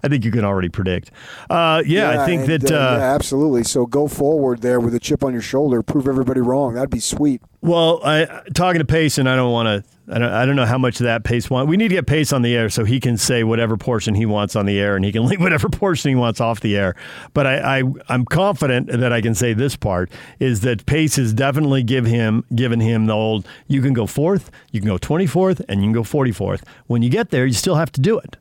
I 0.03 0.07
think 0.07 0.25
you 0.25 0.31
can 0.31 0.43
already 0.43 0.69
predict. 0.69 1.11
Uh, 1.49 1.83
yeah, 1.85 2.11
yeah, 2.11 2.21
I 2.21 2.25
think 2.25 2.47
and, 2.47 2.61
that. 2.61 2.71
Uh, 2.71 2.75
uh, 2.75 2.97
yeah, 2.97 3.15
absolutely. 3.15 3.63
So 3.63 3.85
go 3.85 4.07
forward 4.07 4.61
there 4.61 4.79
with 4.79 4.95
a 4.95 4.99
chip 4.99 5.23
on 5.23 5.33
your 5.33 5.41
shoulder, 5.41 5.81
prove 5.81 6.07
everybody 6.07 6.41
wrong. 6.41 6.73
That'd 6.73 6.89
be 6.89 6.99
sweet. 6.99 7.41
Well, 7.63 8.01
I, 8.03 8.41
talking 8.55 8.79
to 8.79 8.85
Pace, 8.85 9.19
and 9.19 9.29
I 9.29 9.35
don't 9.35 9.51
want 9.51 9.67
to. 9.67 9.91
I 10.13 10.17
don't, 10.17 10.33
I 10.33 10.45
don't 10.45 10.55
know 10.55 10.65
how 10.65 10.79
much 10.79 10.99
of 10.99 11.03
that 11.05 11.23
Pace 11.23 11.47
want. 11.49 11.69
We 11.69 11.77
need 11.77 11.89
to 11.89 11.95
get 11.95 12.07
Pace 12.07 12.33
on 12.33 12.41
the 12.41 12.55
air 12.55 12.69
so 12.69 12.83
he 12.83 12.99
can 12.99 13.17
say 13.17 13.43
whatever 13.43 13.77
portion 13.77 14.15
he 14.15 14.25
wants 14.25 14.55
on 14.55 14.65
the 14.65 14.79
air, 14.79 14.95
and 14.95 15.05
he 15.05 15.11
can 15.11 15.25
leave 15.27 15.39
whatever 15.39 15.69
portion 15.69 16.09
he 16.09 16.15
wants 16.15 16.41
off 16.41 16.59
the 16.59 16.75
air. 16.75 16.95
But 17.33 17.45
I, 17.45 17.79
I 17.79 17.83
I'm 18.09 18.25
confident 18.25 18.87
that 18.87 19.13
I 19.13 19.21
can 19.21 19.35
say 19.35 19.53
this 19.53 19.75
part 19.75 20.09
is 20.39 20.61
that 20.61 20.87
Pace 20.87 21.17
has 21.17 21.33
definitely 21.33 21.83
give 21.83 22.05
him 22.05 22.43
given 22.55 22.79
him 22.79 23.05
the 23.05 23.13
old. 23.13 23.47
You 23.67 23.81
can 23.81 23.93
go 23.93 24.07
fourth, 24.07 24.49
you 24.71 24.79
can 24.79 24.89
go 24.89 24.97
twenty 24.97 25.27
fourth, 25.27 25.61
and 25.69 25.81
you 25.81 25.85
can 25.85 25.93
go 25.93 26.03
forty 26.03 26.31
fourth. 26.31 26.63
When 26.87 27.03
you 27.03 27.09
get 27.09 27.29
there, 27.29 27.45
you 27.45 27.53
still 27.53 27.75
have 27.75 27.91
to 27.91 28.01
do 28.01 28.17
it. 28.17 28.37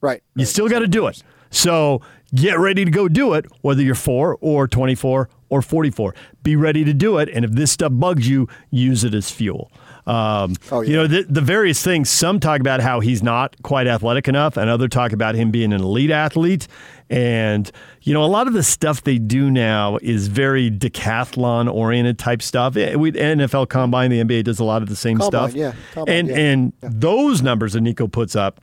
Right. 0.00 0.22
You 0.34 0.44
still 0.44 0.68
got 0.68 0.80
to 0.80 0.88
do 0.88 1.06
it. 1.06 1.22
So 1.50 2.00
get 2.34 2.58
ready 2.58 2.84
to 2.84 2.90
go 2.90 3.08
do 3.08 3.34
it, 3.34 3.46
whether 3.62 3.82
you're 3.82 3.94
four 3.94 4.38
or 4.40 4.68
24 4.68 5.28
or 5.48 5.62
44. 5.62 6.14
Be 6.42 6.56
ready 6.56 6.84
to 6.84 6.94
do 6.94 7.18
it. 7.18 7.28
And 7.28 7.44
if 7.44 7.52
this 7.52 7.72
stuff 7.72 7.92
bugs 7.94 8.28
you, 8.28 8.48
use 8.70 9.04
it 9.04 9.14
as 9.14 9.30
fuel. 9.30 9.70
Um, 10.06 10.56
oh, 10.72 10.80
yeah. 10.80 10.88
You 10.88 10.96
know, 10.96 11.06
the, 11.06 11.22
the, 11.24 11.40
various 11.40 11.82
things, 11.82 12.08
some 12.08 12.40
talk 12.40 12.60
about 12.60 12.80
how 12.80 13.00
he's 13.00 13.22
not 13.22 13.54
quite 13.62 13.86
athletic 13.86 14.28
enough, 14.28 14.56
and 14.56 14.70
other 14.70 14.88
talk 14.88 15.12
about 15.12 15.34
him 15.34 15.50
being 15.50 15.72
an 15.72 15.82
elite 15.82 16.10
athlete. 16.10 16.66
And, 17.10 17.70
you 18.02 18.14
know, 18.14 18.24
a 18.24 18.26
lot 18.26 18.46
of 18.46 18.52
the 18.54 18.62
stuff 18.62 19.02
they 19.04 19.18
do 19.18 19.50
now 19.50 19.98
is 20.00 20.28
very 20.28 20.70
decathlon 20.70 21.72
oriented 21.72 22.18
type 22.18 22.40
stuff. 22.40 22.76
Eh, 22.76 22.94
we, 22.94 23.12
NFL 23.12 23.68
Combine, 23.68 24.10
the 24.10 24.22
NBA 24.22 24.44
does 24.44 24.58
a 24.58 24.64
lot 24.64 24.82
of 24.82 24.88
the 24.88 24.96
same 24.96 25.18
Combine, 25.18 25.50
stuff. 25.50 25.54
Yeah. 25.54 25.74
Combine, 25.92 26.14
and 26.14 26.28
yeah. 26.28 26.36
and 26.36 26.72
yeah. 26.82 26.88
those 26.92 27.42
numbers 27.42 27.74
that 27.74 27.82
Nico 27.82 28.08
puts 28.08 28.34
up, 28.34 28.60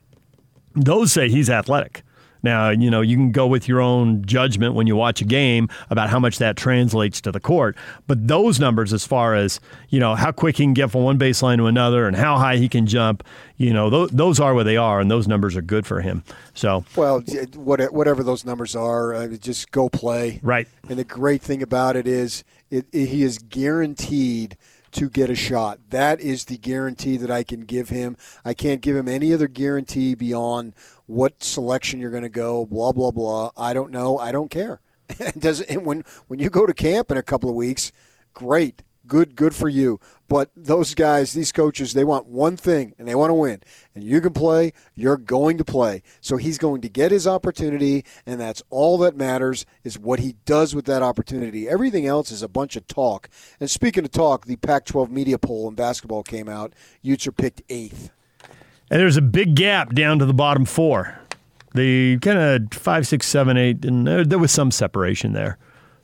those 0.84 1.12
say 1.12 1.28
he's 1.28 1.50
athletic. 1.50 2.02
Now, 2.40 2.70
you 2.70 2.88
know, 2.88 3.00
you 3.00 3.16
can 3.16 3.32
go 3.32 3.48
with 3.48 3.66
your 3.66 3.80
own 3.80 4.24
judgment 4.24 4.74
when 4.74 4.86
you 4.86 4.94
watch 4.94 5.20
a 5.20 5.24
game 5.24 5.68
about 5.90 6.08
how 6.08 6.20
much 6.20 6.38
that 6.38 6.56
translates 6.56 7.20
to 7.22 7.32
the 7.32 7.40
court. 7.40 7.76
But 8.06 8.28
those 8.28 8.60
numbers, 8.60 8.92
as 8.92 9.04
far 9.04 9.34
as, 9.34 9.58
you 9.88 9.98
know, 9.98 10.14
how 10.14 10.30
quick 10.30 10.56
he 10.56 10.62
can 10.62 10.72
get 10.72 10.92
from 10.92 11.02
one 11.02 11.18
baseline 11.18 11.56
to 11.56 11.66
another 11.66 12.06
and 12.06 12.16
how 12.16 12.38
high 12.38 12.56
he 12.56 12.68
can 12.68 12.86
jump, 12.86 13.24
you 13.56 13.72
know, 13.72 13.90
those, 13.90 14.10
those 14.10 14.38
are 14.38 14.54
where 14.54 14.62
they 14.62 14.76
are, 14.76 15.00
and 15.00 15.10
those 15.10 15.26
numbers 15.26 15.56
are 15.56 15.62
good 15.62 15.84
for 15.84 16.00
him. 16.00 16.22
So, 16.54 16.84
well, 16.94 17.24
whatever 17.56 18.22
those 18.22 18.44
numbers 18.44 18.76
are, 18.76 19.14
uh, 19.14 19.26
just 19.36 19.72
go 19.72 19.88
play. 19.88 20.38
Right. 20.40 20.68
And 20.88 20.96
the 20.96 21.04
great 21.04 21.42
thing 21.42 21.60
about 21.60 21.96
it 21.96 22.06
is 22.06 22.44
it, 22.70 22.86
it, 22.92 23.06
he 23.06 23.24
is 23.24 23.38
guaranteed– 23.38 24.56
to 24.92 25.08
get 25.08 25.30
a 25.30 25.34
shot. 25.34 25.78
That 25.90 26.20
is 26.20 26.46
the 26.46 26.58
guarantee 26.58 27.16
that 27.18 27.30
I 27.30 27.42
can 27.42 27.60
give 27.60 27.88
him. 27.88 28.16
I 28.44 28.54
can't 28.54 28.80
give 28.80 28.96
him 28.96 29.08
any 29.08 29.32
other 29.32 29.48
guarantee 29.48 30.14
beyond 30.14 30.74
what 31.06 31.42
selection 31.42 32.00
you're 32.00 32.10
going 32.10 32.22
to 32.22 32.28
go. 32.28 32.66
Blah 32.66 32.92
blah 32.92 33.10
blah. 33.10 33.50
I 33.56 33.72
don't 33.72 33.90
know. 33.90 34.18
I 34.18 34.32
don't 34.32 34.50
care. 34.50 34.80
Does 35.38 35.64
when 35.68 36.04
when 36.26 36.38
you 36.38 36.50
go 36.50 36.66
to 36.66 36.74
camp 36.74 37.10
in 37.10 37.16
a 37.16 37.22
couple 37.22 37.48
of 37.48 37.56
weeks, 37.56 37.92
great 38.34 38.82
good, 39.08 39.34
good 39.34 39.54
for 39.54 39.68
you. 39.68 39.98
But 40.28 40.50
those 40.54 40.94
guys, 40.94 41.32
these 41.32 41.52
coaches, 41.52 41.94
they 41.94 42.04
want 42.04 42.26
one 42.26 42.56
thing, 42.56 42.94
and 42.98 43.08
they 43.08 43.14
want 43.14 43.30
to 43.30 43.34
win. 43.34 43.62
And 43.94 44.04
you 44.04 44.20
can 44.20 44.34
play, 44.34 44.72
you're 44.94 45.16
going 45.16 45.56
to 45.58 45.64
play. 45.64 46.02
So 46.20 46.36
he's 46.36 46.58
going 46.58 46.82
to 46.82 46.88
get 46.88 47.10
his 47.10 47.26
opportunity, 47.26 48.04
and 48.26 48.38
that's 48.38 48.62
all 48.68 48.98
that 48.98 49.16
matters 49.16 49.64
is 49.84 49.98
what 49.98 50.20
he 50.20 50.36
does 50.44 50.74
with 50.74 50.84
that 50.84 51.02
opportunity. 51.02 51.68
Everything 51.68 52.06
else 52.06 52.30
is 52.30 52.42
a 52.42 52.48
bunch 52.48 52.76
of 52.76 52.86
talk. 52.86 53.28
And 53.58 53.70
speaking 53.70 54.04
of 54.04 54.10
talk, 54.10 54.44
the 54.44 54.56
Pac 54.56 54.84
12 54.84 55.10
media 55.10 55.38
poll 55.38 55.68
in 55.68 55.74
basketball 55.74 56.22
came 56.22 56.48
out. 56.48 56.74
Utes 57.00 57.26
are 57.26 57.32
picked 57.32 57.62
eighth. 57.70 58.10
And 58.90 59.00
there's 59.00 59.16
a 59.16 59.22
big 59.22 59.54
gap 59.54 59.94
down 59.94 60.18
to 60.18 60.26
the 60.26 60.34
bottom 60.34 60.64
four. 60.64 61.18
The 61.74 62.18
kind 62.18 62.38
of 62.38 62.78
five, 62.78 63.06
six, 63.06 63.26
seven, 63.26 63.56
eight, 63.56 63.84
and 63.84 64.06
there 64.06 64.38
was 64.38 64.52
some 64.52 64.70
separation 64.70 65.32
there. 65.32 65.58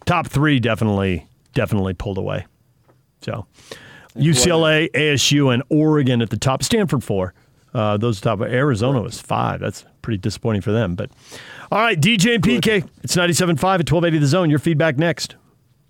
Top 0.05 0.27
three 0.27 0.61
definitely, 0.61 1.27
definitely 1.55 1.95
pulled 1.95 2.19
away. 2.19 2.47
So 3.25 3.47
UCLA, 4.17 4.91
ASU, 4.93 5.53
and 5.53 5.63
Oregon 5.71 6.23
at 6.23 6.31
the 6.31 6.37
top. 6.37 6.63
Stanford 6.63 7.03
four. 7.03 7.35
Uh, 7.73 7.97
those 7.97 8.21
top. 8.21 8.41
Arizona 8.41 9.01
was 9.01 9.21
five. 9.21 9.61
That's 9.61 9.85
pretty 10.03 10.19
disappointing 10.19 10.61
for 10.63 10.71
them. 10.71 10.95
But 10.95 11.11
all 11.73 11.81
right, 11.81 12.01
DJ 12.01 12.37
and 12.37 12.45
PK. 12.45 12.89
It's 13.03 13.17
97.5 13.17 13.51
at 13.51 13.59
1280 13.91 14.19
The 14.19 14.27
Zone. 14.27 14.51
Your 14.51 14.59
feedback 14.61 14.97
next. 14.99 15.37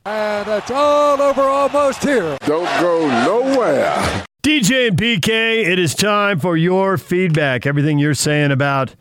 And 0.07 0.49
it's 0.49 0.71
all 0.71 1.21
over 1.21 1.43
almost 1.43 2.03
here. 2.03 2.37
Don't 2.47 2.65
go 2.81 3.07
nowhere. 3.25 4.25
DJ 4.43 4.89
and 4.89 4.99
PK, 4.99 5.67
it 5.67 5.79
is 5.79 5.95
time 5.95 6.39
for 6.39 6.57
your 6.57 6.99
feedback. 6.99 7.65
Everything 7.65 7.99
you're 7.99 8.13
saying 8.15 8.53
about 8.53 8.95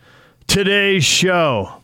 today's 0.47 1.03
show. 1.03 1.82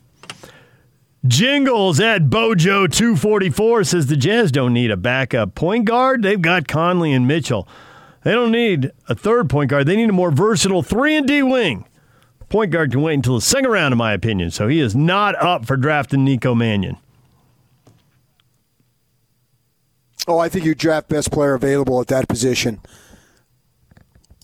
Jingles 1.26 2.00
at 2.00 2.24
Bojo244 2.24 3.86
says 3.86 4.06
the 4.06 4.16
Jazz 4.16 4.50
don't 4.50 4.72
need 4.72 4.90
a 4.90 4.96
backup 4.96 5.54
point 5.54 5.84
guard. 5.84 6.22
They've 6.22 6.40
got 6.40 6.66
Conley 6.66 7.12
and 7.12 7.28
Mitchell. 7.28 7.68
They 8.22 8.32
don't 8.32 8.50
need 8.50 8.90
a 9.08 9.14
third 9.14 9.50
point 9.50 9.70
guard. 9.70 9.86
They 9.86 9.96
need 9.96 10.08
a 10.08 10.14
more 10.14 10.30
versatile 10.30 10.82
3 10.82 11.16
and 11.16 11.26
D 11.26 11.42
wing. 11.42 11.86
Point 12.48 12.72
guard 12.72 12.90
can 12.90 13.02
wait 13.02 13.14
until 13.14 13.34
the 13.34 13.40
second 13.42 13.70
round, 13.70 13.92
in 13.92 13.98
my 13.98 14.12
opinion, 14.12 14.50
so 14.50 14.66
he 14.66 14.80
is 14.80 14.96
not 14.96 15.36
up 15.36 15.66
for 15.66 15.76
drafting 15.76 16.24
Nico 16.24 16.54
Mannion. 16.54 16.96
Oh, 20.26 20.38
I 20.38 20.48
think 20.48 20.64
you 20.64 20.74
draft 20.74 21.08
best 21.08 21.30
player 21.30 21.54
available 21.54 22.00
at 22.00 22.08
that 22.08 22.28
position 22.28 22.80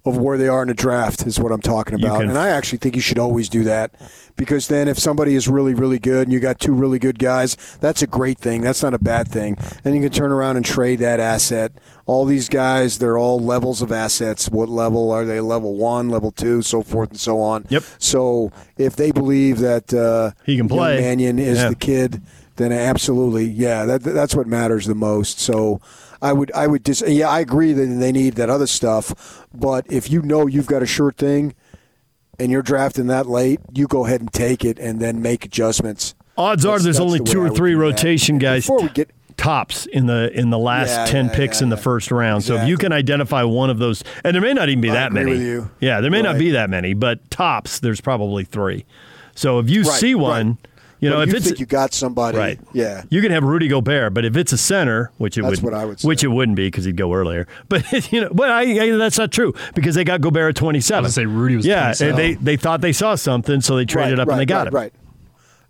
of 0.06 0.16
where 0.16 0.38
they 0.38 0.48
are 0.48 0.62
in 0.62 0.68
the 0.68 0.74
draft 0.74 1.26
is 1.26 1.38
what 1.38 1.52
I'm 1.52 1.60
talking 1.60 1.94
about. 1.94 2.20
can- 2.20 2.30
And 2.30 2.38
I 2.38 2.48
actually 2.48 2.78
think 2.78 2.94
you 2.94 3.00
should 3.02 3.18
always 3.18 3.48
do 3.48 3.64
that 3.64 3.90
because 4.36 4.68
then 4.68 4.86
if 4.88 4.98
somebody 4.98 5.34
is 5.34 5.48
really, 5.48 5.74
really 5.74 5.98
good 5.98 6.22
and 6.28 6.32
you 6.32 6.40
got 6.40 6.58
two 6.60 6.72
really 6.72 6.98
good 6.98 7.18
guys, 7.18 7.56
that's 7.80 8.02
a 8.02 8.06
great 8.06 8.38
thing. 8.38 8.60
That's 8.62 8.82
not 8.82 8.94
a 8.94 8.98
bad 8.98 9.28
thing. 9.28 9.58
And 9.84 9.94
you 9.94 10.00
can 10.00 10.10
turn 10.12 10.30
around 10.32 10.56
and 10.56 10.64
trade 10.64 11.00
that 11.00 11.20
asset. 11.20 11.72
All 12.06 12.24
these 12.24 12.48
guys, 12.48 12.98
they're 12.98 13.18
all 13.18 13.40
levels 13.40 13.82
of 13.82 13.90
assets. 13.90 14.48
What 14.48 14.68
level 14.68 15.10
are 15.10 15.24
they? 15.24 15.40
Level 15.40 15.74
one, 15.74 16.08
level 16.08 16.30
two, 16.30 16.62
so 16.62 16.82
forth 16.82 17.10
and 17.10 17.20
so 17.20 17.40
on. 17.40 17.66
Yep. 17.68 17.82
So 17.98 18.52
if 18.78 18.94
they 18.96 19.10
believe 19.10 19.58
that 19.58 19.92
uh, 19.92 20.30
He 20.44 20.56
can 20.56 20.68
play. 20.68 21.00
Mannion 21.00 21.38
is 21.40 21.58
Yeah. 21.58 21.68
the 21.70 21.74
kid, 21.74 22.22
then 22.56 22.72
absolutely, 22.72 23.44
yeah, 23.44 23.84
that 23.84 24.02
that's 24.02 24.34
what 24.34 24.46
matters 24.46 24.86
the 24.86 24.94
most. 24.94 25.38
So 25.40 25.80
I 26.26 26.32
would 26.32 26.50
I 26.52 26.66
would 26.66 26.82
dis- 26.82 27.04
yeah, 27.06 27.28
I 27.28 27.40
agree 27.40 27.72
that 27.72 27.86
they 27.86 28.12
need 28.12 28.34
that 28.34 28.50
other 28.50 28.66
stuff, 28.66 29.46
but 29.54 29.86
if 29.90 30.10
you 30.10 30.22
know 30.22 30.46
you've 30.46 30.66
got 30.66 30.82
a 30.82 30.86
sure 30.86 31.12
thing 31.12 31.54
and 32.38 32.50
you're 32.50 32.62
drafting 32.62 33.06
that 33.06 33.26
late, 33.26 33.60
you 33.72 33.86
go 33.86 34.04
ahead 34.06 34.20
and 34.20 34.32
take 34.32 34.64
it 34.64 34.78
and 34.78 35.00
then 35.00 35.22
make 35.22 35.44
adjustments. 35.44 36.14
Odds 36.36 36.66
are 36.66 36.78
there's 36.78 37.00
only 37.00 37.18
the 37.20 37.24
two 37.24 37.40
or 37.40 37.50
three 37.50 37.74
rotation 37.74 38.38
guys 38.38 38.64
Before 38.64 38.82
we 38.82 38.88
get 38.90 39.10
tops 39.36 39.86
in 39.86 40.06
the 40.06 40.30
in 40.38 40.50
the 40.50 40.58
last 40.58 40.90
Yeah, 40.90 41.06
10 41.06 41.26
yeah, 41.26 41.34
picks 41.36 41.60
yeah, 41.60 41.64
in 41.64 41.68
the 41.70 41.76
first 41.76 42.10
round. 42.10 42.42
So 42.44 42.56
if 42.56 42.68
you 42.68 42.76
can 42.76 42.92
identify 42.92 43.42
one 43.42 43.70
of 43.70 43.78
those 43.78 44.02
and 44.24 44.34
there 44.34 44.42
may 44.42 44.52
not 44.52 44.68
even 44.68 44.80
be 44.80 44.90
I 44.90 44.94
that 44.94 45.12
many. 45.12 45.62
Yeah, 45.80 46.00
there 46.00 46.10
may 46.10 46.22
not 46.22 46.38
be 46.38 46.50
that 46.50 46.68
many, 46.70 46.94
but 46.94 47.30
tops 47.30 47.80
there's 47.80 48.00
probably 48.00 48.44
3. 48.44 48.84
So 49.34 49.58
if 49.58 49.70
you 49.70 49.82
Right, 49.82 50.00
see 50.00 50.14
one, 50.14 50.48
right. 50.48 50.56
You 51.00 51.10
know, 51.10 51.16
But 51.16 51.28
if 51.28 51.32
you 51.32 51.36
it's 51.36 51.46
think 51.46 51.60
you 51.60 51.66
got 51.66 51.92
somebody, 51.92 52.38
Right. 52.38 52.60
Yeah, 52.72 53.02
You 53.10 53.20
can 53.22 53.30
have 53.32 53.44
Rudy 53.44 53.68
Gobert, 53.68 54.14
but 54.14 54.24
if 54.24 54.36
it's 54.36 54.52
a 54.52 54.58
center, 54.58 55.10
which 55.18 55.36
it 55.36 55.42
That's 55.42 55.62
would, 55.62 55.64
what 55.64 55.74
I 55.74 55.84
would 55.84 56.00
say. 56.00 56.08
which 56.08 56.24
it 56.24 56.28
wouldn't 56.28 56.56
be 56.56 56.66
because 56.68 56.84
he'd 56.84 56.96
go 56.96 57.12
earlier. 57.12 57.46
But 57.68 58.12
you 58.12 58.22
know, 58.22 58.30
but 58.32 58.50
I, 58.50 58.62
I, 58.62 58.90
that's 58.96 59.18
not 59.18 59.32
true 59.32 59.54
because 59.74 59.94
they 59.94 60.04
got 60.04 60.20
Gobert 60.20 60.50
at 60.50 60.56
twenty 60.56 60.80
seven. 60.80 61.06
I 61.06 61.08
say 61.10 61.26
Rudy 61.26 61.56
was 61.56 61.66
yeah. 61.66 61.92
27. 61.94 62.16
They 62.16 62.34
they 62.34 62.56
thought 62.56 62.80
they 62.80 62.92
saw 62.92 63.14
something, 63.14 63.60
so 63.60 63.76
they 63.76 63.84
traded 63.84 64.18
right, 64.18 64.22
up 64.22 64.28
right, 64.28 64.34
and 64.34 64.40
they 64.40 64.46
got 64.46 64.72
right, 64.72 64.86
it. 64.92 64.94
Right. 64.94 64.94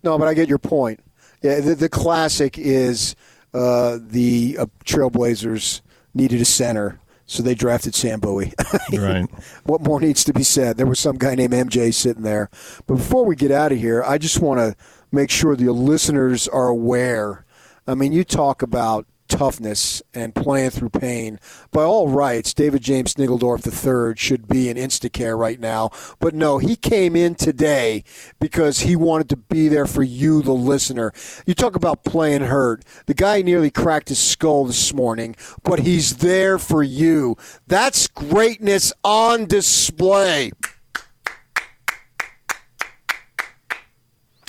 No, 0.03 0.19
but 0.19 0.29
I 0.29 0.35
get 0.35 0.49
your 0.49 0.59
point. 0.59 1.01
Yeah, 1.43 1.61
the, 1.61 1.75
the 1.75 1.89
classic 1.89 2.59
is 2.59 3.17
uh, 3.55 3.99
the 4.01 4.57
uh, 4.61 4.67
Trailblazers 4.85 5.81
needed 6.15 6.41
a 6.41 6.45
center, 6.45 7.01
so 7.27 7.43
they 7.43 7.55
drafted 7.55 7.95
Sam 7.95 8.21
Bowie. 8.21 8.53
Right. 8.93 9.29
what 9.65 9.81
more 9.83 10.01
needs 10.01 10.23
to 10.25 10.33
be 10.33 10.45
said? 10.45 10.77
There 10.77 10.87
was 10.87 11.01
some 11.01 11.17
guy 11.19 11.35
named 11.35 11.53
MJ 11.53 11.93
sitting 11.93 12.23
there. 12.23 12.49
But 12.87 12.97
before 12.97 13.25
we 13.25 13.35
get 13.35 13.51
out 13.51 13.73
of 13.73 13.79
here, 13.79 14.03
I 14.05 14.17
just 14.17 14.39
want 14.41 14.61
to 14.61 14.77
make 15.13 15.31
sure 15.31 15.57
the 15.57 15.73
listeners 15.73 16.49
are 16.49 16.69
aware. 16.69 17.45
I 17.87 17.95
mean, 17.95 18.13
you 18.13 18.25
talk 18.25 18.63
about 18.63 19.07
toughness 19.29 20.03
and 20.15 20.35
playing 20.35 20.71
through 20.71 20.91
pain. 20.91 21.39
By 21.71 21.83
all 21.83 22.09
rights, 22.09 22.55
David 22.55 22.83
James 22.83 23.15
Sniggeldorf 23.15 23.67
III 23.67 24.17
should 24.17 24.49
be 24.49 24.69
in 24.69 24.77
Instacare 24.77 25.39
right 25.39 25.61
now. 25.61 25.91
But 26.19 26.35
no, 26.35 26.59
he 26.59 26.77
came 26.77 27.17
in 27.17 27.35
today 27.35 28.05
because 28.41 28.81
he 28.81 28.97
wanted 28.97 29.29
to 29.31 29.37
be 29.37 29.69
there 29.69 29.87
for 29.87 30.03
you, 30.03 30.43
the 30.43 30.53
listener. 30.53 31.13
You 31.47 31.55
talk 31.55 31.77
about 31.77 32.05
playing 32.05 32.43
hurt. 32.43 32.85
The 33.07 33.15
guy 33.15 33.43
nearly 33.43 33.71
cracked 33.71 34.09
his 34.09 34.19
skull 34.19 34.65
this 34.65 34.93
morning, 34.95 35.37
but 35.63 35.81
he's 35.81 36.19
there 36.19 36.59
for 36.59 36.83
you. 36.83 37.37
That's 37.67 38.09
greatness 38.09 38.93
on 39.05 39.47
display. 39.47 40.53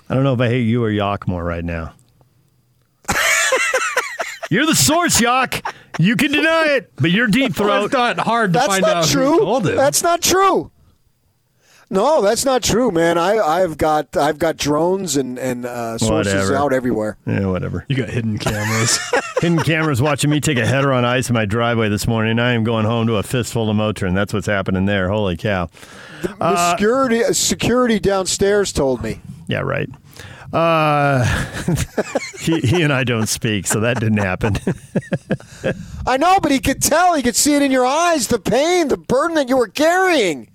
I 0.09 0.13
don't 0.15 0.23
know 0.23 0.33
if 0.33 0.39
I 0.41 0.47
hate 0.47 0.63
you 0.63 0.83
or 0.83 0.89
Yak 0.89 1.27
more 1.27 1.43
right 1.43 1.63
now. 1.65 1.93
you're 4.49 4.65
the 4.65 4.75
source, 4.75 5.19
Yak. 5.21 5.73
You 5.99 6.15
can 6.15 6.31
deny 6.31 6.65
it, 6.69 6.91
but 6.95 7.11
you're 7.11 7.27
deep 7.27 7.57
Well, 7.59 7.67
throat. 7.67 7.85
it's 7.85 7.93
not 7.93 8.19
hard 8.19 8.53
to 8.53 8.59
That's 8.59 8.67
find 8.67 8.81
not 8.83 8.95
out 8.97 9.05
true. 9.07 9.31
who 9.33 9.39
told 9.39 9.67
him. 9.67 9.75
That's 9.75 10.03
not 10.03 10.21
true. 10.21 10.71
No, 11.89 12.21
that's 12.21 12.43
not 12.43 12.63
true, 12.63 12.91
man. 12.91 13.17
I, 13.17 13.37
I've 13.37 13.77
got 13.77 14.17
I've 14.17 14.37
got 14.37 14.57
drones 14.57 15.15
and 15.15 15.39
and 15.39 15.65
uh, 15.65 15.97
sources 15.97 16.33
Whatever. 16.33 16.55
out 16.57 16.73
everywhere. 16.73 17.17
Yeah, 17.25 17.45
whatever. 17.45 17.85
you 17.87 17.95
got 17.95 18.09
hidden 18.09 18.37
cameras. 18.37 18.99
Hidden 19.39 19.59
cameras 19.59 20.01
watching 20.01 20.31
me 20.31 20.41
take 20.41 20.57
a 20.57 20.65
header 20.65 20.91
on 20.91 21.05
ice 21.05 21.29
in 21.29 21.35
my 21.35 21.45
driveway 21.45 21.89
this 21.89 22.07
morning. 22.07 22.39
I 22.39 22.53
am 22.53 22.63
going 22.63 22.85
home 22.85 23.05
to 23.05 23.17
a 23.17 23.23
fistful 23.23 23.69
of 23.69 23.77
Motrin. 23.77 24.15
That's 24.15 24.33
what's 24.33 24.47
happening 24.47 24.85
there. 24.87 25.09
Holy 25.09 25.37
cow. 25.37 25.69
The 26.39 26.71
security 26.71 27.21
security 27.33 27.99
downstairs 27.99 28.73
told 28.73 29.03
me. 29.03 29.21
Yeah, 29.47 29.59
right. 29.59 29.89
Uh, 30.53 31.23
he, 32.39 32.59
he 32.59 32.81
and 32.81 32.91
I 32.93 33.03
don't 33.03 33.27
speak, 33.27 33.67
so 33.67 33.79
that 33.81 33.99
didn't 33.99 34.19
happen. 34.19 34.57
I 36.07 36.17
know, 36.17 36.39
but 36.41 36.51
he 36.51 36.59
could 36.59 36.81
tell. 36.81 37.15
He 37.15 37.23
could 37.23 37.35
see 37.35 37.55
it 37.55 37.61
in 37.61 37.71
your 37.71 37.85
eyes. 37.85 38.27
The 38.27 38.39
pain, 38.39 38.87
the 38.87 38.97
burden 38.97 39.35
that 39.35 39.49
you 39.49 39.57
were 39.57 39.67
carrying. 39.67 40.49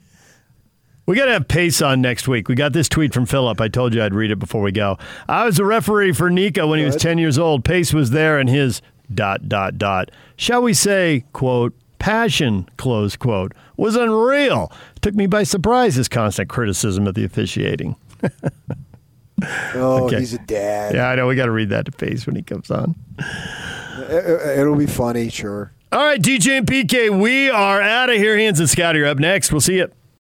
we 1.06 1.16
got 1.16 1.26
to 1.26 1.32
have 1.32 1.48
Pace 1.48 1.82
on 1.82 2.00
next 2.00 2.26
week. 2.26 2.48
We 2.48 2.54
got 2.54 2.72
this 2.72 2.88
tweet 2.88 3.12
from 3.12 3.26
Philip. 3.26 3.60
I 3.60 3.68
told 3.68 3.94
you 3.94 4.02
I'd 4.02 4.14
read 4.14 4.30
it 4.30 4.38
before 4.38 4.62
we 4.62 4.72
go. 4.72 4.98
I 5.28 5.44
was 5.44 5.58
a 5.58 5.64
referee 5.64 6.12
for 6.12 6.30
Nico 6.30 6.66
when 6.68 6.78
he 6.78 6.84
was 6.84 6.96
10 6.96 7.18
years 7.18 7.38
old. 7.38 7.64
Pace 7.64 7.92
was 7.92 8.10
there, 8.10 8.38
and 8.38 8.48
his 8.48 8.80
dot, 9.12 9.48
dot, 9.48 9.76
dot, 9.76 10.10
shall 10.36 10.62
we 10.62 10.72
say, 10.72 11.24
quote, 11.34 11.74
passion, 11.98 12.66
close 12.78 13.14
quote, 13.14 13.52
was 13.76 13.94
unreal. 13.94 14.72
Took 15.02 15.14
me 15.14 15.26
by 15.26 15.42
surprise, 15.42 15.96
his 15.96 16.08
constant 16.08 16.48
criticism 16.48 17.06
of 17.06 17.14
the 17.14 17.24
officiating. 17.24 17.94
Oh, 19.74 20.04
Okay. 20.06 20.20
he's 20.20 20.34
a 20.34 20.38
dad. 20.38 20.94
Yeah, 20.94 21.08
I 21.08 21.16
know. 21.16 21.26
We 21.26 21.34
got 21.34 21.46
to 21.46 21.50
read 21.50 21.70
that 21.70 21.86
to 21.86 21.90
Pace 21.92 22.26
when 22.26 22.36
he 22.36 22.42
comes 22.42 22.70
on. 22.70 22.94
It- 24.08 24.58
It'll 24.60 24.76
be 24.76 24.86
funny, 24.86 25.28
sure. 25.30 25.72
All 25.90 25.98
right, 26.04 26.20
DJ 26.22 26.58
and 26.58 26.66
PK, 26.66 27.10
we 27.20 27.50
are 27.50 27.82
out 27.82 28.08
of 28.08 28.16
here. 28.16 28.38
Hans 28.38 28.60
and 28.60 28.70
Scotty 28.70 29.00
are 29.00 29.06
up 29.06 29.18
next. 29.18 29.50
We'll 29.52 29.60
see 29.60 29.76
you. 29.78 29.90